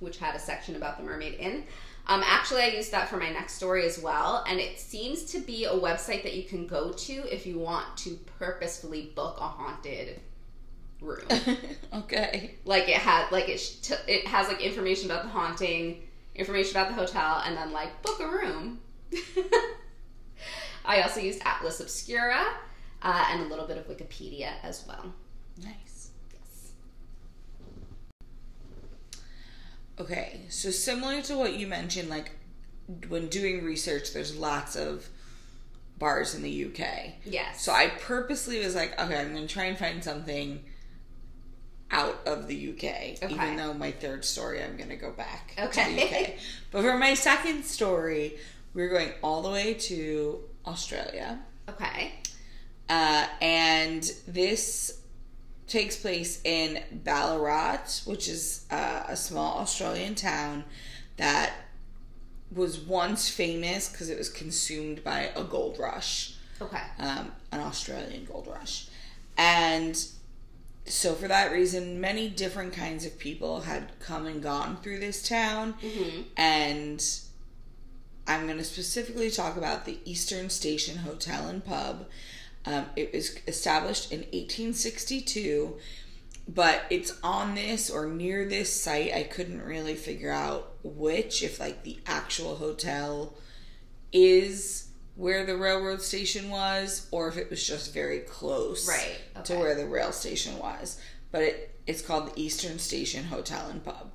which 0.00 0.18
had 0.18 0.34
a 0.34 0.38
section 0.38 0.76
about 0.76 0.98
the 0.98 1.04
Mermaid 1.04 1.36
Inn. 1.40 1.64
Um, 2.06 2.22
actually, 2.24 2.62
I 2.62 2.68
used 2.68 2.92
that 2.92 3.08
for 3.08 3.16
my 3.16 3.30
next 3.30 3.54
story 3.54 3.86
as 3.86 3.98
well, 3.98 4.44
and 4.46 4.60
it 4.60 4.78
seems 4.78 5.24
to 5.26 5.38
be 5.38 5.64
a 5.64 5.72
website 5.72 6.22
that 6.22 6.34
you 6.34 6.42
can 6.42 6.66
go 6.66 6.92
to 6.92 7.12
if 7.34 7.46
you 7.46 7.58
want 7.58 7.96
to 7.98 8.18
purposefully 8.38 9.12
book 9.14 9.38
a 9.40 9.48
haunted 9.48 10.20
room. 11.00 11.26
okay. 11.94 12.56
like 12.64 12.88
it 12.88 12.96
had, 12.96 13.30
like 13.30 13.48
it 13.48 13.78
t- 13.82 13.94
it 14.06 14.26
has 14.26 14.48
like 14.48 14.60
information 14.60 15.10
about 15.10 15.22
the 15.22 15.30
haunting, 15.30 16.02
information 16.34 16.76
about 16.76 16.88
the 16.88 16.94
hotel, 16.94 17.42
and 17.46 17.56
then 17.56 17.72
like 17.72 18.02
book 18.02 18.20
a 18.20 18.28
room. 18.28 18.80
I 20.84 21.00
also 21.02 21.20
used 21.20 21.40
Atlas 21.44 21.80
Obscura 21.80 22.44
uh, 23.02 23.24
and 23.30 23.42
a 23.42 23.44
little 23.46 23.66
bit 23.66 23.78
of 23.78 23.86
Wikipedia 23.88 24.52
as 24.62 24.84
well. 24.86 25.12
Nice. 25.62 26.10
Yes. 26.32 26.72
Okay, 30.00 30.40
so 30.48 30.70
similar 30.70 31.22
to 31.22 31.36
what 31.36 31.54
you 31.54 31.66
mentioned, 31.66 32.08
like 32.08 32.32
when 33.08 33.28
doing 33.28 33.64
research, 33.64 34.12
there's 34.12 34.36
lots 34.36 34.76
of 34.76 35.08
bars 35.98 36.34
in 36.34 36.42
the 36.42 36.64
UK. 36.66 37.12
Yes. 37.24 37.62
So 37.64 37.72
I 37.72 37.88
purposely 38.00 38.58
was 38.64 38.74
like, 38.74 38.98
okay, 39.00 39.16
I'm 39.18 39.32
going 39.32 39.46
to 39.46 39.52
try 39.52 39.64
and 39.66 39.78
find 39.78 40.02
something 40.02 40.64
out 41.90 42.20
of 42.26 42.48
the 42.48 42.70
UK. 42.70 43.22
Okay. 43.22 43.32
Even 43.34 43.56
though 43.56 43.72
my 43.72 43.92
third 43.92 44.24
story, 44.24 44.62
I'm 44.62 44.76
going 44.76 44.88
to 44.90 44.96
go 44.96 45.12
back 45.12 45.54
Okay. 45.58 45.84
to 45.90 45.94
the 45.94 46.02
UK. 46.32 46.34
But 46.72 46.82
for 46.82 46.98
my 46.98 47.14
second 47.14 47.64
story, 47.64 48.36
we're 48.74 48.88
going 48.88 49.12
all 49.22 49.42
the 49.42 49.50
way 49.50 49.74
to 49.74 50.40
Australia. 50.66 51.38
Okay. 51.68 52.14
Uh, 52.88 53.26
and 53.40 54.02
this 54.26 54.98
takes 55.66 55.96
place 55.96 56.40
in 56.44 56.82
Ballarat, 56.92 58.02
which 58.04 58.28
is 58.28 58.64
uh, 58.70 59.04
a 59.08 59.16
small 59.16 59.58
Australian 59.58 60.14
town 60.14 60.64
that 61.16 61.52
was 62.54 62.78
once 62.78 63.28
famous 63.30 63.88
because 63.88 64.08
it 64.10 64.18
was 64.18 64.28
consumed 64.28 65.02
by 65.02 65.30
a 65.34 65.42
gold 65.42 65.78
rush, 65.78 66.34
Okay. 66.60 66.82
um, 66.98 67.32
an 67.50 67.60
Australian 67.60 68.24
gold 68.26 68.46
rush. 68.46 68.86
And 69.36 69.96
so, 70.86 71.14
for 71.14 71.26
that 71.28 71.50
reason, 71.50 72.00
many 72.00 72.28
different 72.28 72.72
kinds 72.74 73.06
of 73.06 73.18
people 73.18 73.62
had 73.62 73.98
come 74.00 74.26
and 74.26 74.42
gone 74.42 74.76
through 74.82 74.98
this 75.00 75.26
town. 75.26 75.74
Mhm. 75.82 76.24
And 76.36 77.04
I'm 78.26 78.46
going 78.46 78.58
to 78.58 78.64
specifically 78.64 79.30
talk 79.30 79.56
about 79.56 79.84
the 79.86 79.98
Eastern 80.04 80.50
Station 80.50 80.98
Hotel 80.98 81.48
and 81.48 81.64
Pub. 81.64 82.06
Um, 82.66 82.86
it 82.96 83.12
was 83.12 83.36
established 83.46 84.10
in 84.12 84.20
1862, 84.20 85.76
but 86.48 86.82
it's 86.90 87.18
on 87.22 87.54
this 87.54 87.90
or 87.90 88.06
near 88.06 88.48
this 88.48 88.72
site. 88.72 89.12
I 89.12 89.24
couldn't 89.24 89.62
really 89.62 89.94
figure 89.94 90.30
out 90.30 90.72
which, 90.82 91.42
if 91.42 91.60
like 91.60 91.82
the 91.82 91.98
actual 92.06 92.56
hotel 92.56 93.34
is 94.12 94.88
where 95.16 95.44
the 95.44 95.56
railroad 95.56 96.02
station 96.02 96.50
was, 96.50 97.06
or 97.10 97.28
if 97.28 97.36
it 97.36 97.50
was 97.50 97.66
just 97.66 97.92
very 97.92 98.20
close 98.20 98.88
Right, 98.88 99.44
to 99.44 99.56
where 99.56 99.74
the 99.74 99.86
rail 99.86 100.12
station 100.12 100.58
was. 100.58 101.00
But 101.30 101.42
it, 101.42 101.74
it's 101.86 102.02
called 102.02 102.34
the 102.34 102.40
Eastern 102.40 102.78
Station 102.78 103.24
Hotel 103.24 103.68
and 103.68 103.84
Pub. 103.84 104.10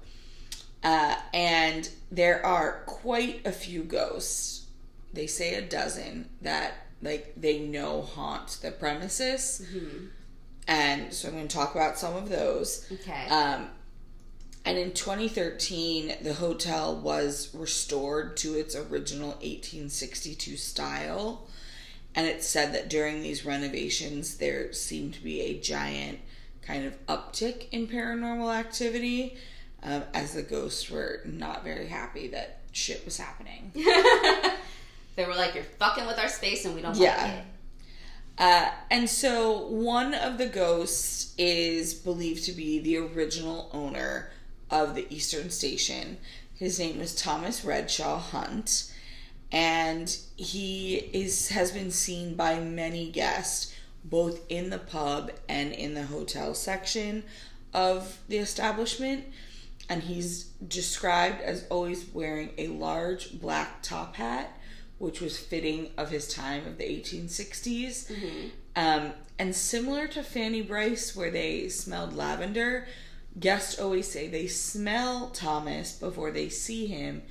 Uh, 0.84 1.16
and 1.34 1.90
there 2.12 2.46
are 2.46 2.84
quite 2.86 3.46
a 3.46 3.52
few 3.52 3.84
ghosts. 3.84 4.68
They 5.14 5.28
say 5.28 5.56
a 5.56 5.62
dozen 5.62 6.30
that 6.42 6.74
like 7.02 7.34
they 7.38 7.60
know 7.60 8.02
haunt 8.02 8.60
the 8.62 8.72
premises. 8.72 9.66
And 10.68 11.14
so 11.14 11.28
I'm 11.28 11.34
going 11.34 11.48
to 11.48 11.56
talk 11.56 11.74
about 11.74 11.98
some 11.98 12.16
of 12.16 12.30
those. 12.30 12.86
Okay. 12.92 13.28
Um, 13.30 13.70
and 14.66 14.78
in 14.78 14.92
2013, 14.92 16.18
the 16.22 16.34
hotel 16.34 16.96
was 16.96 17.54
restored 17.56 18.38
to 18.38 18.54
its 18.56 18.76
original 18.76 19.30
1862 19.30 20.58
style. 20.58 21.48
And 22.14 22.28
it 22.28 22.44
said 22.44 22.74
that 22.74 22.90
during 22.90 23.22
these 23.22 23.46
renovations, 23.46 24.38
there 24.38 24.74
seemed 24.74 25.14
to 25.16 25.24
be 25.24 25.42
a 25.42 25.60
giant 25.60 26.20
kind 26.62 26.86
of 26.86 27.06
uptick 27.08 27.68
in 27.72 27.88
paranormal 27.88 28.54
activity 28.54 29.38
um, 29.82 30.04
as 30.14 30.34
the 30.34 30.44
ghosts 30.44 30.90
were 30.90 31.22
not 31.26 31.64
very 31.64 31.88
happy 31.88 32.28
that 32.28 32.60
shit 32.72 33.04
was 33.06 33.18
happening. 33.18 33.72
they 35.20 35.26
were 35.26 35.36
like, 35.36 35.54
"You're 35.54 35.64
fucking 35.66 36.06
with 36.08 36.18
our 36.18 36.30
space, 36.30 36.64
and 36.64 36.74
we 36.74 36.82
don't 36.82 36.96
Yeah. 36.96 37.22
like 37.22 37.34
it." 37.34 37.46
Uh, 38.38 38.72
and 38.90 39.10
so 39.10 39.68
one 39.68 40.14
of 40.14 40.38
the 40.38 40.46
ghosts 40.48 41.34
is 41.38 41.94
believed 41.94 42.46
to 42.46 42.54
be 42.54 42.80
the 42.80 42.96
original 42.96 43.70
owner 43.74 44.32
of 44.72 44.96
the 44.96 45.06
Eastern 45.14 45.50
Station. 45.50 46.18
His 46.56 46.80
name 46.80 47.02
is 47.02 47.14
Thomas 47.14 47.62
Redshaw 47.66 48.18
Hunt, 48.20 48.92
and 49.52 50.16
he 50.38 50.96
is 51.12 51.50
has 51.50 51.72
been 51.72 51.92
seen 51.92 52.36
by 52.36 52.60
many 52.62 53.12
guests 53.12 53.74
both 54.06 54.40
in 54.48 54.70
the 54.70 54.78
pub 54.80 55.32
and 55.50 55.74
in 55.74 55.94
the 55.94 56.04
hotel 56.06 56.54
section 56.54 57.24
of 57.74 58.20
the 58.30 58.38
establishment. 58.38 59.26
And 59.90 60.04
he's 60.04 60.44
described 60.66 61.42
as 61.42 61.66
always 61.70 62.06
wearing 62.14 62.52
a 62.58 62.68
large 62.68 63.42
black 63.42 63.82
top 63.82 64.16
hat, 64.16 64.56
which 65.00 65.20
was 65.22 65.38
fitting 65.38 65.90
of 65.98 66.10
his 66.12 66.28
time 66.34 66.68
of 66.68 66.78
the 66.78 66.84
1860s. 66.84 68.12
Um, 68.76 69.14
and 69.38 69.56
similar 69.56 70.08
to 70.10 70.24
Fanny 70.24 70.62
Bryce, 70.62 71.16
where 71.16 71.32
they 71.32 71.70
smelled 71.70 72.16
lavender, 72.16 72.88
guests 73.40 73.80
always 73.80 74.10
say 74.10 74.28
they 74.28 74.48
smell 74.48 75.30
Thomas 75.30 75.94
before 75.94 76.32
they 76.32 76.50
see 76.50 76.86
him 76.88 77.22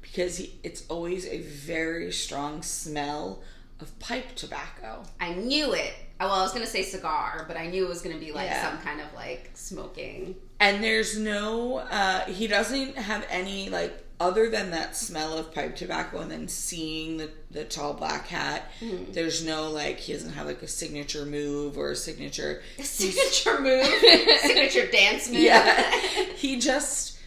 because 0.00 0.36
he, 0.38 0.54
it's 0.62 0.84
always 0.88 1.26
a 1.26 1.42
very 1.42 2.12
strong 2.12 2.62
smell 2.62 3.42
of 3.80 3.96
pipe 3.98 4.34
tobacco. 4.36 5.02
I 5.20 5.34
knew 5.34 5.74
it. 5.74 5.92
Well, 6.18 6.30
I 6.30 6.40
was 6.42 6.52
gonna 6.52 6.64
say 6.66 6.82
cigar, 6.82 7.44
but 7.46 7.58
I 7.58 7.66
knew 7.66 7.84
it 7.84 7.88
was 7.88 8.00
gonna 8.00 8.16
be 8.18 8.32
like 8.32 8.46
Yeah. 8.48 8.70
some 8.70 8.80
kind 8.80 9.00
of 9.00 9.12
like 9.14 9.50
smoking. 9.54 10.36
And 10.60 10.82
there's 10.82 11.18
no, 11.18 11.78
uh, 11.78 12.20
he 12.20 12.46
doesn't 12.46 12.96
have 12.96 13.26
any, 13.28 13.68
like, 13.68 14.02
other 14.18 14.48
than 14.48 14.70
that 14.70 14.96
smell 14.96 15.36
of 15.36 15.52
pipe 15.52 15.76
tobacco 15.76 16.20
and 16.20 16.30
then 16.30 16.48
seeing 16.48 17.18
the, 17.18 17.30
the 17.50 17.64
tall 17.64 17.92
black 17.94 18.26
hat, 18.26 18.70
hmm. 18.80 19.04
there's 19.12 19.44
no, 19.44 19.70
like, 19.70 19.98
he 19.98 20.12
doesn't 20.12 20.32
have, 20.32 20.46
like, 20.46 20.62
a 20.62 20.68
signature 20.68 21.26
move 21.26 21.76
or 21.76 21.90
a 21.90 21.96
signature. 21.96 22.62
a 22.78 22.82
Signature 22.82 23.60
move, 23.60 23.84
signature 24.40 24.90
dance 24.90 25.28
move. 25.28 25.40
Yeah. 25.40 25.90
he 26.36 26.58
just 26.58 27.18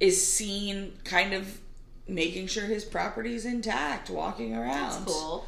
is 0.00 0.26
seen 0.32 0.92
kind 1.04 1.34
of 1.34 1.60
making 2.08 2.46
sure 2.46 2.64
his 2.64 2.84
property's 2.84 3.44
intact, 3.44 4.10
walking 4.10 4.54
around. 4.54 4.90
That's 4.90 5.04
cool. 5.04 5.46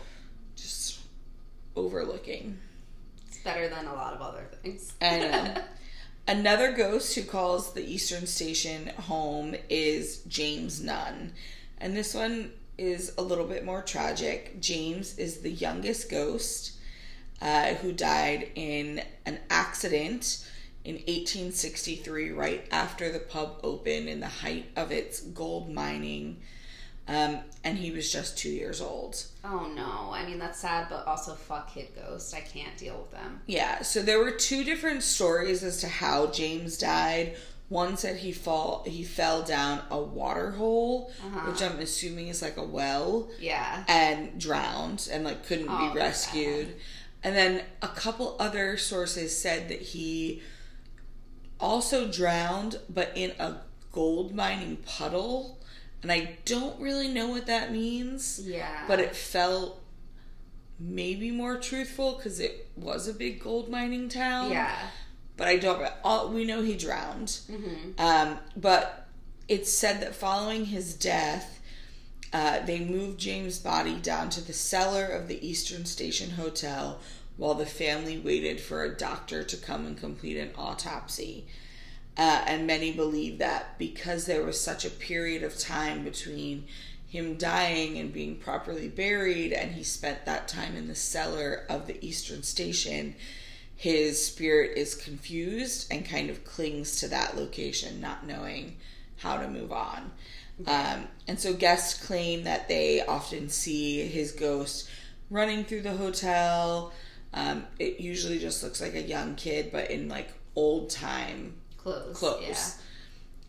Just 0.56 1.00
overlooking. 1.76 2.58
It's 3.28 3.38
better 3.38 3.68
than 3.68 3.86
a 3.86 3.94
lot 3.94 4.14
of 4.14 4.20
other 4.20 4.46
things. 4.62 4.92
I 5.00 5.18
know. 5.18 5.62
Another 6.28 6.72
ghost 6.72 7.14
who 7.14 7.22
calls 7.22 7.72
the 7.72 7.82
Eastern 7.82 8.26
Station 8.26 8.88
home 8.88 9.54
is 9.70 10.18
James 10.28 10.78
Nunn. 10.82 11.32
And 11.78 11.96
this 11.96 12.12
one 12.12 12.52
is 12.76 13.14
a 13.16 13.22
little 13.22 13.46
bit 13.46 13.64
more 13.64 13.80
tragic. 13.80 14.60
James 14.60 15.16
is 15.16 15.38
the 15.38 15.50
youngest 15.50 16.10
ghost 16.10 16.72
uh, 17.40 17.68
who 17.76 17.92
died 17.92 18.50
in 18.56 19.00
an 19.24 19.38
accident 19.48 20.46
in 20.84 20.96
1863, 20.96 22.32
right 22.32 22.68
after 22.70 23.10
the 23.10 23.20
pub 23.20 23.60
opened 23.62 24.10
in 24.10 24.20
the 24.20 24.26
height 24.26 24.66
of 24.76 24.92
its 24.92 25.22
gold 25.22 25.72
mining. 25.72 26.42
Um, 27.08 27.38
and 27.64 27.78
he 27.78 27.90
was 27.90 28.12
just 28.12 28.36
two 28.36 28.50
years 28.50 28.80
old. 28.82 29.24
Oh 29.42 29.70
no! 29.74 30.10
I 30.12 30.26
mean 30.26 30.38
that's 30.38 30.58
sad, 30.60 30.88
but 30.90 31.06
also 31.06 31.34
fuck 31.34 31.72
Kid 31.72 31.88
Ghost. 31.96 32.34
I 32.34 32.40
can't 32.40 32.76
deal 32.76 32.98
with 32.98 33.10
them. 33.12 33.40
Yeah, 33.46 33.80
so 33.82 34.02
there 34.02 34.18
were 34.18 34.30
two 34.30 34.62
different 34.62 35.02
stories 35.02 35.62
as 35.64 35.78
to 35.80 35.88
how 35.88 36.26
James 36.26 36.76
died. 36.76 37.36
One 37.70 37.96
said 37.96 38.16
he 38.18 38.32
fall 38.32 38.84
he 38.86 39.04
fell 39.04 39.42
down 39.42 39.82
a 39.90 39.98
water 39.98 40.50
hole, 40.52 41.10
Uh-huh. 41.24 41.50
which 41.50 41.62
I'm 41.62 41.78
assuming 41.78 42.28
is 42.28 42.42
like 42.42 42.56
a 42.58 42.62
well, 42.62 43.28
Yeah. 43.38 43.84
and 43.88 44.38
drowned 44.40 45.08
and 45.10 45.24
like 45.24 45.46
couldn't 45.46 45.68
Oh, 45.70 45.90
be 45.92 45.98
rescued. 45.98 46.76
And 47.24 47.34
then 47.34 47.64
a 47.82 47.88
couple 47.88 48.36
other 48.38 48.76
sources 48.76 49.36
said 49.38 49.68
that 49.70 49.80
he 49.80 50.42
also 51.60 52.10
drowned, 52.10 52.78
but 52.88 53.12
in 53.14 53.32
a 53.38 53.56
gold 53.92 54.34
mining 54.34 54.76
puddle. 54.86 55.57
And 56.02 56.12
I 56.12 56.38
don't 56.44 56.80
really 56.80 57.08
know 57.08 57.28
what 57.28 57.46
that 57.46 57.72
means 57.72 58.40
Yeah. 58.44 58.84
but 58.86 59.00
it 59.00 59.16
felt 59.16 59.82
maybe 60.78 61.30
more 61.30 61.56
truthful 61.58 62.14
because 62.16 62.38
it 62.40 62.68
was 62.76 63.08
a 63.08 63.12
big 63.14 63.42
gold 63.42 63.68
mining 63.68 64.08
town. 64.08 64.50
yeah. 64.52 64.76
But 65.36 65.48
I 65.48 65.56
don't. 65.56 65.88
All, 66.02 66.30
we 66.30 66.44
know 66.44 66.62
he 66.62 66.76
drowned. 66.76 67.28
Mm-hmm. 67.28 68.00
Um, 68.00 68.38
but 68.56 69.06
it's 69.46 69.72
said 69.72 70.00
that 70.00 70.14
following 70.14 70.64
his 70.66 70.94
death, 70.94 71.60
uh, 72.32 72.60
they 72.66 72.80
moved 72.80 73.18
James' 73.20 73.58
body 73.60 73.94
down 73.96 74.30
to 74.30 74.40
the 74.40 74.52
cellar 74.52 75.06
of 75.06 75.28
the 75.28 75.44
Eastern 75.46 75.84
Station 75.86 76.30
Hotel 76.30 76.98
while 77.36 77.54
the 77.54 77.66
family 77.66 78.18
waited 78.18 78.60
for 78.60 78.82
a 78.82 78.96
doctor 78.96 79.44
to 79.44 79.56
come 79.56 79.86
and 79.86 79.96
complete 79.96 80.36
an 80.36 80.50
autopsy. 80.58 81.46
Uh, 82.18 82.42
and 82.48 82.66
many 82.66 82.90
believe 82.90 83.38
that 83.38 83.78
because 83.78 84.26
there 84.26 84.42
was 84.42 84.60
such 84.60 84.84
a 84.84 84.90
period 84.90 85.44
of 85.44 85.56
time 85.56 86.02
between 86.02 86.64
him 87.06 87.36
dying 87.36 87.96
and 87.96 88.12
being 88.12 88.36
properly 88.36 88.88
buried, 88.88 89.52
and 89.52 89.72
he 89.72 89.84
spent 89.84 90.26
that 90.26 90.48
time 90.48 90.76
in 90.76 90.88
the 90.88 90.94
cellar 90.96 91.64
of 91.68 91.86
the 91.86 92.04
Eastern 92.04 92.42
Station, 92.42 93.14
his 93.76 94.26
spirit 94.26 94.76
is 94.76 94.96
confused 94.96 95.86
and 95.92 96.04
kind 96.04 96.28
of 96.28 96.44
clings 96.44 96.96
to 96.96 97.06
that 97.06 97.36
location, 97.36 98.00
not 98.00 98.26
knowing 98.26 98.76
how 99.18 99.36
to 99.38 99.48
move 99.48 99.70
on. 99.70 100.10
Um, 100.66 101.06
and 101.28 101.38
so 101.38 101.54
guests 101.54 102.04
claim 102.04 102.42
that 102.44 102.66
they 102.68 103.00
often 103.06 103.48
see 103.48 104.06
his 104.08 104.32
ghost 104.32 104.90
running 105.30 105.64
through 105.64 105.82
the 105.82 105.96
hotel. 105.96 106.92
Um, 107.32 107.66
it 107.78 108.00
usually 108.00 108.40
just 108.40 108.64
looks 108.64 108.80
like 108.80 108.94
a 108.94 109.02
young 109.02 109.36
kid, 109.36 109.70
but 109.70 109.92
in 109.92 110.08
like 110.08 110.32
old 110.56 110.90
time 110.90 111.54
Clothes. 111.92 112.18
clothes. 112.18 112.42
Yeah. 112.44 112.82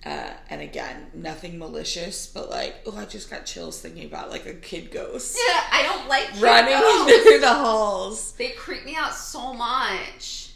Uh, 0.05 0.33
and 0.49 0.61
again, 0.61 1.07
nothing 1.13 1.59
malicious, 1.59 2.25
but 2.25 2.49
like, 2.49 2.77
oh, 2.85 2.95
I 2.97 3.03
just 3.05 3.29
got 3.29 3.45
chills 3.45 3.81
thinking 3.81 4.05
about 4.05 4.29
like 4.29 4.45
a 4.45 4.53
kid 4.53 4.91
ghost 4.91 5.37
Yeah, 5.49 5.61
I 5.71 5.83
don't 5.83 6.07
like 6.07 6.41
running 6.41 6.79
ghosts. 6.79 7.23
through 7.27 7.39
the 7.39 7.53
halls. 7.53 8.31
They 8.33 8.49
creep 8.51 8.85
me 8.85 8.95
out 8.95 9.13
so 9.13 9.53
much. 9.53 10.53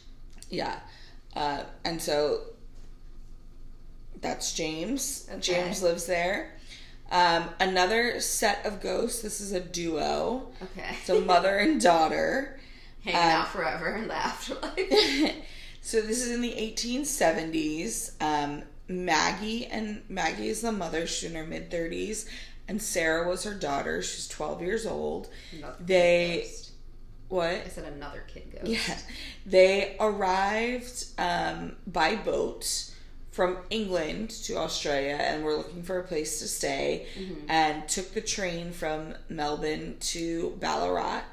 Yeah. 0.50 0.80
Uh, 1.36 1.64
and 1.84 2.02
so 2.02 2.42
that's 4.22 4.54
James. 4.54 5.28
Okay. 5.30 5.40
James 5.42 5.84
lives 5.84 6.06
there. 6.06 6.56
Um, 7.12 7.50
another 7.60 8.20
set 8.22 8.66
of 8.66 8.82
ghosts. 8.82 9.22
This 9.22 9.42
is 9.42 9.52
a 9.52 9.60
duo. 9.60 10.52
Okay. 10.62 10.96
So 11.04 11.20
mother 11.22 11.58
and 11.58 11.82
daughter. 11.82 12.60
Hanging 13.04 13.20
uh, 13.20 13.34
out 13.34 13.50
forever 13.50 13.90
in 13.98 14.08
the 14.08 14.16
afterlife. 14.16 15.36
So 15.84 16.00
this 16.00 16.24
is 16.26 16.32
in 16.32 16.42
the 16.42 16.54
1870s. 16.54 18.14
Um, 18.22 18.64
Maggie 18.88 19.66
and 19.66 20.02
Maggie 20.08 20.48
is 20.48 20.62
the 20.62 20.72
mother. 20.72 21.06
She's 21.06 21.30
in 21.30 21.36
her 21.36 21.46
mid 21.46 21.70
30s, 21.70 22.26
and 22.70 22.82
Sarah 22.82 23.28
was 23.28 23.44
her 23.44 23.54
daughter. 23.54 24.02
She's 24.02 24.28
12 24.30 24.62
years 24.62 24.86
old. 24.86 25.30
Another 25.52 25.76
kid 25.78 25.88
They 25.88 26.48
what? 27.28 27.50
I 27.50 27.68
said 27.68 27.92
another 27.94 28.24
kid 28.28 28.44
ghost. 28.52 28.66
Yeah, 28.66 28.98
they 29.46 29.96
arrived 30.00 31.06
um, 31.18 31.76
by 31.86 32.16
boat 32.16 32.92
from 33.32 33.58
England 33.70 34.30
to 34.30 34.56
Australia 34.58 35.18
and 35.20 35.44
were 35.44 35.56
looking 35.56 35.84
for 35.84 36.00
a 36.00 36.04
place 36.04 36.40
to 36.40 36.48
stay, 36.48 37.08
and 37.50 37.90
took 37.90 38.14
the 38.14 38.22
train 38.22 38.72
from 38.72 39.16
Melbourne 39.28 39.98
to 40.00 40.56
Ballarat, 40.62 41.24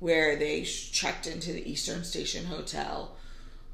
where 0.00 0.34
they 0.36 0.62
checked 0.62 1.26
into 1.28 1.52
the 1.52 1.70
Eastern 1.70 2.02
Station 2.02 2.46
Hotel 2.46 3.14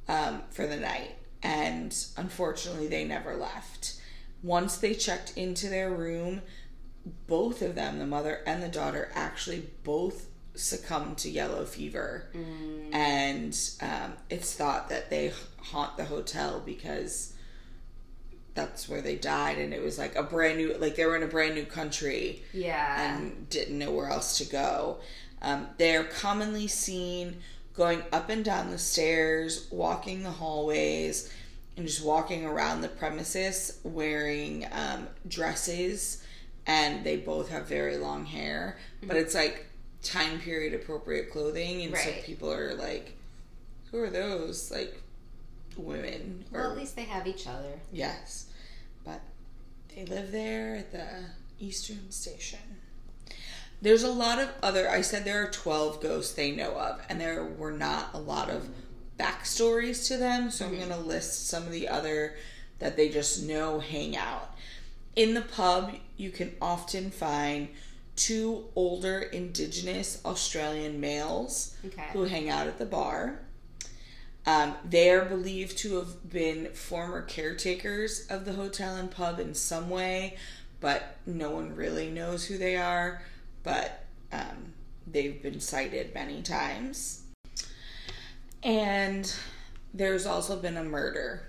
um, 0.08 0.42
for 0.50 0.66
the 0.66 0.76
night. 0.76 1.16
And 1.42 1.94
unfortunately, 2.16 2.88
they 2.88 3.04
never 3.04 3.36
left. 3.36 4.00
Once 4.42 4.76
they 4.78 4.94
checked 4.94 5.36
into 5.36 5.68
their 5.68 5.90
room, 5.90 6.42
both 7.26 7.62
of 7.62 7.74
them, 7.74 7.98
the 7.98 8.06
mother 8.06 8.40
and 8.46 8.62
the 8.62 8.68
daughter, 8.68 9.10
actually 9.14 9.68
both 9.84 10.26
succumbed 10.54 11.18
to 11.18 11.30
yellow 11.30 11.64
fever. 11.64 12.28
And 12.92 13.58
um, 13.80 14.14
it's 14.30 14.52
thought 14.54 14.88
that 14.88 15.10
they 15.10 15.32
haunt 15.62 15.96
the 15.96 16.04
hotel 16.04 16.60
because 16.64 17.34
that's 18.54 18.88
where 18.88 19.00
they 19.00 19.14
died. 19.14 19.58
And 19.58 19.72
it 19.72 19.82
was 19.82 19.98
like 19.98 20.16
a 20.16 20.22
brand 20.24 20.58
new, 20.58 20.74
like 20.78 20.96
they 20.96 21.06
were 21.06 21.16
in 21.16 21.22
a 21.22 21.26
brand 21.28 21.54
new 21.54 21.64
country 21.64 22.42
Yeah. 22.52 23.14
and 23.14 23.48
didn't 23.48 23.78
know 23.78 23.92
where 23.92 24.08
else 24.08 24.38
to 24.38 24.44
go. 24.46 24.98
Um, 25.40 25.68
they're 25.78 26.02
commonly 26.04 26.66
seen 26.66 27.36
going 27.78 28.02
up 28.12 28.28
and 28.28 28.44
down 28.44 28.70
the 28.70 28.76
stairs, 28.76 29.68
walking 29.70 30.24
the 30.24 30.30
hallways, 30.30 31.32
and 31.76 31.86
just 31.86 32.04
walking 32.04 32.44
around 32.44 32.80
the 32.82 32.88
premises 32.88 33.78
wearing 33.84 34.66
um, 34.72 35.06
dresses. 35.28 36.24
And 36.66 37.04
they 37.04 37.16
both 37.16 37.48
have 37.48 37.66
very 37.66 37.96
long 37.96 38.26
hair, 38.26 38.76
but 39.02 39.16
it's 39.16 39.34
like 39.34 39.64
time 40.02 40.38
period 40.40 40.74
appropriate 40.74 41.30
clothing. 41.30 41.82
And 41.82 41.96
so 41.96 42.10
people 42.24 42.52
are 42.52 42.74
like, 42.74 43.14
who 43.90 44.02
are 44.02 44.10
those? 44.10 44.70
Like 44.70 45.00
women. 45.78 46.44
well, 46.50 46.66
or- 46.66 46.72
at 46.72 46.76
least 46.76 46.96
they 46.96 47.04
have 47.04 47.26
each 47.26 47.46
other. 47.46 47.80
Yes. 47.90 48.50
But 49.04 49.20
they 49.94 50.04
live 50.04 50.30
there 50.30 50.76
at 50.76 50.92
the 50.92 51.06
Eastern 51.58 52.10
Station. 52.10 52.58
There's 53.80 54.02
a 54.02 54.10
lot 54.10 54.38
of 54.40 54.48
other, 54.62 54.88
I 54.90 55.02
said 55.02 55.24
there 55.24 55.44
are 55.46 55.50
12 55.50 56.00
ghosts 56.00 56.34
they 56.34 56.50
know 56.50 56.72
of, 56.76 57.00
and 57.08 57.20
there 57.20 57.44
were 57.44 57.70
not 57.72 58.10
a 58.12 58.18
lot 58.18 58.50
of 58.50 58.68
backstories 59.18 60.06
to 60.08 60.16
them, 60.16 60.50
so 60.50 60.66
I'm 60.66 60.76
going 60.76 60.88
to 60.88 60.96
list 60.96 61.48
some 61.48 61.64
of 61.64 61.70
the 61.72 61.88
other 61.88 62.36
that 62.80 62.96
they 62.96 63.08
just 63.08 63.42
know 63.44 63.78
hang 63.80 64.16
out. 64.16 64.56
In 65.16 65.34
the 65.34 65.40
pub, 65.42 65.94
you 66.16 66.30
can 66.30 66.54
often 66.60 67.10
find 67.10 67.68
two 68.16 68.64
older 68.74 69.20
Indigenous 69.20 70.20
Australian 70.24 71.00
males 71.00 71.76
Okay. 71.86 72.06
who 72.12 72.24
hang 72.24 72.48
out 72.48 72.66
at 72.66 72.78
the 72.78 72.86
bar. 72.86 73.40
Um, 74.44 74.74
they 74.88 75.10
are 75.10 75.24
believed 75.24 75.78
to 75.78 75.96
have 75.96 76.28
been 76.30 76.72
former 76.72 77.22
caretakers 77.22 78.26
of 78.28 78.44
the 78.44 78.54
hotel 78.54 78.96
and 78.96 79.10
pub 79.10 79.38
in 79.38 79.54
some 79.54 79.90
way, 79.90 80.36
but 80.80 81.16
no 81.26 81.50
one 81.50 81.74
really 81.76 82.10
knows 82.10 82.46
who 82.46 82.58
they 82.58 82.76
are. 82.76 83.22
But 83.62 84.04
um, 84.32 84.72
they've 85.06 85.42
been 85.42 85.60
sighted 85.60 86.14
many 86.14 86.42
times. 86.42 87.22
And 88.62 89.32
there's 89.94 90.26
also 90.26 90.56
been 90.56 90.76
a 90.76 90.84
murder 90.84 91.42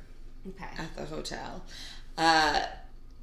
Okay. 0.48 0.66
at 0.78 0.96
the 0.96 1.06
hotel, 1.06 1.64
uh, 2.18 2.62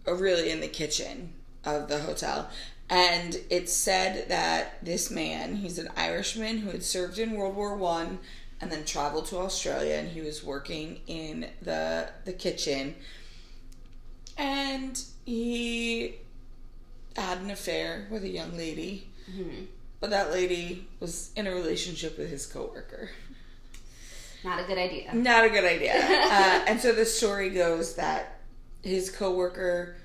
really 0.07 0.51
in 0.51 0.61
the 0.61 0.69
kitchen 0.69 1.33
of 1.65 1.89
the 1.89 2.01
hotel. 2.01 2.51
And 2.89 3.39
it's 3.51 3.73
said 3.73 4.29
that 4.29 4.85
this 4.85 5.11
man, 5.11 5.57
he's 5.57 5.79
an 5.79 5.89
Irishman 5.97 6.59
who 6.59 6.71
had 6.71 6.85
served 6.85 7.19
in 7.19 7.33
World 7.33 7.57
War 7.57 7.75
One 7.75 8.19
and 8.61 8.71
then 8.71 8.85
traveled 8.85 9.27
to 9.27 9.39
Australia, 9.39 9.95
and 9.97 10.09
he 10.09 10.21
was 10.21 10.43
working 10.45 11.01
in 11.07 11.49
the 11.61 12.09
the 12.25 12.33
kitchen, 12.33 12.95
and 14.39 15.03
he 15.25 16.17
had 17.17 17.39
an 17.39 17.51
affair 17.51 18.07
with 18.11 18.23
a 18.25 18.29
young 18.29 18.57
lady, 18.57 19.09
but 20.01 20.11
that 20.11 20.31
lady 20.31 20.87
was 21.01 21.31
in 21.37 21.47
a 21.47 21.51
relationship 21.55 22.19
with 22.19 22.31
his 22.31 22.47
coworker. 22.47 23.11
Not 24.45 24.61
a 24.61 24.65
good 24.65 24.79
idea. 24.79 25.13
Not 25.15 25.45
a 25.45 25.51
good 25.51 25.65
idea. 25.65 25.95
uh, 25.97 26.65
and 26.69 26.81
so 26.81 26.93
the 26.93 27.05
story 27.07 27.51
goes 27.51 27.95
that 27.97 28.41
his 28.83 29.11
coworker 29.11 29.97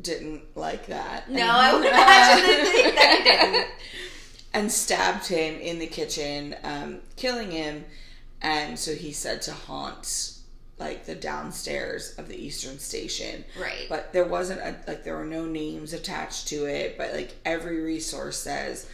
didn't 0.00 0.42
like 0.56 0.86
that. 0.86 1.28
No, 1.30 1.40
And- 1.40 1.50
I 1.50 1.72
would 1.74 1.86
imagine 1.86 2.46
that 2.46 2.72
they- 2.72 2.90
that 2.92 3.18
he 3.18 3.24
didn't. 3.52 3.68
and 4.52 4.70
stabbed 4.72 5.26
him 5.26 5.54
in 5.60 5.78
the 5.78 5.86
kitchen, 5.86 6.56
um, 6.64 7.00
killing 7.16 7.50
him. 7.50 7.84
And 8.42 8.78
so 8.78 8.94
he 8.94 9.12
said 9.12 9.42
to 9.42 9.52
haunt 9.52 10.34
like 10.80 11.06
the 11.06 11.14
downstairs 11.14 12.14
of 12.18 12.26
the 12.28 12.36
Eastern 12.36 12.78
Station. 12.80 13.44
Right. 13.60 13.86
But 13.88 14.12
there 14.12 14.24
wasn't 14.24 14.60
a, 14.60 14.74
like 14.88 15.04
there 15.04 15.16
were 15.16 15.24
no 15.24 15.44
names 15.44 15.92
attached 15.92 16.48
to 16.48 16.64
it. 16.64 16.98
But 16.98 17.12
like 17.12 17.36
every 17.44 17.80
resource 17.82 18.38
says, 18.38 18.88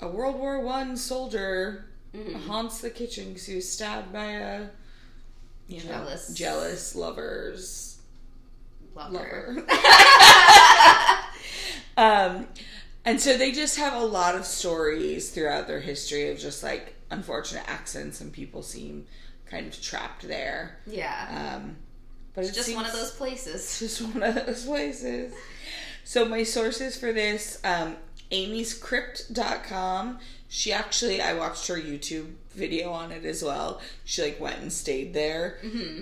a 0.00 0.08
World 0.08 0.36
War 0.38 0.60
One 0.60 0.96
soldier 0.96 1.84
Mm-hmm. 2.16 2.48
haunts 2.48 2.80
the 2.80 2.88
kitchen 2.88 3.28
because 3.28 3.44
he 3.44 3.54
was 3.56 3.70
stabbed 3.70 4.14
by 4.14 4.30
a 4.32 4.66
you 5.68 5.76
know 5.84 5.90
Jealous. 5.90 6.32
jealous 6.32 6.96
lovers 6.96 7.98
Love 8.94 9.12
lover. 9.12 9.62
um, 11.98 12.46
and 13.04 13.20
so 13.20 13.36
they 13.36 13.52
just 13.52 13.76
have 13.78 13.92
a 13.92 14.04
lot 14.04 14.34
of 14.34 14.46
stories 14.46 15.30
throughout 15.30 15.66
their 15.66 15.80
history 15.80 16.30
of 16.30 16.38
just 16.38 16.62
like 16.62 16.94
unfortunate 17.10 17.64
accidents 17.68 18.22
and 18.22 18.32
people 18.32 18.62
seem 18.62 19.04
kind 19.50 19.66
of 19.66 19.80
trapped 19.80 20.26
there. 20.26 20.78
Yeah. 20.86 21.56
Um, 21.56 21.76
but 22.34 22.44
it's 22.44 22.54
Just 22.54 22.74
one 22.74 22.86
of 22.86 22.92
those 22.92 23.10
places. 23.12 23.78
just 23.80 24.02
one 24.02 24.22
of 24.22 24.34
those 24.46 24.64
places. 24.64 25.34
So 26.04 26.24
my 26.24 26.42
sources 26.42 26.96
for 26.96 27.12
this, 27.12 27.60
um, 27.64 27.96
amy'scrypt.com. 28.30 30.18
She 30.50 30.72
actually, 30.72 31.20
I 31.20 31.34
watched 31.34 31.66
her 31.68 31.76
YouTube 31.76 32.32
video 32.52 32.90
on 32.90 33.12
it 33.12 33.24
as 33.26 33.42
well. 33.42 33.80
She 34.04 34.22
like 34.22 34.40
went 34.40 34.60
and 34.60 34.72
stayed 34.72 35.12
there, 35.12 35.58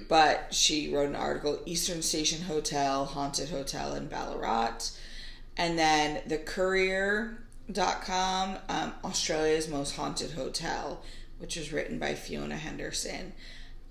but 0.09 0.55
she 0.55 0.93
wrote 0.95 1.09
an 1.09 1.17
article, 1.17 1.59
Eastern 1.67 2.01
Station 2.03 2.43
Hotel, 2.43 3.05
Haunted 3.07 3.49
Hotel 3.51 3.95
in 3.95 4.07
Ballarat. 4.07 4.91
And 5.57 5.77
then 5.79 6.23
the 6.27 6.39
courier.com, 6.39 7.39
um, 8.69 8.93
Australia's 9.03 9.69
most 9.69 9.97
haunted 9.97 10.33
hotel, 10.33 11.03
which 11.39 11.57
was 11.57 11.73
written 11.73 11.99
by 11.99 12.15
Fiona 12.15 12.57
Henderson. 12.57 13.33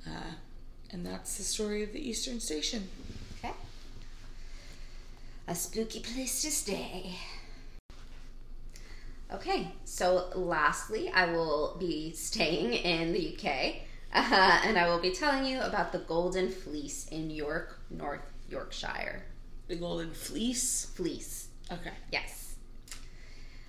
Uh, 0.08 0.34
and 0.91 1.06
that's 1.06 1.38
the 1.38 1.43
story 1.43 1.84
of 1.84 1.93
the 1.93 2.10
Eastern 2.10 2.39
Station. 2.39 2.88
Okay. 3.39 3.54
A 5.48 5.56
spooky 5.56 6.00
place 6.00 6.41
to 6.41 6.52
stay. 6.52 7.16
Okay, 9.34 9.72
so 9.86 10.30
lastly, 10.36 11.10
I 11.10 11.32
will 11.32 11.76
be 11.80 12.12
staying 12.14 12.74
in 12.74 13.12
the 13.12 13.36
UK 13.36 13.76
uh, 14.14 14.62
and 14.64 14.78
I 14.78 14.88
will 14.88 15.00
be 15.00 15.12
telling 15.12 15.46
you 15.46 15.60
about 15.62 15.91
the 15.91 16.00
Golden 16.00 16.50
Fleece 16.50 17.08
in 17.10 17.30
York, 17.30 17.80
North 17.89 18.22
Yorkshire. 18.50 19.24
The 19.68 19.76
Golden 19.76 20.12
Fleece. 20.12 20.86
Fleece, 20.96 21.48
Okay. 21.72 21.91
yes. 22.12 22.56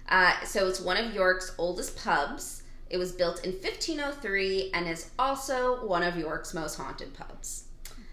Uh, 0.08 0.32
so 0.44 0.68
it's 0.68 0.80
one 0.80 0.96
of 0.98 1.12
York's 1.14 1.52
oldest 1.58 1.96
pubs. 1.96 2.62
It 2.88 2.98
was 2.98 3.12
built 3.12 3.44
in 3.44 3.52
1503 3.52 4.70
and 4.74 4.88
is 4.88 5.10
also 5.18 5.84
one 5.86 6.02
of 6.02 6.16
York's 6.16 6.54
most 6.54 6.76
haunted 6.76 7.14
pubs. 7.14 7.64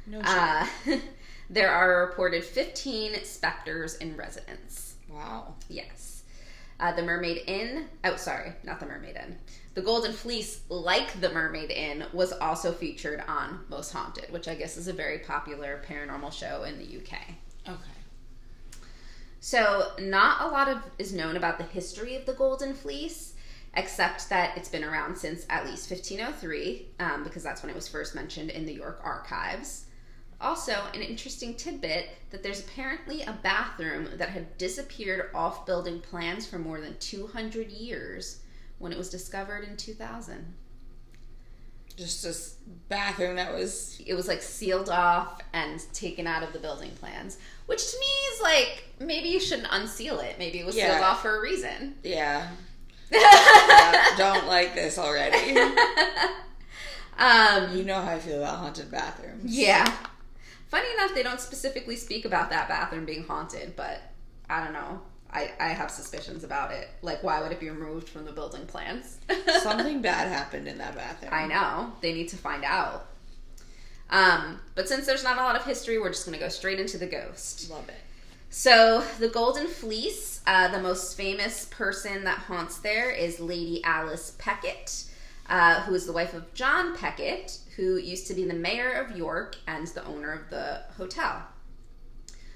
No 0.07 0.19
shit. 0.19 0.27
Uh, 0.27 0.65
there 1.49 1.69
are 1.71 2.07
reported 2.07 2.43
15 2.43 3.23
specters 3.23 3.95
in 3.95 4.17
residence. 4.17 4.95
wow. 5.09 5.53
Yes. 5.69 6.23
Uh, 6.79 6.91
the 6.91 7.03
Mermaid 7.03 7.43
Inn, 7.47 7.85
oh, 8.03 8.15
sorry, 8.15 8.51
not 8.63 8.79
the 8.79 8.85
Mermaid 8.85 9.15
Inn. 9.15 9.37
The 9.75 9.81
Golden 9.81 10.11
Fleece, 10.11 10.61
like 10.69 11.19
the 11.21 11.29
Mermaid 11.29 11.71
Inn, 11.71 12.05
was 12.13 12.31
also 12.31 12.71
featured 12.71 13.23
on 13.27 13.59
Most 13.69 13.91
Haunted, 13.91 14.31
which 14.31 14.47
I 14.47 14.55
guess 14.55 14.75
is 14.75 14.87
a 14.87 14.93
very 14.93 15.19
popular 15.19 15.81
paranormal 15.87 16.33
show 16.33 16.63
in 16.63 16.77
the 16.79 16.97
UK. 16.97 17.19
Okay. 17.67 17.93
So, 19.39 19.91
not 19.99 20.41
a 20.41 20.47
lot 20.47 20.69
of 20.69 20.77
is 20.99 21.13
known 21.13 21.37
about 21.37 21.57
the 21.57 21.63
history 21.63 22.15
of 22.15 22.25
the 22.25 22.33
Golden 22.33 22.73
Fleece, 22.73 23.32
except 23.75 24.29
that 24.29 24.55
it's 24.57 24.69
been 24.69 24.83
around 24.83 25.17
since 25.17 25.45
at 25.49 25.65
least 25.65 25.89
1503, 25.89 26.87
um, 26.99 27.23
because 27.23 27.43
that's 27.43 27.63
when 27.63 27.69
it 27.69 27.75
was 27.75 27.87
first 27.87 28.13
mentioned 28.13 28.51
in 28.51 28.65
the 28.65 28.73
York 28.73 28.99
Archives. 29.03 29.85
Also, 30.39 30.75
an 30.93 31.01
interesting 31.01 31.55
tidbit 31.55 32.09
that 32.29 32.43
there's 32.43 32.59
apparently 32.59 33.21
a 33.21 33.31
bathroom 33.43 34.09
that 34.17 34.29
had 34.29 34.57
disappeared 34.57 35.29
off 35.33 35.65
building 35.65 36.01
plans 36.01 36.45
for 36.45 36.59
more 36.59 36.81
than 36.81 36.97
200 36.99 37.71
years 37.71 38.41
when 38.77 38.91
it 38.91 38.97
was 38.97 39.09
discovered 39.09 39.63
in 39.63 39.77
2000. 39.77 40.53
Just 41.95 42.23
this 42.23 42.57
bathroom 42.89 43.37
that 43.37 43.53
was. 43.53 44.01
It 44.05 44.15
was 44.15 44.27
like 44.27 44.41
sealed 44.41 44.89
off 44.89 45.39
and 45.53 45.79
taken 45.93 46.27
out 46.27 46.43
of 46.43 46.51
the 46.51 46.59
building 46.59 46.91
plans, 46.99 47.37
which 47.67 47.91
to 47.91 47.97
me 47.97 48.05
is 48.05 48.41
like 48.41 48.83
maybe 48.99 49.29
you 49.29 49.39
shouldn't 49.39 49.67
unseal 49.71 50.19
it. 50.19 50.37
Maybe 50.39 50.59
it 50.59 50.65
was 50.65 50.75
sealed 50.75 51.01
off 51.01 51.21
for 51.21 51.37
a 51.37 51.41
reason. 51.41 51.95
Yeah. 52.03 52.49
Yeah, 53.11 54.05
Don't 54.17 54.47
like 54.47 54.73
this 54.75 54.97
already. 54.97 55.57
Um, 57.17 57.77
You 57.77 57.83
know 57.83 58.01
how 58.01 58.13
I 58.13 58.19
feel 58.19 58.39
about 58.41 58.57
haunted 58.57 58.89
bathrooms. 58.89 59.43
yeah. 59.55 59.85
Funny 60.69 60.87
enough, 60.97 61.13
they 61.13 61.21
don't 61.21 61.39
specifically 61.39 61.95
speak 61.95 62.25
about 62.25 62.49
that 62.49 62.67
bathroom 62.67 63.05
being 63.05 63.23
haunted, 63.23 63.75
but 63.75 64.01
I 64.49 64.63
don't 64.63 64.73
know. 64.73 64.99
I, 65.31 65.51
I 65.59 65.67
have 65.69 65.91
suspicions 65.91 66.43
about 66.43 66.71
it. 66.71 66.89
Like, 67.03 67.21
why 67.23 67.39
would 67.41 67.51
it 67.51 67.59
be 67.59 67.69
removed 67.69 68.09
from 68.09 68.25
the 68.25 68.31
building 68.31 68.65
plans? 68.65 69.19
Something 69.61 70.01
bad 70.01 70.27
happened 70.29 70.67
in 70.67 70.79
that 70.79 70.95
bathroom. 70.95 71.31
I 71.31 71.45
know. 71.45 71.93
They 72.01 72.13
need 72.13 72.29
to 72.29 72.37
find 72.37 72.63
out. 72.63 73.05
Um, 74.09 74.59
but 74.73 74.87
since 74.89 75.05
there's 75.05 75.23
not 75.23 75.37
a 75.37 75.41
lot 75.41 75.55
of 75.55 75.63
history, 75.65 75.99
we're 75.99 76.09
just 76.09 76.25
going 76.25 76.37
to 76.37 76.43
go 76.43 76.49
straight 76.49 76.79
into 76.79 76.97
the 76.97 77.07
ghost. 77.07 77.69
Love 77.69 77.87
it. 77.89 77.95
So, 78.55 79.03
the 79.17 79.29
Golden 79.29 79.65
Fleece, 79.65 80.41
uh, 80.45 80.67
the 80.67 80.79
most 80.79 81.17
famous 81.17 81.65
person 81.71 82.23
that 82.25 82.37
haunts 82.37 82.77
there 82.77 83.09
is 83.09 83.39
Lady 83.39 83.83
Alice 83.83 84.35
Peckett, 84.37 85.09
uh, 85.49 85.81
who 85.81 85.95
is 85.95 86.05
the 86.05 86.13
wife 86.13 86.35
of 86.35 86.53
John 86.53 86.95
Peckett, 86.95 87.57
who 87.75 87.97
used 87.97 88.27
to 88.27 88.35
be 88.35 88.45
the 88.45 88.53
mayor 88.53 88.91
of 88.91 89.17
York 89.17 89.55
and 89.65 89.87
the 89.87 90.05
owner 90.05 90.31
of 90.31 90.51
the 90.51 90.83
hotel. 90.97 91.41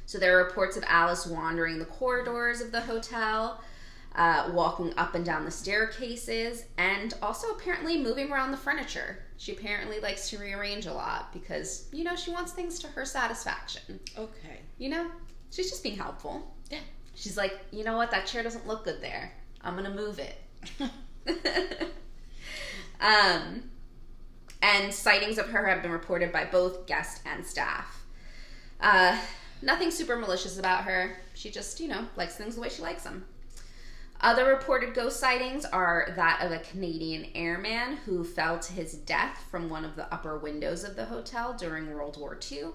So, 0.06 0.20
there 0.20 0.38
are 0.38 0.44
reports 0.46 0.78
of 0.78 0.84
Alice 0.86 1.26
wandering 1.26 1.80
the 1.80 1.86
corridors 1.86 2.62
of 2.62 2.72
the 2.72 2.82
hotel, 2.82 3.60
uh, 4.14 4.52
walking 4.54 4.94
up 4.98 5.16
and 5.16 5.26
down 5.26 5.46
the 5.46 5.52
staircases, 5.52 6.66
and 6.78 7.16
also 7.24 7.48
apparently 7.56 7.98
moving 8.00 8.32
around 8.32 8.52
the 8.52 8.58
furniture. 8.58 9.24
She 9.38 9.52
apparently 9.52 10.00
likes 10.00 10.30
to 10.30 10.38
rearrange 10.38 10.86
a 10.86 10.94
lot 10.94 11.34
because, 11.34 11.88
you 11.92 12.04
know, 12.04 12.16
she 12.16 12.30
wants 12.30 12.52
things 12.52 12.78
to 12.80 12.88
her 12.90 13.04
satisfaction. 13.04 14.00
Okay. 14.16 14.60
You 14.78 14.90
know, 14.90 15.12
she's 15.52 15.70
just 15.70 15.84
being 15.84 15.98
helpful. 15.98 16.56
Yeah. 16.70 16.80
She's 17.16 17.38
like, 17.38 17.58
you 17.72 17.84
know 17.84 17.98
what, 17.98 18.12
that 18.12 18.26
chair 18.26 18.44
doesn't 18.44 18.68
look 18.68 18.84
good 18.86 19.02
there. 19.02 19.32
I'm 19.62 19.76
gonna 19.76 19.94
move 19.94 20.20
it. 20.20 20.38
um, 23.02 23.64
and 24.62 24.94
sightings 24.94 25.38
of 25.38 25.50
her 25.50 25.66
have 25.68 25.82
been 25.82 25.92
reported 25.92 26.32
by 26.32 26.46
both 26.46 26.86
guest 26.86 27.22
and 27.26 27.46
staff. 27.46 28.06
Uh, 28.80 29.20
nothing 29.62 29.92
super 29.92 30.16
malicious 30.16 30.60
about 30.60 30.84
her. 30.84 31.18
She 31.34 31.50
just, 31.50 31.80
you 31.80 31.88
know, 31.88 32.06
likes 32.16 32.36
things 32.36 32.56
the 32.56 32.62
way 32.62 32.70
she 32.70 32.82
likes 32.82 33.04
them. 33.04 33.26
Other 34.20 34.46
reported 34.46 34.96
ghost 34.96 35.20
sightings 35.20 35.64
are 35.64 36.12
that 36.16 36.42
of 36.42 36.52
a 36.52 36.58
Canadian 36.60 37.28
airman 37.36 37.98
who 37.98 38.24
fell 38.24 38.58
to 38.60 38.74
his 38.74 38.94
death 38.94 39.46
from 39.52 39.70
one 39.70 39.86
of 39.86 39.96
the 39.96 40.12
upper 40.12 40.40
windows 40.40 40.84
of 40.84 40.96
the 40.96 41.06
hotel 41.06 41.54
during 41.54 41.94
World 41.94 42.18
War 42.20 42.38
II. 42.52 42.70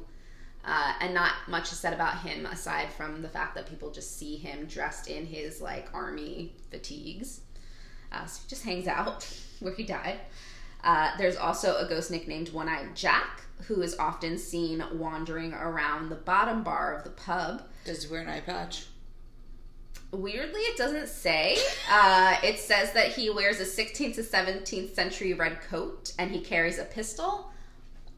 Uh, 0.64 0.92
and 1.00 1.12
not 1.12 1.32
much 1.48 1.72
is 1.72 1.78
said 1.78 1.92
about 1.92 2.20
him 2.20 2.46
aside 2.46 2.92
from 2.92 3.20
the 3.20 3.28
fact 3.28 3.54
that 3.56 3.68
people 3.68 3.90
just 3.90 4.16
see 4.16 4.36
him 4.36 4.64
dressed 4.66 5.08
in 5.08 5.26
his 5.26 5.60
like 5.60 5.88
army 5.92 6.52
fatigues. 6.70 7.40
Uh, 8.12 8.24
so 8.26 8.42
he 8.42 8.48
just 8.48 8.62
hangs 8.64 8.86
out 8.86 9.28
where 9.60 9.74
he 9.74 9.82
died. 9.82 10.20
Uh, 10.84 11.10
there's 11.16 11.36
also 11.36 11.76
a 11.76 11.88
ghost 11.88 12.10
nicknamed 12.10 12.50
One 12.50 12.68
Eyed 12.68 12.94
Jack, 12.94 13.42
who 13.66 13.82
is 13.82 13.96
often 13.98 14.38
seen 14.38 14.82
wandering 14.94 15.52
around 15.52 16.08
the 16.08 16.16
bottom 16.16 16.62
bar 16.62 16.96
of 16.96 17.04
the 17.04 17.10
pub. 17.10 17.62
Does 17.84 18.04
he 18.04 18.10
wear 18.10 18.22
an 18.22 18.28
eye 18.28 18.40
patch? 18.40 18.86
Weirdly, 20.10 20.60
it 20.60 20.76
doesn't 20.76 21.08
say. 21.08 21.56
Uh, 21.90 22.36
it 22.42 22.58
says 22.58 22.92
that 22.92 23.08
he 23.08 23.30
wears 23.30 23.60
a 23.60 23.64
16th 23.64 24.16
to 24.16 24.22
17th 24.22 24.94
century 24.94 25.32
red 25.32 25.60
coat 25.62 26.12
and 26.18 26.30
he 26.30 26.40
carries 26.40 26.78
a 26.78 26.84
pistol. 26.84 27.51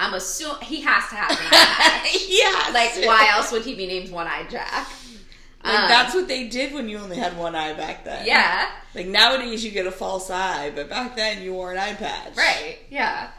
I'm 0.05 0.15
assuming 0.15 0.63
he 0.63 0.81
has 0.83 1.09
to 1.09 1.15
have 1.17 1.31
an 1.31 1.37
eye 1.51 2.27
yeah. 2.29 2.73
Like, 2.73 3.07
why 3.07 3.29
else 3.33 3.51
would 3.53 3.65
he 3.65 3.75
be 3.75 3.87
named 3.87 4.11
One 4.11 4.27
Eyed 4.27 4.51
Jack? 4.51 4.89
Like 5.65 5.79
Um, 5.79 5.89
that's 5.89 6.15
what 6.15 6.29
they 6.29 6.49
did 6.49 6.75
when 6.75 6.89
you 6.91 6.99
only 6.99 7.17
had 7.17 7.37
one 7.39 7.55
eye 7.55 7.73
back 7.73 8.05
then. 8.05 8.27
Yeah, 8.27 8.69
Like 8.95 9.07
nowadays 9.07 9.65
you 9.65 9.71
get 9.71 9.87
a 9.87 9.91
false 9.91 10.29
eye, 10.31 10.71
but 10.75 10.91
back 10.91 11.17
then 11.17 11.43
you 11.43 11.55
wore 11.55 11.73
an 11.73 11.79
eye 11.79 11.95
patch. 11.95 12.37
right. 12.37 12.79
Yeah. 12.91 13.31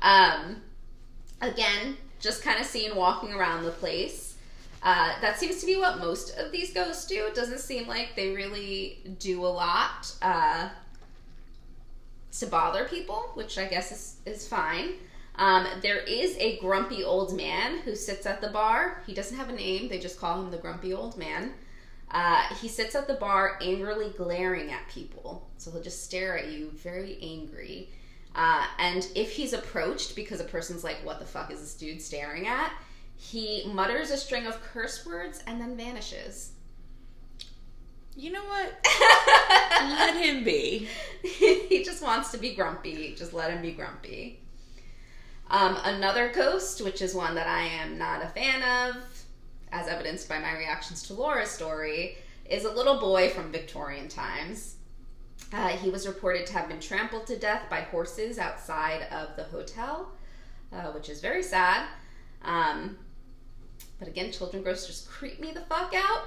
Um, 0.00 0.62
again, 1.42 1.96
just 2.20 2.42
kind 2.42 2.58
of 2.58 2.64
seen 2.66 2.96
walking 2.96 3.32
around 3.34 3.64
the 3.64 3.70
place. 3.70 4.36
Uh, 4.82 5.12
that 5.20 5.38
seems 5.38 5.60
to 5.60 5.66
be 5.66 5.76
what 5.76 5.98
most 5.98 6.38
of 6.38 6.52
these 6.52 6.72
ghosts 6.72 7.06
do. 7.06 7.26
It 7.26 7.34
doesn't 7.34 7.60
seem 7.60 7.86
like 7.86 8.16
they 8.16 8.30
really 8.34 8.98
do 9.18 9.44
a 9.44 9.48
lot 9.48 10.10
uh, 10.22 10.68
to 12.38 12.46
bother 12.46 12.84
people, 12.86 13.30
which 13.34 13.58
I 13.58 13.66
guess 13.66 13.92
is, 13.92 14.16
is 14.26 14.48
fine. 14.48 14.90
Um, 15.36 15.66
there 15.82 15.98
is 15.98 16.36
a 16.38 16.58
grumpy 16.58 17.02
old 17.02 17.36
man 17.36 17.78
who 17.78 17.96
sits 17.96 18.26
at 18.26 18.40
the 18.40 18.48
bar. 18.48 19.02
He 19.06 19.14
doesn't 19.14 19.36
have 19.36 19.48
a 19.48 19.54
name, 19.54 19.88
they 19.88 19.98
just 19.98 20.18
call 20.18 20.40
him 20.40 20.50
the 20.50 20.58
grumpy 20.58 20.92
old 20.94 21.18
man. 21.18 21.52
Uh, 22.10 22.42
he 22.60 22.68
sits 22.68 22.94
at 22.94 23.08
the 23.08 23.14
bar 23.14 23.58
angrily 23.60 24.10
glaring 24.16 24.70
at 24.70 24.86
people. 24.88 25.48
So 25.58 25.72
he'll 25.72 25.82
just 25.82 26.04
stare 26.04 26.38
at 26.38 26.52
you 26.52 26.70
very 26.74 27.18
angry. 27.20 27.90
Uh, 28.34 28.64
and 28.78 29.08
if 29.14 29.32
he's 29.32 29.52
approached 29.52 30.14
because 30.14 30.40
a 30.40 30.44
person's 30.44 30.84
like, 30.84 30.98
what 31.04 31.18
the 31.18 31.24
fuck 31.24 31.50
is 31.50 31.60
this 31.60 31.74
dude 31.74 32.00
staring 32.00 32.46
at? 32.46 32.72
He 33.16 33.64
mutters 33.72 34.10
a 34.10 34.16
string 34.16 34.46
of 34.46 34.60
curse 34.60 35.04
words 35.06 35.42
and 35.46 35.60
then 35.60 35.76
vanishes. 35.76 36.52
You 38.16 38.30
know 38.30 38.44
what? 38.44 38.86
Let 39.80 40.16
him 40.16 40.44
be. 40.44 40.88
he 41.22 41.82
just 41.84 42.02
wants 42.02 42.30
to 42.30 42.38
be 42.38 42.54
grumpy. 42.54 43.14
Just 43.16 43.32
let 43.32 43.50
him 43.50 43.60
be 43.60 43.72
grumpy. 43.72 44.43
Um, 45.50 45.76
another 45.84 46.32
ghost, 46.32 46.82
which 46.82 47.02
is 47.02 47.14
one 47.14 47.34
that 47.34 47.46
I 47.46 47.62
am 47.62 47.98
not 47.98 48.22
a 48.22 48.28
fan 48.28 48.62
of, 48.90 48.96
as 49.72 49.88
evidenced 49.88 50.28
by 50.28 50.38
my 50.38 50.56
reactions 50.56 51.02
to 51.04 51.14
Laura's 51.14 51.50
story, 51.50 52.16
is 52.48 52.64
a 52.64 52.72
little 52.72 52.98
boy 52.98 53.28
from 53.30 53.52
Victorian 53.52 54.08
times. 54.08 54.76
Uh, 55.52 55.68
he 55.68 55.90
was 55.90 56.06
reported 56.06 56.46
to 56.46 56.52
have 56.54 56.68
been 56.68 56.80
trampled 56.80 57.26
to 57.26 57.38
death 57.38 57.62
by 57.70 57.80
horses 57.82 58.38
outside 58.38 59.02
of 59.12 59.36
the 59.36 59.44
hotel, 59.44 60.12
uh, 60.72 60.90
which 60.92 61.08
is 61.08 61.20
very 61.20 61.42
sad. 61.42 61.86
Um, 62.42 62.96
but 63.98 64.08
again, 64.08 64.32
children 64.32 64.62
ghosts 64.62 64.86
just 64.86 65.08
creep 65.08 65.40
me 65.40 65.52
the 65.52 65.60
fuck 65.62 65.94
out, 65.94 66.24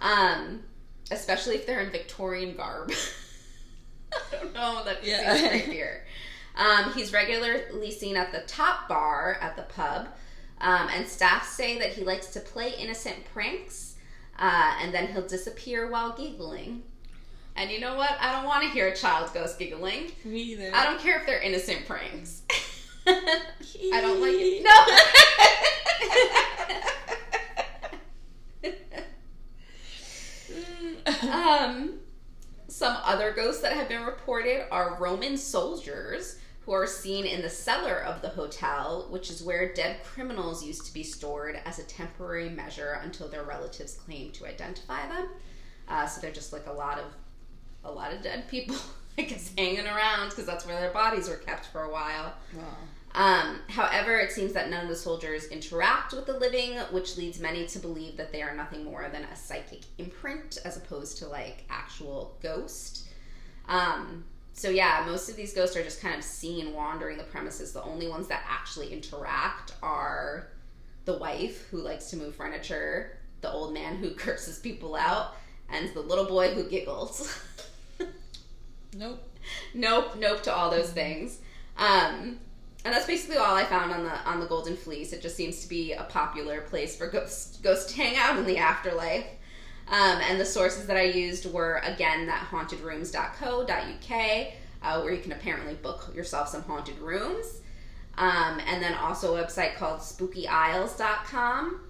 um, 0.00 0.62
especially 1.10 1.56
if 1.56 1.66
they're 1.66 1.80
in 1.80 1.90
Victorian 1.90 2.56
garb. 2.56 2.92
I 4.12 4.36
don't 4.36 4.54
know, 4.54 4.82
that 4.84 5.04
Yeah. 5.04 5.36
seems 5.36 5.50
creepier. 5.64 6.00
Um, 6.56 6.92
he's 6.92 7.12
regularly 7.12 7.90
seen 7.90 8.16
at 8.16 8.32
the 8.32 8.40
top 8.40 8.88
bar 8.88 9.38
at 9.40 9.56
the 9.56 9.62
pub, 9.62 10.08
um, 10.60 10.88
and 10.94 11.06
staff 11.06 11.48
say 11.48 11.78
that 11.78 11.92
he 11.92 12.04
likes 12.04 12.26
to 12.28 12.40
play 12.40 12.74
innocent 12.78 13.16
pranks, 13.32 13.94
uh, 14.38 14.74
and 14.80 14.92
then 14.92 15.08
he'll 15.08 15.26
disappear 15.26 15.90
while 15.90 16.12
giggling. 16.12 16.82
And 17.56 17.70
you 17.70 17.80
know 17.80 17.96
what? 17.96 18.16
I 18.20 18.32
don't 18.32 18.44
want 18.44 18.62
to 18.64 18.70
hear 18.70 18.88
a 18.88 18.96
child 18.96 19.30
ghost 19.34 19.58
giggling. 19.58 20.12
Me 20.24 20.40
either. 20.40 20.70
I 20.74 20.84
don't 20.84 21.00
care 21.00 21.18
if 21.18 21.26
they're 21.26 21.40
innocent 21.40 21.86
pranks. 21.86 22.42
I 23.06 24.00
don't 24.00 24.20
like 24.20 24.34
it. 24.34 24.64
No. 28.64 28.64
um, 31.32 31.98
some 32.68 32.96
other 33.04 33.32
ghosts 33.32 33.60
that 33.62 33.72
have 33.72 33.88
been 33.88 34.04
reported 34.04 34.66
are 34.70 34.96
Roman 35.00 35.36
soldiers 35.36 36.36
who 36.64 36.72
are 36.72 36.86
seen 36.86 37.24
in 37.24 37.42
the 37.42 37.50
cellar 37.50 37.98
of 37.98 38.22
the 38.22 38.28
hotel, 38.28 39.06
which 39.10 39.30
is 39.30 39.42
where 39.42 39.72
dead 39.72 40.02
criminals 40.04 40.64
used 40.64 40.86
to 40.86 40.94
be 40.94 41.02
stored 41.02 41.60
as 41.64 41.78
a 41.78 41.84
temporary 41.84 42.48
measure 42.48 43.00
until 43.02 43.28
their 43.28 43.42
relatives 43.42 43.94
claim 43.94 44.30
to 44.32 44.46
identify 44.46 45.08
them. 45.08 45.28
Uh, 45.88 46.06
so 46.06 46.20
they're 46.20 46.30
just 46.30 46.52
like 46.52 46.66
a 46.66 46.72
lot 46.72 46.98
of 46.98 47.06
a 47.84 47.90
lot 47.90 48.12
of 48.12 48.22
dead 48.22 48.46
people, 48.48 48.76
I 49.18 49.22
guess, 49.22 49.50
hanging 49.58 49.86
around 49.86 50.30
because 50.30 50.46
that's 50.46 50.64
where 50.64 50.80
their 50.80 50.92
bodies 50.92 51.28
were 51.28 51.36
kept 51.36 51.66
for 51.66 51.82
a 51.82 51.90
while. 51.90 52.34
Wow. 52.56 52.76
Um, 53.14 53.58
however, 53.68 54.16
it 54.16 54.32
seems 54.32 54.52
that 54.54 54.70
none 54.70 54.84
of 54.84 54.88
the 54.88 54.96
soldiers 54.96 55.46
interact 55.48 56.14
with 56.14 56.26
the 56.26 56.38
living, 56.38 56.78
which 56.92 57.18
leads 57.18 57.40
many 57.40 57.66
to 57.66 57.78
believe 57.78 58.16
that 58.16 58.32
they 58.32 58.40
are 58.40 58.54
nothing 58.54 58.84
more 58.84 59.08
than 59.12 59.24
a 59.24 59.36
psychic 59.36 59.82
imprint 59.98 60.58
as 60.64 60.76
opposed 60.76 61.18
to 61.18 61.28
like 61.28 61.64
actual 61.68 62.38
ghost. 62.42 63.08
Um, 63.68 64.24
so 64.54 64.68
yeah, 64.68 65.04
most 65.06 65.28
of 65.28 65.36
these 65.36 65.54
ghosts 65.54 65.76
are 65.76 65.82
just 65.82 66.00
kind 66.00 66.14
of 66.14 66.22
seen 66.22 66.74
wandering 66.74 67.18
the 67.18 67.24
premises. 67.24 67.72
The 67.72 67.82
only 67.82 68.08
ones 68.08 68.28
that 68.28 68.44
actually 68.48 68.92
interact 68.92 69.74
are 69.82 70.48
the 71.04 71.18
wife 71.18 71.68
who 71.70 71.78
likes 71.78 72.10
to 72.10 72.16
move 72.16 72.34
furniture, 72.34 73.18
the 73.40 73.50
old 73.50 73.72
man 73.74 73.96
who 73.96 74.10
curses 74.14 74.58
people 74.58 74.94
out, 74.94 75.36
and 75.68 75.92
the 75.94 76.00
little 76.00 76.26
boy 76.26 76.54
who 76.54 76.68
giggles. 76.68 77.38
Nope. 78.94 79.22
nope, 79.74 80.16
nope 80.18 80.42
to 80.42 80.54
all 80.54 80.70
those 80.70 80.90
things. 80.90 81.38
Um, 81.78 82.38
and 82.84 82.92
that's 82.92 83.06
basically 83.06 83.36
all 83.36 83.54
I 83.54 83.64
found 83.64 83.92
on 83.92 84.04
the 84.04 84.14
on 84.28 84.40
the 84.40 84.46
Golden 84.46 84.76
Fleece. 84.76 85.12
It 85.12 85.22
just 85.22 85.36
seems 85.36 85.62
to 85.62 85.68
be 85.68 85.92
a 85.92 86.04
popular 86.04 86.62
place 86.62 86.96
for 86.96 87.06
ghosts 87.06 87.58
ghosts 87.58 87.92
to 87.92 87.96
hang 87.96 88.16
out 88.16 88.38
in 88.38 88.44
the 88.44 88.58
afterlife. 88.58 89.26
Um, 89.88 90.20
and 90.22 90.40
the 90.40 90.44
sources 90.44 90.86
that 90.86 90.96
I 90.96 91.04
used 91.04 91.52
were 91.52 91.82
again 91.84 92.26
that 92.26 92.46
hauntedrooms.co.uk, 92.50 94.46
uh, 94.82 95.00
where 95.02 95.12
you 95.12 95.20
can 95.20 95.32
apparently 95.32 95.74
book 95.74 96.12
yourself 96.14 96.48
some 96.48 96.62
haunted 96.62 96.98
rooms. 96.98 97.60
Um, 98.18 98.60
and 98.66 98.82
then 98.82 98.94
also 98.94 99.36
a 99.36 99.44
website 99.44 99.76
called 99.76 100.00
spookyisles.com. 100.00 101.80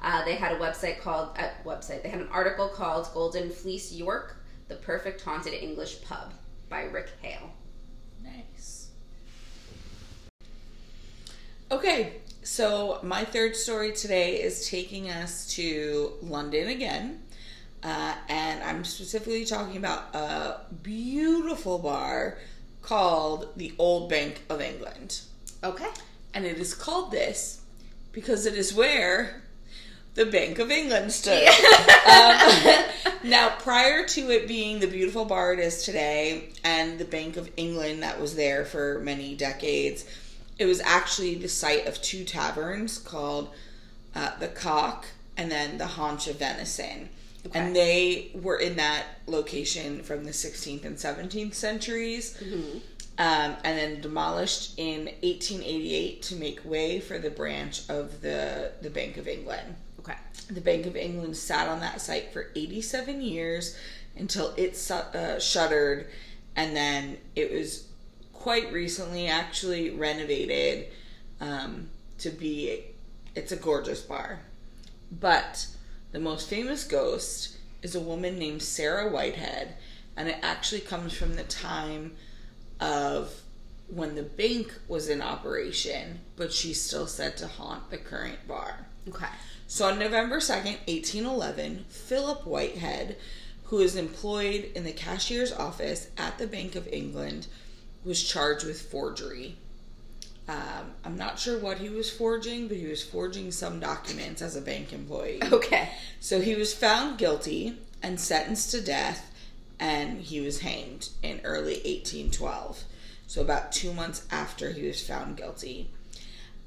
Uh, 0.00 0.24
they 0.24 0.34
had 0.34 0.52
a 0.52 0.58
website 0.58 1.00
called 1.00 1.36
uh, 1.38 1.48
website. 1.64 2.02
They 2.02 2.08
had 2.08 2.20
an 2.20 2.28
article 2.28 2.68
called 2.68 3.08
"Golden 3.14 3.50
Fleece 3.50 3.92
York: 3.92 4.36
The 4.68 4.74
Perfect 4.76 5.20
Haunted 5.20 5.54
English 5.54 6.02
Pub" 6.02 6.32
by 6.68 6.84
Rick 6.84 7.10
Hale. 7.20 7.50
Nice. 8.22 8.88
Okay, 11.70 12.14
so 12.42 12.98
my 13.02 13.24
third 13.24 13.54
story 13.54 13.92
today 13.92 14.42
is 14.42 14.68
taking 14.68 15.08
us 15.08 15.46
to 15.54 16.12
London 16.20 16.68
again. 16.68 17.21
Uh, 17.82 18.14
and 18.28 18.62
I'm 18.62 18.84
specifically 18.84 19.44
talking 19.44 19.76
about 19.76 20.14
a 20.14 20.60
beautiful 20.82 21.78
bar 21.78 22.38
called 22.80 23.48
the 23.56 23.72
Old 23.78 24.08
Bank 24.08 24.42
of 24.48 24.60
England. 24.60 25.20
Okay. 25.64 25.88
And 26.34 26.44
it 26.44 26.58
is 26.58 26.74
called 26.74 27.10
this 27.10 27.60
because 28.12 28.46
it 28.46 28.54
is 28.54 28.72
where 28.74 29.42
the 30.14 30.26
Bank 30.26 30.58
of 30.58 30.70
England 30.70 31.12
stood. 31.12 31.48
um, 32.06 32.84
now, 33.24 33.50
prior 33.58 34.06
to 34.06 34.30
it 34.30 34.46
being 34.46 34.80
the 34.80 34.86
beautiful 34.86 35.24
bar 35.24 35.54
it 35.54 35.58
is 35.58 35.84
today 35.84 36.50
and 36.62 36.98
the 36.98 37.04
Bank 37.04 37.36
of 37.36 37.50
England 37.56 38.02
that 38.02 38.20
was 38.20 38.36
there 38.36 38.64
for 38.64 39.00
many 39.00 39.34
decades, 39.34 40.04
it 40.58 40.66
was 40.66 40.80
actually 40.80 41.34
the 41.34 41.48
site 41.48 41.86
of 41.86 42.00
two 42.02 42.24
taverns 42.24 42.98
called 42.98 43.50
uh, 44.14 44.38
the 44.38 44.48
Cock 44.48 45.06
and 45.36 45.50
then 45.50 45.78
the 45.78 45.86
Haunch 45.86 46.28
of 46.28 46.38
Venison. 46.38 47.08
Okay. 47.46 47.58
And 47.58 47.74
they 47.74 48.30
were 48.34 48.58
in 48.58 48.76
that 48.76 49.04
location 49.26 50.02
from 50.02 50.24
the 50.24 50.30
16th 50.30 50.84
and 50.84 50.96
17th 50.96 51.54
centuries. 51.54 52.40
Um, 53.18 53.56
and 53.62 53.78
then 53.78 54.00
demolished 54.00 54.78
in 54.78 55.04
1888 55.22 56.22
to 56.22 56.36
make 56.36 56.64
way 56.64 56.98
for 56.98 57.18
the 57.18 57.30
branch 57.30 57.88
of 57.90 58.22
the, 58.22 58.72
the 58.80 58.90
Bank 58.90 59.16
of 59.18 59.28
England. 59.28 59.74
Okay. 59.98 60.16
The 60.50 60.60
Bank 60.60 60.86
of 60.86 60.96
England 60.96 61.36
sat 61.36 61.68
on 61.68 61.80
that 61.80 62.00
site 62.00 62.32
for 62.32 62.50
87 62.56 63.20
years 63.20 63.76
until 64.16 64.54
it 64.56 64.76
su- 64.76 64.94
uh, 64.94 65.38
shuttered, 65.38 66.08
and 66.56 66.74
then 66.74 67.18
it 67.36 67.52
was 67.52 67.86
quite 68.32 68.72
recently 68.72 69.28
actually 69.28 69.90
renovated 69.90 70.88
um, 71.40 71.88
to 72.18 72.30
be. 72.30 72.84
It's 73.34 73.52
a 73.52 73.56
gorgeous 73.56 74.00
bar, 74.00 74.40
but 75.10 75.66
the 76.12 76.20
most 76.20 76.48
famous 76.48 76.84
ghost 76.84 77.56
is 77.82 77.94
a 77.94 78.00
woman 78.00 78.38
named 78.38 78.62
Sarah 78.62 79.10
Whitehead, 79.10 79.74
and 80.16 80.28
it 80.28 80.38
actually 80.42 80.82
comes 80.82 81.12
from 81.12 81.34
the 81.34 81.42
time 81.44 82.12
of 82.80 83.40
when 83.88 84.14
the 84.14 84.22
bank 84.22 84.72
was 84.88 85.08
in 85.08 85.20
operation, 85.20 86.20
but 86.36 86.52
she's 86.52 86.80
still 86.80 87.06
said 87.06 87.36
to 87.38 87.46
haunt 87.46 87.90
the 87.90 87.98
current 87.98 88.46
bar. 88.46 88.86
Okay. 89.08 89.26
So 89.66 89.86
on 89.86 89.98
November 89.98 90.38
2nd, 90.38 90.86
1811, 90.86 91.86
Philip 91.88 92.46
Whitehead, 92.46 93.16
who 93.64 93.80
is 93.80 93.96
employed 93.96 94.70
in 94.74 94.84
the 94.84 94.92
cashier's 94.92 95.52
office 95.52 96.10
at 96.18 96.38
the 96.38 96.46
Bank 96.46 96.74
of 96.74 96.88
England, 96.88 97.46
was 98.04 98.22
charged 98.22 98.66
with 98.66 98.82
forgery. 98.82 99.56
Um, 100.48 100.92
I'm 101.04 101.16
not 101.16 101.38
sure 101.38 101.58
what 101.58 101.78
he 101.78 101.88
was 101.88 102.10
forging, 102.10 102.68
but 102.68 102.76
he 102.76 102.86
was 102.86 103.02
forging 103.02 103.52
some 103.52 103.78
documents 103.80 104.42
as 104.42 104.56
a 104.56 104.60
bank 104.60 104.92
employee. 104.92 105.40
Okay. 105.52 105.90
So 106.20 106.40
he 106.40 106.54
was 106.54 106.74
found 106.74 107.18
guilty 107.18 107.78
and 108.02 108.18
sentenced 108.20 108.70
to 108.72 108.80
death, 108.80 109.32
and 109.78 110.20
he 110.20 110.40
was 110.40 110.60
hanged 110.60 111.08
in 111.22 111.40
early 111.44 111.74
1812. 111.74 112.84
So 113.26 113.40
about 113.40 113.72
two 113.72 113.92
months 113.92 114.26
after 114.30 114.72
he 114.72 114.86
was 114.86 115.00
found 115.06 115.36
guilty. 115.36 115.88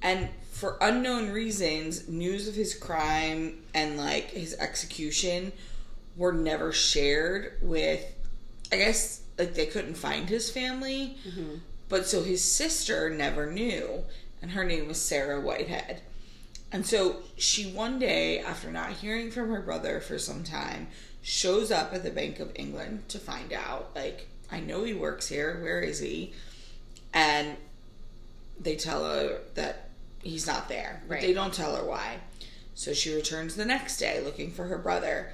And 0.01 0.29
for 0.51 0.77
unknown 0.81 1.31
reasons, 1.31 2.07
news 2.07 2.47
of 2.47 2.55
his 2.55 2.73
crime 2.73 3.57
and 3.73 3.97
like 3.97 4.31
his 4.31 4.53
execution 4.55 5.51
were 6.15 6.31
never 6.31 6.71
shared 6.71 7.57
with, 7.61 8.03
I 8.71 8.77
guess, 8.77 9.21
like 9.37 9.53
they 9.53 9.65
couldn't 9.65 9.95
find 9.95 10.29
his 10.29 10.49
family. 10.49 11.17
But 11.87 12.07
so 12.07 12.23
his 12.23 12.43
sister 12.43 13.09
never 13.09 13.51
knew, 13.51 14.03
and 14.41 14.51
her 14.51 14.63
name 14.63 14.87
was 14.87 15.01
Sarah 15.01 15.39
Whitehead. 15.39 16.01
And 16.71 16.85
so 16.85 17.17
she 17.37 17.71
one 17.71 17.99
day, 17.99 18.39
after 18.39 18.71
not 18.71 18.91
hearing 18.93 19.31
from 19.31 19.51
her 19.51 19.61
brother 19.61 19.99
for 19.99 20.17
some 20.17 20.43
time, 20.43 20.87
shows 21.21 21.71
up 21.71 21.93
at 21.93 22.03
the 22.03 22.09
Bank 22.09 22.39
of 22.39 22.51
England 22.55 23.07
to 23.09 23.19
find 23.19 23.53
out, 23.53 23.91
like, 23.95 24.27
I 24.51 24.59
know 24.59 24.83
he 24.83 24.93
works 24.93 25.27
here, 25.27 25.59
where 25.61 25.79
is 25.79 25.99
he? 25.99 26.33
And 27.13 27.57
they 28.59 28.75
tell 28.75 29.05
her 29.05 29.39
that 29.53 29.89
he's 30.21 30.47
not 30.47 30.67
there, 30.69 31.01
but 31.07 31.15
Right. 31.15 31.21
they 31.21 31.33
don't 31.33 31.53
tell 31.53 31.75
her 31.75 31.83
why. 31.83 32.17
So 32.73 32.93
she 32.93 33.13
returns 33.15 33.55
the 33.55 33.65
next 33.65 33.97
day 33.97 34.21
looking 34.21 34.51
for 34.51 34.65
her 34.65 34.77
brother. 34.77 35.31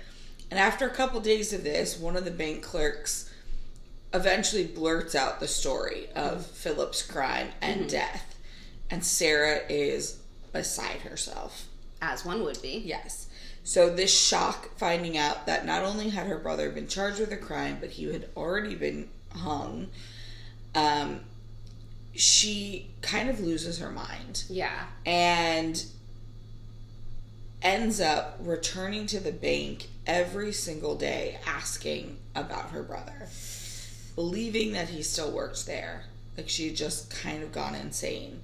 And 0.51 0.59
after 0.59 0.85
a 0.85 0.93
couple 0.93 1.19
days 1.21 1.53
of 1.53 1.63
this, 1.63 1.97
one 1.97 2.15
of 2.15 2.25
the 2.25 2.31
bank 2.31 2.61
clerks 2.61 3.29
eventually 4.13 4.65
blurts 4.65 5.15
out 5.15 5.39
the 5.39 5.47
story 5.47 6.09
of 6.15 6.45
Philip's 6.45 7.01
crime 7.01 7.49
and 7.61 7.89
death. 7.89 8.35
And 8.89 9.03
Sarah 9.05 9.61
is 9.69 10.19
beside 10.51 11.01
herself. 11.01 11.67
As 12.01 12.25
one 12.25 12.43
would 12.43 12.61
be. 12.61 12.81
Yes. 12.85 13.27
So 13.63 13.89
this 13.89 14.11
shock 14.27 14.77
finding 14.77 15.17
out 15.17 15.45
that 15.45 15.65
not 15.65 15.83
only 15.83 16.09
had 16.09 16.27
her 16.27 16.37
brother 16.39 16.69
been 16.71 16.87
charged 16.87 17.19
with 17.19 17.31
a 17.31 17.37
crime, 17.37 17.77
but 17.79 17.91
he 17.91 18.11
had 18.11 18.27
already 18.35 18.75
been 18.75 19.07
hung, 19.33 19.87
um, 20.75 21.21
she 22.13 22.89
kind 23.01 23.29
of 23.29 23.39
loses 23.39 23.79
her 23.79 23.91
mind 23.91 24.43
Yeah. 24.49 24.87
and 25.05 25.81
ends 27.61 28.01
up 28.01 28.37
returning 28.41 29.05
to 29.07 29.19
the 29.19 29.31
bank 29.31 29.87
every 30.07 30.51
single 30.51 30.95
day 30.95 31.39
asking 31.45 32.17
about 32.35 32.71
her 32.71 32.81
brother, 32.81 33.27
believing 34.15 34.73
that 34.73 34.89
he 34.89 35.03
still 35.03 35.31
works 35.31 35.63
there. 35.63 36.05
Like 36.37 36.49
she 36.49 36.67
had 36.67 36.75
just 36.75 37.09
kind 37.11 37.43
of 37.43 37.51
gone 37.51 37.75
insane. 37.75 38.41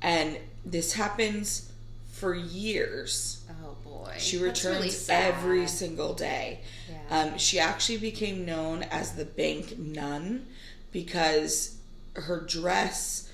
And 0.00 0.38
this 0.64 0.94
happens 0.94 1.70
for 2.10 2.34
years. 2.34 3.42
Oh 3.64 3.76
boy. 3.84 4.14
She 4.18 4.36
That's 4.36 4.64
returns 4.64 5.08
really 5.08 5.20
every 5.22 5.66
single 5.66 6.14
day. 6.14 6.60
Yeah. 6.90 7.18
Um, 7.32 7.38
she 7.38 7.58
actually 7.58 7.98
became 7.98 8.44
known 8.44 8.82
as 8.84 9.12
the 9.14 9.24
bank 9.24 9.78
nun 9.78 10.46
because 10.90 11.76
her 12.14 12.40
dress 12.40 13.30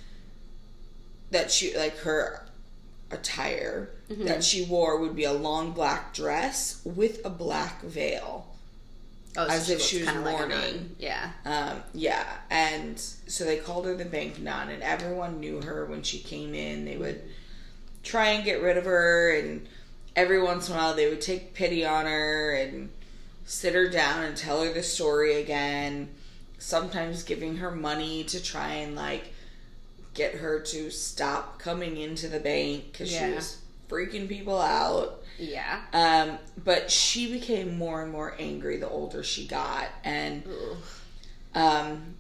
that 1.31 1.51
she 1.51 1.77
like 1.77 1.97
her 1.99 2.47
attire 3.11 3.91
Mm-hmm. 4.11 4.25
that 4.25 4.43
she 4.43 4.65
wore 4.65 4.99
would 4.99 5.15
be 5.15 5.25
a 5.25 5.33
long 5.35 5.73
black 5.73 6.15
dress 6.15 6.81
with 6.83 7.21
a 7.27 7.29
black 7.29 7.83
veil. 7.83 8.47
Oh, 9.39 9.49
so 9.49 9.55
as 9.55 9.71
if 9.71 9.81
she 9.81 9.99
was 9.99 10.07
kinda 10.09 10.21
like 10.23 10.39
mourning. 10.39 10.95
yeah. 10.99 11.31
Um, 11.45 11.83
yeah, 11.95 12.27
and 12.51 12.99
so 12.99 13.45
they 13.45 13.57
called 13.57 13.87
her 13.87 13.95
the 13.95 14.05
bank 14.05 14.39
nun, 14.39 14.69
and 14.69 14.83
everyone 14.83 15.41
knew 15.41 15.63
her 15.63 15.87
when 15.87 16.03
she 16.03 16.19
came 16.19 16.55
in. 16.55 16.85
They 16.85 16.97
would 16.97 17.23
try 18.03 18.31
and 18.31 18.45
get 18.45 18.61
rid 18.63 18.77
of 18.77 18.85
her, 18.85 19.31
and 19.35 19.67
every 20.17 20.43
once 20.43 20.69
in 20.69 20.75
a 20.75 20.79
while 20.79 20.95
they 20.95 21.09
would 21.09 21.21
take 21.21 21.55
pity 21.55 21.87
on 21.87 22.05
her 22.05 22.55
and 22.55 22.91
sit 23.45 23.75
her 23.75 23.89
down 23.89 24.25
and 24.25 24.37
tell 24.37 24.63
her 24.63 24.73
the 24.73 24.83
story 24.83 25.41
again. 25.41 26.11
Sometimes 26.59 27.23
giving 27.23 27.59
her 27.59 27.71
money 27.71 28.25
to 28.25 28.43
try 28.43 28.69
and 28.75 28.97
like 28.97 29.33
get 30.15 30.35
her 30.35 30.59
to 30.59 30.91
stop 30.91 31.61
coming 31.61 31.97
into 31.97 32.27
the 32.27 32.41
bank 32.41 32.91
because 32.91 33.09
she 33.09 33.31
was 33.31 33.59
freaking 33.89 34.29
people 34.29 34.61
out. 34.61 35.18
Yeah. 35.39 35.81
Um, 35.93 36.39
but 36.63 36.91
she 36.91 37.31
became 37.31 37.79
more 37.79 38.03
and 38.03 38.13
more 38.13 38.35
angry 38.39 38.77
the 38.79 38.89
older 38.89 39.23
she 39.23 39.47
got, 39.47 39.87
and 40.05 40.43
um, 41.55 42.15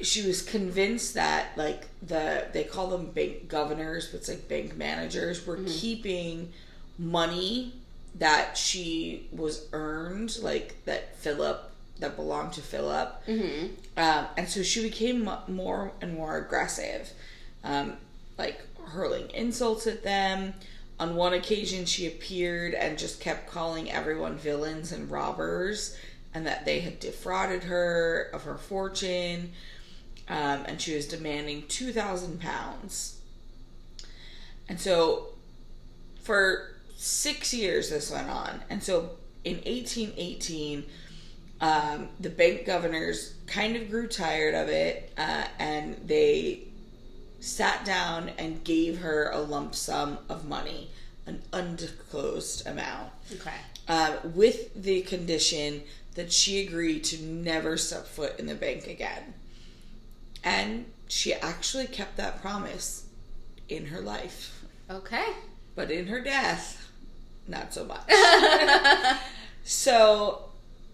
she 0.00 0.26
was 0.26 0.42
convinced 0.42 1.14
that 1.14 1.56
like 1.56 1.88
the 2.02 2.46
they 2.52 2.64
call 2.64 2.88
them 2.88 3.06
bank 3.06 3.48
governors, 3.48 4.08
but 4.08 4.18
it's 4.18 4.28
like 4.28 4.48
bank 4.48 4.76
managers 4.76 5.46
were 5.46 5.58
keeping 5.66 6.52
money 6.98 7.72
that 8.18 8.56
she 8.56 9.28
was 9.32 9.66
earned, 9.72 10.38
like 10.40 10.84
that 10.84 11.16
Philip 11.18 11.70
that 11.98 12.16
belonged 12.16 12.52
to 12.54 12.60
Philip. 12.60 13.26
Mm-hmm. 13.26 13.66
Um, 13.96 14.26
and 14.36 14.48
so 14.48 14.62
she 14.62 14.82
became 14.82 15.24
mo- 15.24 15.42
more 15.48 15.92
and 16.00 16.14
more 16.14 16.36
aggressive, 16.36 17.10
um, 17.64 17.94
like 18.38 18.60
hurling 18.88 19.30
insults 19.30 19.86
at 19.86 20.02
them. 20.02 20.54
On 20.98 21.14
one 21.14 21.34
occasion, 21.34 21.84
she 21.84 22.06
appeared 22.06 22.74
and 22.74 22.98
just 22.98 23.20
kept 23.20 23.50
calling 23.50 23.90
everyone 23.90 24.38
villains 24.38 24.92
and 24.92 25.10
robbers, 25.10 25.96
and 26.32 26.46
that 26.46 26.64
they 26.64 26.80
had 26.80 27.00
defrauded 27.00 27.64
her 27.64 28.30
of 28.32 28.44
her 28.44 28.56
fortune. 28.56 29.52
Um, 30.28 30.64
and 30.66 30.80
she 30.80 30.94
was 30.94 31.06
demanding 31.06 31.64
two 31.68 31.92
thousand 31.92 32.40
pounds. 32.40 33.20
And 34.68 34.80
so, 34.80 35.34
for 36.22 36.72
six 36.96 37.54
years, 37.54 37.90
this 37.90 38.10
went 38.10 38.28
on. 38.28 38.62
And 38.70 38.82
so, 38.82 39.10
in 39.44 39.60
eighteen 39.64 40.12
eighteen 40.16 40.86
um, 41.60 42.08
the 42.20 42.30
bank 42.30 42.66
governors 42.66 43.34
kind 43.46 43.76
of 43.76 43.90
grew 43.90 44.08
tired 44.08 44.54
of 44.54 44.68
it 44.68 45.12
uh, 45.16 45.44
and 45.58 45.96
they 46.06 46.64
sat 47.40 47.84
down 47.84 48.30
and 48.38 48.64
gave 48.64 48.98
her 48.98 49.30
a 49.30 49.40
lump 49.40 49.74
sum 49.74 50.18
of 50.28 50.46
money, 50.48 50.90
an 51.26 51.42
undisclosed 51.52 52.66
amount, 52.66 53.10
Okay. 53.34 53.54
uh, 53.88 54.16
with 54.24 54.74
the 54.74 55.02
condition 55.02 55.82
that 56.14 56.32
she 56.32 56.66
agreed 56.66 57.04
to 57.04 57.22
never 57.22 57.76
step 57.76 58.06
foot 58.06 58.38
in 58.38 58.46
the 58.46 58.54
bank 58.54 58.86
again. 58.86 59.34
And 60.42 60.86
she 61.08 61.34
actually 61.34 61.86
kept 61.86 62.16
that 62.16 62.40
promise 62.40 63.06
in 63.68 63.86
her 63.86 64.00
life, 64.00 64.64
Okay. 64.90 65.26
but 65.74 65.90
in 65.90 66.06
her 66.06 66.20
death, 66.20 66.90
not 67.48 67.74
so 67.74 67.84
much. 67.84 68.08
So 69.68 70.44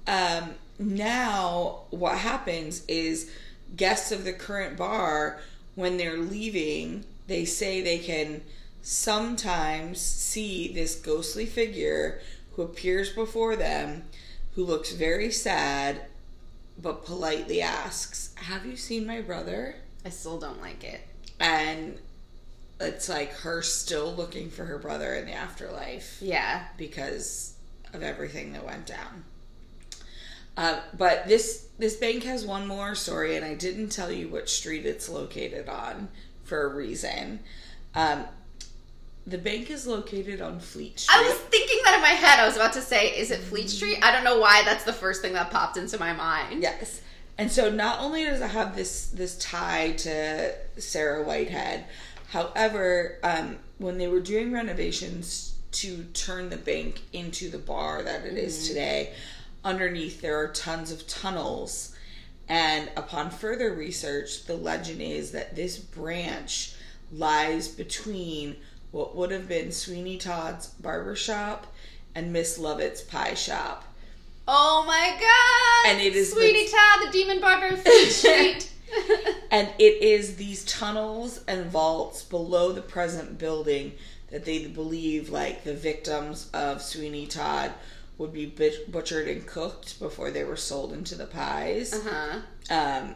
um, 0.07 0.55
now 0.79 1.83
what 1.91 2.17
happens 2.17 2.85
is 2.87 3.31
guests 3.77 4.11
of 4.13 4.25
the 4.25 4.33
current 4.33 4.79
bar, 4.79 5.41
when 5.75 5.97
they're 5.97 6.19
leaving, 6.19 7.05
they 7.27 7.45
say 7.45 7.81
they 7.81 7.99
can 7.99 8.43
sometimes 8.83 10.01
see 10.01 10.73
this 10.73 10.95
ghostly 10.95 11.47
figure 11.47 12.21
who 12.55 12.63
appears 12.63 13.11
before 13.13 13.57
them, 13.57 14.03
who 14.55 14.65
looks 14.65 14.93
very 14.93 15.31
sad, 15.31 16.03
but 16.81 17.05
politely 17.05 17.63
asks, 17.63 18.35
Have 18.37 18.67
you 18.67 18.77
seen 18.77 19.07
my 19.07 19.21
brother? 19.21 19.77
I 20.05 20.09
still 20.11 20.39
don't 20.39 20.61
like 20.61 20.85
it. 20.85 21.01
And 21.41 21.99
it's 22.81 23.09
like 23.09 23.33
her 23.39 23.63
still 23.63 24.13
looking 24.13 24.51
for 24.51 24.65
her 24.65 24.79
brother 24.79 25.15
in 25.15 25.27
the 25.27 25.33
afterlife 25.33 26.19
Yeah. 26.21 26.65
because 26.77 27.55
of 27.95 28.03
everything 28.03 28.53
that 28.53 28.65
went 28.65 28.87
down. 28.87 29.25
Uh, 30.57 30.81
but 30.97 31.27
this 31.27 31.69
this 31.79 31.97
bank 31.97 32.25
has 32.25 32.45
one 32.45 32.67
more 32.67 32.95
story, 32.95 33.37
and 33.37 33.45
I 33.45 33.55
didn't 33.55 33.89
tell 33.89 34.13
you 34.13 34.29
which 34.29 34.51
street 34.51 34.85
it's 34.85 35.09
located 35.09 35.69
on 35.69 36.09
for 36.45 36.65
a 36.65 36.75
reason. 36.75 37.41
Um, 37.95 38.25
the 39.27 39.39
bank 39.39 39.71
is 39.71 39.87
located 39.87 40.41
on 40.41 40.59
Fleet 40.59 40.99
Street. 40.99 41.17
I 41.17 41.23
was 41.29 41.39
thinking 41.39 41.79
that 41.85 41.95
in 41.95 42.03
my 42.03 42.09
head. 42.09 42.41
I 42.41 42.47
was 42.47 42.57
about 42.57 42.73
to 42.75 42.83
say, 42.83 43.17
is 43.17 43.31
it 43.31 43.41
Fleet 43.41 43.71
Street? 43.71 43.99
I 44.03 44.13
don't 44.13 44.25
know 44.25 44.39
why 44.39 44.63
that's 44.65 44.85
the 44.85 44.93
first 44.93 45.23
thing 45.23 45.33
that 45.35 45.51
popped 45.51 45.77
into 45.77 45.99
my 45.99 46.13
mind. 46.13 46.63
Yes. 46.63 47.01
And 47.39 47.51
so 47.51 47.71
not 47.71 48.01
only 48.01 48.25
does 48.25 48.41
it 48.41 48.51
have 48.51 48.77
this 48.77 49.09
this 49.09 49.39
tie 49.39 49.93
to 49.99 50.55
Sarah 50.77 51.23
Whitehead, 51.23 51.87
however, 52.31 53.19
um, 53.23 53.59
when 53.79 53.99
they 53.99 54.09
were 54.09 54.21
doing 54.21 54.53
renovations 54.53 55.55
to 55.73 56.05
turn 56.13 56.51
the 56.51 56.57
bank 56.57 57.01
into 57.13 57.49
the 57.49 57.59
bar 57.59 58.03
that 58.03 58.27
it 58.27 58.35
is 58.35 58.69
today, 58.69 59.15
underneath 59.65 60.21
there 60.21 60.39
are 60.41 60.49
tons 60.49 60.91
of 60.93 61.07
tunnels. 61.07 61.95
And 62.49 62.91
upon 62.97 63.31
further 63.31 63.73
research, 63.73 64.45
the 64.45 64.57
legend 64.57 65.01
is 65.01 65.33
that 65.33 65.55
this 65.57 65.79
branch 65.79 66.75
lies 67.13 67.69
between 67.69 68.57
what 68.91 69.17
would 69.17 69.31
have 69.31 69.49
been 69.49 69.73
Sweeney 69.73 70.19
Todd's 70.19 70.67
barber 70.69 71.17
shop 71.17 71.67
and 72.15 72.33
Miss 72.33 72.59
Lovett's 72.59 73.01
pie 73.01 73.35
shop. 73.35 73.85
Oh 74.47 74.85
my 74.87 75.17
god! 75.19 75.93
And 75.93 76.03
it 76.03 76.15
is 76.17 76.33
Sweetie 76.33 76.65
the- 76.67 76.71
Todd, 76.73 77.07
the 77.07 77.13
demon 77.13 77.41
barber 77.41 77.69
of 77.69 77.83
Fleet 77.83 78.07
Street. 78.11 78.69
And 79.51 79.69
it 79.79 80.03
is 80.03 80.37
these 80.37 80.65
tunnels 80.65 81.43
and 81.49 81.71
vaults 81.71 82.23
below 82.25 82.73
the 82.73 82.83
present 82.83 83.39
building 83.39 83.93
that 84.31 84.45
they 84.45 84.67
believe, 84.67 85.31
like, 85.31 85.65
the 85.65 85.73
victims 85.75 86.51
of 86.53 86.83
Sweeney 86.83 87.27
Todd 87.27 87.73
would 88.23 88.33
be 88.33 88.47
butch- 88.47 88.91
butchered 88.91 89.29
and 89.29 89.47
cooked 89.47 89.99
before 90.01 90.31
they 90.31 90.45
were 90.45 90.57
sold 90.57 90.93
into 90.95 91.15
the 91.15 91.27
pies. 91.27 91.93
uh-huh. 91.93 92.39
Um, 92.75 93.15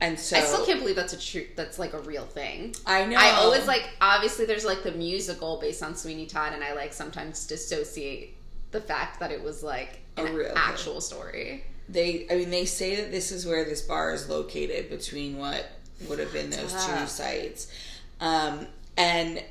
and 0.00 0.18
so 0.20 0.36
I 0.36 0.40
still 0.40 0.66
can't 0.66 0.80
believe 0.80 0.96
that's 0.96 1.12
a 1.14 1.18
true. 1.18 1.46
That's 1.56 1.78
like 1.78 1.94
a 1.94 2.00
real 2.00 2.24
thing. 2.26 2.74
I 2.84 3.06
know. 3.06 3.16
I 3.16 3.30
always 3.36 3.66
like. 3.66 3.88
Obviously, 4.02 4.44
there's 4.44 4.64
like 4.64 4.82
the 4.82 4.92
musical 4.92 5.58
based 5.58 5.82
on 5.82 5.94
Sweeney 5.96 6.26
Todd, 6.26 6.52
and 6.52 6.62
I 6.62 6.74
like 6.74 6.92
sometimes 6.92 7.46
dissociate 7.46 8.36
the 8.72 8.80
fact 8.80 9.20
that 9.20 9.30
it 9.30 9.42
was 9.42 9.62
like 9.62 10.00
A 10.18 10.24
an 10.24 10.34
real 10.34 10.48
thing. 10.48 10.56
actual 10.56 11.00
story. 11.00 11.64
they. 11.88 12.26
I 12.30 12.34
mean, 12.36 12.50
they 12.50 12.64
say 12.66 12.96
that 12.96 13.12
this 13.12 13.30
is 13.32 13.46
where 13.46 13.64
this 13.64 13.80
bar 13.82 14.12
is 14.12 14.28
located 14.28 14.90
between 14.90 15.38
what 15.38 15.64
would 16.08 16.18
have 16.18 16.32
been 16.32 16.50
those 16.50 16.72
two 16.72 17.06
sites. 17.06 17.72
Um, 18.20 18.66
and 18.98 19.42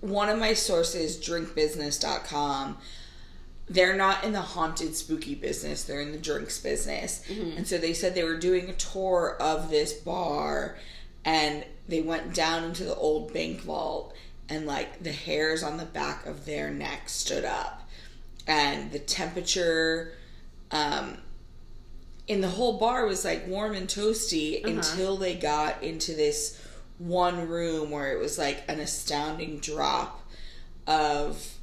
one 0.00 0.28
of 0.28 0.38
my 0.38 0.54
sources, 0.54 1.16
drinkbusiness.com, 1.18 2.78
they're 3.70 3.96
not 3.96 4.24
in 4.24 4.32
the 4.32 4.40
haunted 4.40 4.94
spooky 4.96 5.34
business. 5.34 5.84
They're 5.84 6.00
in 6.00 6.12
the 6.12 6.18
drinks 6.18 6.58
business. 6.58 7.22
And 7.56 7.66
so 7.66 7.78
they 7.78 7.92
said 7.92 8.14
they 8.14 8.24
were 8.24 8.38
doing 8.38 8.68
a 8.68 8.74
tour 8.74 9.36
of 9.40 9.70
this 9.70 9.92
bar 9.92 10.76
and 11.24 11.64
they 11.86 12.00
went 12.00 12.34
down 12.34 12.64
into 12.64 12.84
the 12.84 12.94
old 12.96 13.32
bank 13.32 13.60
vault 13.60 14.14
and 14.48 14.66
like 14.66 15.02
the 15.02 15.12
hairs 15.12 15.62
on 15.62 15.76
the 15.76 15.84
back 15.84 16.24
of 16.26 16.46
their 16.46 16.70
neck 16.70 17.08
stood 17.08 17.44
up. 17.44 17.88
And 18.46 18.90
the 18.92 18.98
temperature 18.98 20.12
um 20.70 21.18
in 22.26 22.40
the 22.42 22.48
whole 22.48 22.78
bar 22.78 23.06
was 23.06 23.24
like 23.24 23.46
warm 23.46 23.74
and 23.74 23.88
toasty 23.88 24.62
until 24.64 25.16
they 25.16 25.34
got 25.34 25.82
into 25.82 26.12
this 26.12 26.62
one 26.98 27.48
room 27.48 27.90
where 27.90 28.12
it 28.12 28.18
was 28.18 28.38
like 28.38 28.62
an 28.68 28.80
astounding 28.80 29.58
drop 29.60 30.26
of 30.86 31.54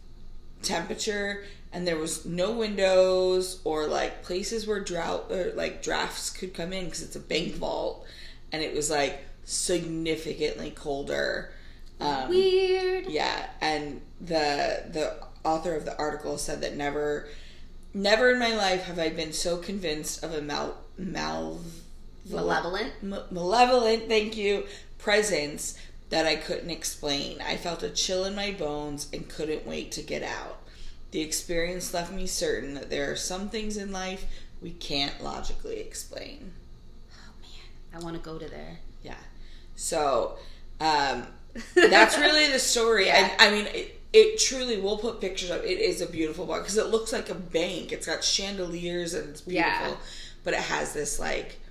temperature 0.64 1.44
and 1.76 1.86
there 1.86 1.98
was 1.98 2.26
no 2.26 2.54
windows 2.54 3.60
or 3.66 3.86
like 3.86 4.24
places 4.24 4.66
where 4.66 4.80
drought 4.80 5.26
or 5.30 5.52
like 5.56 5.84
drafts 5.84 6.30
could 6.30 6.54
come 6.54 6.72
in 6.72 6.86
because 6.86 7.04
it's 7.04 7.18
a 7.18 7.20
bank 7.20 7.54
vault 7.56 8.06
and 8.54 8.64
it 8.64 8.74
was 8.74 8.90
like 8.90 9.20
significantly 9.44 10.72
colder 10.72 11.52
um, 12.00 12.30
Weird. 12.30 13.08
yeah 13.08 13.48
and 13.62 14.00
the 14.22 14.84
the 14.90 15.18
author 15.44 15.76
of 15.76 15.84
the 15.84 15.98
article 15.98 16.38
said 16.38 16.62
that 16.62 16.78
never 16.78 17.28
never 17.94 18.32
in 18.32 18.40
my 18.40 18.56
life 18.56 18.84
have 18.84 18.98
i 18.98 19.10
been 19.10 19.34
so 19.34 19.58
convinced 19.58 20.24
of 20.24 20.34
a 20.34 20.42
mal 20.42 20.78
mal 20.98 21.60
Malevolent. 22.28 22.92
m- 23.04 23.20
malevolent, 23.30 24.08
thank 24.08 24.36
you, 24.36 24.66
presence 24.98 25.78
that 26.10 26.26
I 26.26 26.36
couldn't 26.36 26.72
explain. 26.72 27.40
I 27.40 27.56
felt 27.56 27.84
a 27.84 27.90
chill 27.92 28.26
in 28.26 28.36
my 28.36 28.50
bones 28.52 29.08
and 29.14 29.30
couldn't 29.30 29.68
wait 29.68 29.92
to 29.92 30.02
get 30.02 30.24
out. 30.24 30.58
The 31.16 31.22
experience 31.22 31.94
left 31.94 32.12
me 32.12 32.28
certain 32.28 32.74
that 32.74 32.90
there 32.90 33.10
are 33.10 33.16
some 33.16 33.48
things 33.48 33.78
in 33.78 33.94
life 33.94 34.26
we 34.62 34.72
can't 34.72 35.24
logically 35.24 35.80
explain. 35.80 36.52
Oh 37.14 37.32
man, 37.42 37.96
I 38.02 38.04
want 38.04 38.18
to 38.18 38.22
go 38.22 38.38
to 38.38 38.46
there. 38.50 38.80
Yeah. 39.02 39.16
So, 39.78 40.36
um, 40.82 41.26
that's 41.74 42.18
really 42.18 42.52
the 42.52 42.60
story. 42.60 43.06
Yeah. 43.06 43.30
And 43.32 43.32
I 43.42 43.50
mean, 43.50 43.66
it, 43.74 44.02
it 44.12 44.40
truly, 44.40 44.78
we'll 44.78 44.98
put 44.98 45.22
pictures 45.22 45.52
up. 45.52 45.64
it 45.64 45.80
is 45.80 46.02
a 46.02 46.06
beautiful 46.06 46.46
bar 46.46 46.60
because 46.60 46.76
it 46.76 46.88
looks 46.88 47.14
like 47.14 47.30
a 47.30 47.34
bank. 47.34 47.94
It's 47.94 48.08
got 48.08 48.22
chandeliers 48.22 49.14
and 49.14 49.30
it's 49.30 49.40
beautiful. 49.40 49.88
Yeah. 49.88 49.96
But 50.44 50.54
it 50.54 50.60
has 50.60 50.92
this 50.92 51.18
like, 51.18 51.62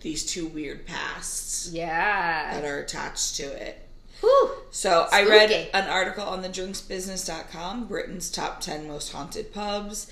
these 0.00 0.24
two 0.24 0.46
weird 0.46 0.86
pasts 0.86 1.70
Yeah. 1.72 2.54
that 2.54 2.64
are 2.64 2.78
attached 2.78 3.34
to 3.38 3.42
it. 3.46 3.82
Whew. 4.20 4.50
So 4.70 5.06
I 5.12 5.24
read 5.24 5.68
an 5.74 5.88
article 5.88 6.24
on 6.24 6.42
the 6.42 6.48
drinksbusiness.com, 6.48 7.86
Britain's 7.86 8.30
top 8.30 8.60
10 8.60 8.86
most 8.88 9.12
haunted 9.12 9.52
pubs, 9.52 10.10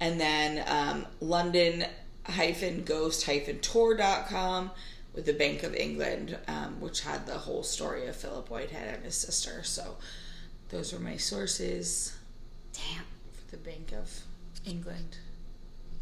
and 0.00 0.20
then 0.20 0.64
um, 0.68 1.06
London 1.20 1.84
ghost 2.84 3.24
tour.com 3.62 4.70
with 5.14 5.24
the 5.26 5.32
Bank 5.32 5.62
of 5.62 5.74
England, 5.74 6.36
um, 6.48 6.80
which 6.80 7.00
had 7.02 7.26
the 7.26 7.38
whole 7.38 7.62
story 7.62 8.06
of 8.06 8.16
Philip 8.16 8.50
Whitehead 8.50 8.94
and 8.94 9.04
his 9.04 9.14
sister. 9.14 9.62
So 9.62 9.96
those 10.68 10.92
were 10.92 10.98
my 10.98 11.16
sources 11.16 12.16
Damn. 12.72 13.04
for 13.32 13.50
the 13.52 13.56
Bank 13.62 13.92
of 13.92 14.20
England. 14.66 15.18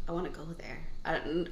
I 0.07 0.11
want 0.11 0.25
to 0.31 0.37
go 0.37 0.45
there. 0.57 0.79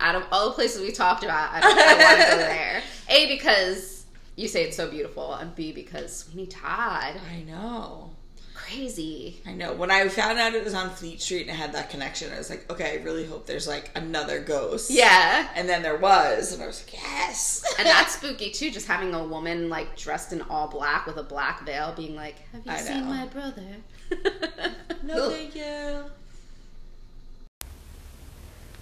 Out 0.01 0.15
of 0.15 0.23
all 0.31 0.47
the 0.49 0.53
places 0.55 0.81
we 0.81 0.91
talked 0.91 1.23
about, 1.23 1.51
I, 1.53 1.59
don't- 1.61 1.77
I 1.77 2.03
want 2.03 2.21
to 2.21 2.31
go 2.31 2.37
there. 2.37 2.81
A 3.09 3.27
because 3.37 3.92
you 4.35 4.47
say 4.47 4.63
it's 4.63 4.77
so 4.77 4.89
beautiful, 4.89 5.33
and 5.33 5.53
B 5.55 5.71
because 5.71 6.15
Sweeney 6.15 6.47
Todd. 6.47 7.15
I 7.31 7.41
know. 7.43 8.11
crazy. 8.53 9.41
I 9.45 9.53
know. 9.53 9.73
When 9.73 9.91
I 9.91 10.07
found 10.07 10.39
out 10.39 10.53
it 10.55 10.63
was 10.63 10.73
on 10.73 10.89
Fleet 10.89 11.21
Street 11.21 11.41
and 11.41 11.49
it 11.51 11.55
had 11.55 11.73
that 11.73 11.89
connection, 11.89 12.31
I 12.33 12.37
was 12.37 12.49
like, 12.49 12.69
okay, 12.71 12.97
I 12.99 13.03
really 13.03 13.25
hope 13.25 13.45
there's 13.45 13.67
like 13.67 13.91
another 13.95 14.39
ghost. 14.39 14.89
Yeah. 14.89 15.47
And 15.55 15.67
then 15.67 15.81
there 15.83 15.97
was, 15.97 16.53
and 16.53 16.63
I 16.63 16.67
was 16.67 16.81
like, 16.83 16.93
yes. 16.93 17.63
And 17.77 17.85
that's 17.87 18.15
spooky 18.15 18.51
too, 18.51 18.71
just 18.71 18.87
having 18.87 19.13
a 19.13 19.23
woman 19.23 19.69
like 19.69 19.97
dressed 19.97 20.31
in 20.33 20.41
all 20.43 20.67
black 20.67 21.05
with 21.05 21.17
a 21.17 21.23
black 21.23 21.65
veil 21.65 21.93
being 21.95 22.15
like, 22.15 22.35
Have 22.53 22.65
you 22.65 22.71
I 22.71 22.77
seen 22.77 23.01
know. 23.01 23.05
my 23.07 23.25
brother? 23.27 23.67
no, 25.03 25.25
Ugh. 25.25 25.31
thank 25.31 25.55
you. 25.55 26.03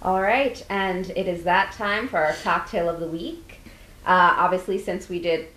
All 0.02 0.20
right, 0.20 0.64
and 0.68 1.10
it 1.10 1.28
is 1.28 1.44
that 1.44 1.72
time 1.72 2.08
for 2.08 2.18
our 2.18 2.34
cocktail 2.42 2.88
of 2.88 2.98
the 3.00 3.06
week. 3.06 3.60
Uh, 4.04 4.34
obviously, 4.36 4.78
since 4.78 5.08
we 5.08 5.20
did 5.20 5.48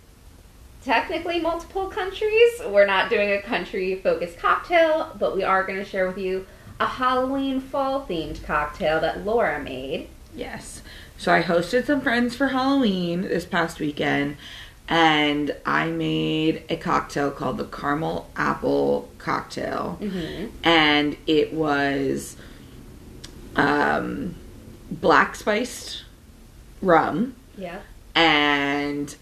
technically 0.84 1.40
multiple 1.40 1.88
countries, 1.88 2.62
we're 2.68 2.86
not 2.86 3.10
doing 3.10 3.32
a 3.32 3.42
country 3.42 3.96
focused 3.96 4.38
cocktail, 4.38 5.16
but 5.20 5.36
we 5.36 5.44
are 5.44 5.64
going 5.64 5.80
to 5.80 5.86
share 5.86 6.08
with 6.08 6.18
you 6.18 6.46
a 6.80 6.86
Halloween 6.86 7.60
fall 7.60 8.06
themed 8.06 8.44
cocktail 8.44 9.00
that 9.02 9.26
Laura 9.26 9.62
made. 9.62 10.10
Yes. 10.36 10.82
So 11.18 11.34
I 11.34 11.42
hosted 11.42 11.86
some 11.86 12.02
friends 12.02 12.36
for 12.36 12.50
Halloween 12.50 13.22
this 13.22 13.46
past 13.46 13.80
weekend, 13.80 14.38
and 14.88 15.56
I 15.66 15.90
made 15.90 16.64
a 16.70 16.76
cocktail 16.76 17.32
called 17.32 17.58
the 17.58 17.66
Caramel 17.66 18.30
Apple 18.36 19.10
Cocktail. 19.18 19.98
Mm-hmm. 20.02 20.48
And 20.64 21.18
it 21.26 21.54
was 21.54 22.36
um, 23.56 24.36
black 24.92 25.36
spiced 25.36 26.04
rum 26.82 27.36
Yeah. 27.58 27.80
And 28.16 29.16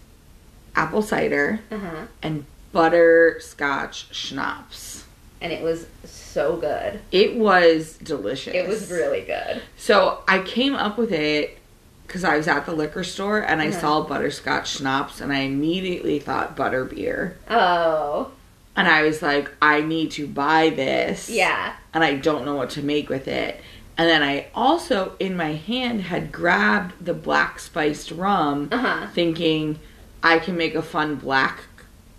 apple 0.76 1.02
cider 1.02 1.60
Uh 1.70 1.78
huh. 1.78 2.06
and 2.22 2.44
butterscotch 2.72 4.06
schnapps. 4.14 5.04
And 5.40 5.52
it 5.52 5.62
was 5.62 5.86
so 6.04 6.56
good. 6.56 7.00
It 7.12 7.36
was 7.36 7.98
delicious. 8.02 8.54
It 8.54 8.66
was 8.66 8.90
really 8.90 9.20
good. 9.20 9.60
So 9.76 10.22
I 10.26 10.38
came 10.38 10.74
up 10.74 10.96
with 10.96 11.12
it 11.12 11.58
because 12.06 12.24
I 12.24 12.36
was 12.36 12.48
at 12.48 12.64
the 12.66 12.72
liquor 12.72 13.04
store 13.04 13.40
and 13.40 13.60
I 13.60 13.68
Uh-huh. 13.68 13.80
saw 13.80 14.00
butterscotch 14.02 14.68
schnapps 14.78 15.20
and 15.20 15.32
I 15.32 15.40
immediately 15.40 16.18
thought 16.18 16.56
butter 16.56 16.84
beer. 16.84 17.36
Oh, 17.50 18.30
And 18.76 18.88
I 18.88 19.02
was 19.02 19.22
like, 19.22 19.50
I 19.62 19.82
need 19.82 20.10
to 20.12 20.26
buy 20.26 20.70
this. 20.70 21.28
yeah. 21.30 21.74
And 21.92 22.02
I 22.02 22.14
don't 22.16 22.44
know 22.44 22.56
what 22.56 22.70
to 22.70 22.82
make 22.82 23.08
with 23.08 23.28
it. 23.28 23.60
And 23.96 24.08
then 24.08 24.22
I 24.22 24.46
also, 24.54 25.14
in 25.20 25.36
my 25.36 25.52
hand, 25.52 26.02
had 26.02 26.32
grabbed 26.32 27.04
the 27.04 27.14
black 27.14 27.60
spiced 27.60 28.10
rum, 28.10 28.68
Uh 28.72 28.78
huh. 28.78 29.06
thinking 29.12 29.78
I 30.22 30.38
can 30.38 30.56
make 30.56 30.74
a 30.74 30.82
fun 30.82 31.16
black 31.16 31.60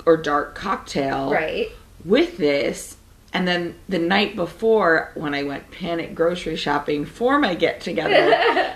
or 0.06 0.16
dark 0.18 0.56
cocktail 0.56 1.32
Right. 1.32 1.70
with 2.06 2.38
this. 2.38 2.98
And 3.34 3.46
then 3.46 3.76
the 3.90 4.00
night 4.00 4.38
before, 4.38 5.12
when 5.16 5.34
I 5.34 5.44
went 5.44 5.70
panic 5.72 6.16
grocery 6.16 6.56
shopping 6.56 7.04
for 7.06 7.38
my 7.40 7.56
get 7.56 7.82
together, 7.82 8.34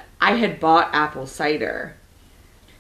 I 0.22 0.32
had 0.36 0.60
bought 0.60 0.89
apple 0.93 1.26
cider. 1.28 1.95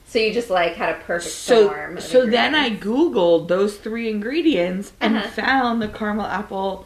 so 0.05 0.19
you 0.19 0.33
just 0.33 0.49
like 0.49 0.73
had 0.75 0.95
a 0.95 0.99
perfect 1.03 1.33
So 1.33 1.95
so 1.99 2.25
then 2.25 2.55
I 2.55 2.71
googled 2.71 3.47
those 3.47 3.77
three 3.77 4.09
ingredients 4.09 4.91
and 4.99 5.15
Uh-huh. 5.17 5.29
found 5.29 5.81
the 5.81 5.87
caramel 5.87 6.25
apple 6.25 6.85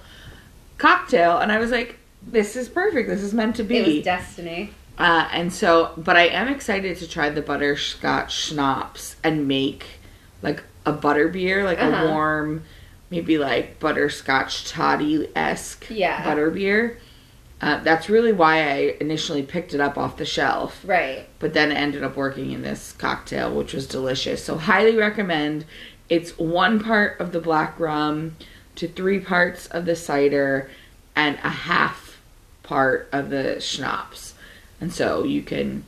cocktail 0.78 1.38
and 1.40 1.52
I 1.52 1.58
was 1.58 1.72
like 1.72 1.98
this 2.28 2.56
is 2.56 2.70
perfect. 2.70 3.10
This 3.10 3.22
is 3.22 3.34
meant 3.34 3.56
to 3.58 3.64
be. 3.64 3.78
it 3.78 3.88
was 3.96 4.04
destiny. 4.04 4.72
uh, 4.98 5.28
and 5.32 5.52
so 5.52 5.92
but 5.98 6.16
I 6.16 6.28
am 6.28 6.48
excited 6.48 6.98
to 6.98 7.08
try 7.08 7.30
the 7.30 7.42
butterscotch 7.42 8.34
schnapps 8.34 9.16
and 9.24 9.48
make 9.48 9.86
like 10.42 10.64
a 10.86 10.92
butter 10.94 11.28
beer, 11.30 11.64
like 11.64 11.80
Uh-huh. 11.80 12.06
a 12.06 12.10
warm 12.10 12.64
maybe 13.10 13.38
like 13.38 13.80
butterscotch 13.80 14.68
toddy 14.70 15.28
esque 15.36 15.86
Yeah. 15.90 16.24
butter 16.24 16.50
beer. 16.50 16.98
Uh, 17.62 17.80
that's 17.82 18.10
really 18.10 18.34
why 18.34 18.58
I 18.72 18.98
initially 19.00 19.42
picked 19.44 19.74
it 19.74 19.80
up 19.80 19.98
off 19.98 20.18
the 20.18 20.26
shelf 20.26 20.82
Right. 20.86 21.28
but 21.40 21.54
then 21.54 21.72
it 21.72 21.76
ended 21.76 22.04
up 22.04 22.18
working 22.18 22.52
in 22.52 22.62
this 22.62 22.92
cocktail, 22.98 23.54
which 23.56 23.74
was 23.74 23.88
delicious. 23.88 24.44
So 24.44 24.58
highly 24.58 24.98
recommend. 24.98 25.64
It's 26.10 26.38
one 26.38 26.80
part 26.84 27.20
of 27.22 27.32
the 27.32 27.40
black 27.40 27.80
rum 27.80 28.36
to 28.76 28.88
three 28.88 29.20
parts 29.20 29.68
of 29.68 29.86
the 29.86 29.96
cider 29.96 30.70
and 31.16 31.38
a 31.44 31.50
half 31.50 32.03
part 32.64 33.10
of 33.12 33.30
the 33.30 33.60
schnapps. 33.60 34.34
And 34.82 34.92
so 34.92 35.24
you 35.24 35.42
can 35.44 35.86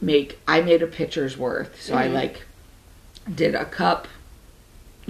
make 0.00 0.38
I 0.48 0.60
made 0.60 0.82
a 0.82 0.86
pitcher's 0.86 1.38
worth. 1.38 1.80
So 1.80 1.94
I 1.94 2.08
Mhm. 2.08 2.14
like 2.14 2.42
did 3.32 3.54
a 3.54 3.64
cup 3.64 4.08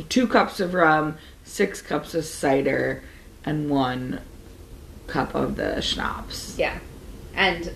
two 0.09 0.27
cups 0.27 0.61
of 0.61 0.75
rum, 0.75 1.17
six 1.45 1.81
cups 1.81 2.15
of 2.15 2.25
cider, 2.25 3.03
and 3.45 3.71
one 3.71 4.21
cup 5.07 5.35
of 5.35 5.57
the 5.57 5.81
schnapps. 5.81 6.55
Yeah. 6.59 6.79
And 7.35 7.71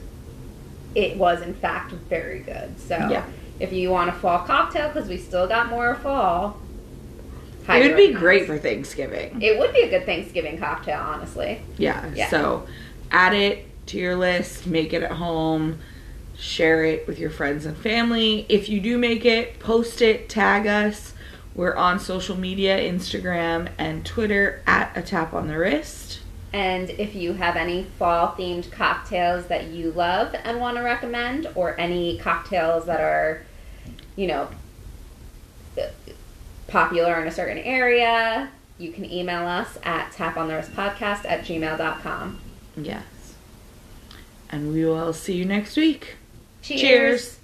it 0.95 1.17
was, 1.17 1.41
in 1.41 1.55
fact, 1.55 1.93
very 1.93 2.41
good. 2.41 2.79
So 2.79 2.97
Yeah. 3.11 3.25
if 3.59 3.73
you 3.73 3.91
want 3.91 4.11
a 4.11 4.13
fall 4.13 4.41
cocktail, 4.41 4.89
because 4.89 5.09
we 5.09 5.17
still 5.17 5.47
got 5.47 5.69
more 5.71 5.95
fall, 5.95 6.59
It 7.69 7.83
would 7.87 7.97
be 7.97 8.13
great 8.13 8.47
for 8.47 8.59
Thanksgiving. 8.59 9.41
It 9.41 9.57
would 9.57 9.73
be 9.73 9.83
a 9.83 9.89
good 9.91 10.05
Thanksgiving 10.05 10.59
cocktail, 10.59 10.99
honestly. 10.99 11.61
Yeah. 11.79 12.05
Yeah. 12.15 12.29
So 12.29 12.67
add 13.11 13.35
it 13.35 13.67
to 13.87 13.99
your 13.99 14.17
list, 14.17 14.67
make 14.67 14.93
it 14.93 15.03
at 15.03 15.13
home, 15.13 15.79
share 16.37 16.85
it 16.85 17.07
with 17.07 17.19
your 17.19 17.31
friends 17.31 17.67
and 17.67 17.77
family. 17.77 18.47
If 18.49 18.69
you 18.69 18.81
do 18.81 18.97
make 18.99 19.25
it, 19.25 19.59
post 19.59 20.01
it, 20.01 20.29
tag 20.29 20.67
us. 20.67 21.15
We're 21.55 21.75
on 21.75 21.99
social 21.99 22.37
media, 22.37 22.79
Instagram 22.79 23.71
and 23.77 24.07
Twitter 24.07 24.63
at 24.67 24.97
a 24.97 25.03
tap 25.03 25.35
on 25.35 25.49
the 25.49 25.59
wrist. 25.59 26.21
And 26.53 26.91
if 26.91 27.15
you 27.15 27.35
have 27.35 27.57
any 27.57 27.85
fall 27.99 28.29
themed 28.29 28.71
cocktails 28.73 29.47
that 29.47 29.69
you 29.69 29.93
love 29.93 30.35
and 30.43 30.59
want 30.59 30.77
to 30.79 30.83
recommend, 30.83 31.49
or 31.55 31.79
any 31.79 32.19
cocktails 32.19 32.87
that 32.87 33.01
are, 33.01 33.43
you 34.17 34.27
know, 34.27 34.49
popular 36.67 37.21
in 37.21 37.29
a 37.29 37.31
certain 37.31 37.59
area, 37.59 38.51
you 38.79 38.91
can 38.91 39.05
email 39.05 39.47
us 39.47 39.79
at 39.85 40.13
taponthewristpodcast 40.13 41.25
at 41.25 41.45
gmail.com. 41.45 42.41
Yes. 42.77 43.05
And 44.51 44.73
we 44.73 44.85
will 44.85 45.13
see 45.13 45.35
you 45.35 45.45
next 45.45 45.77
week. 45.77 46.17
Cheers. 46.63 46.81
Cheers. 46.81 47.40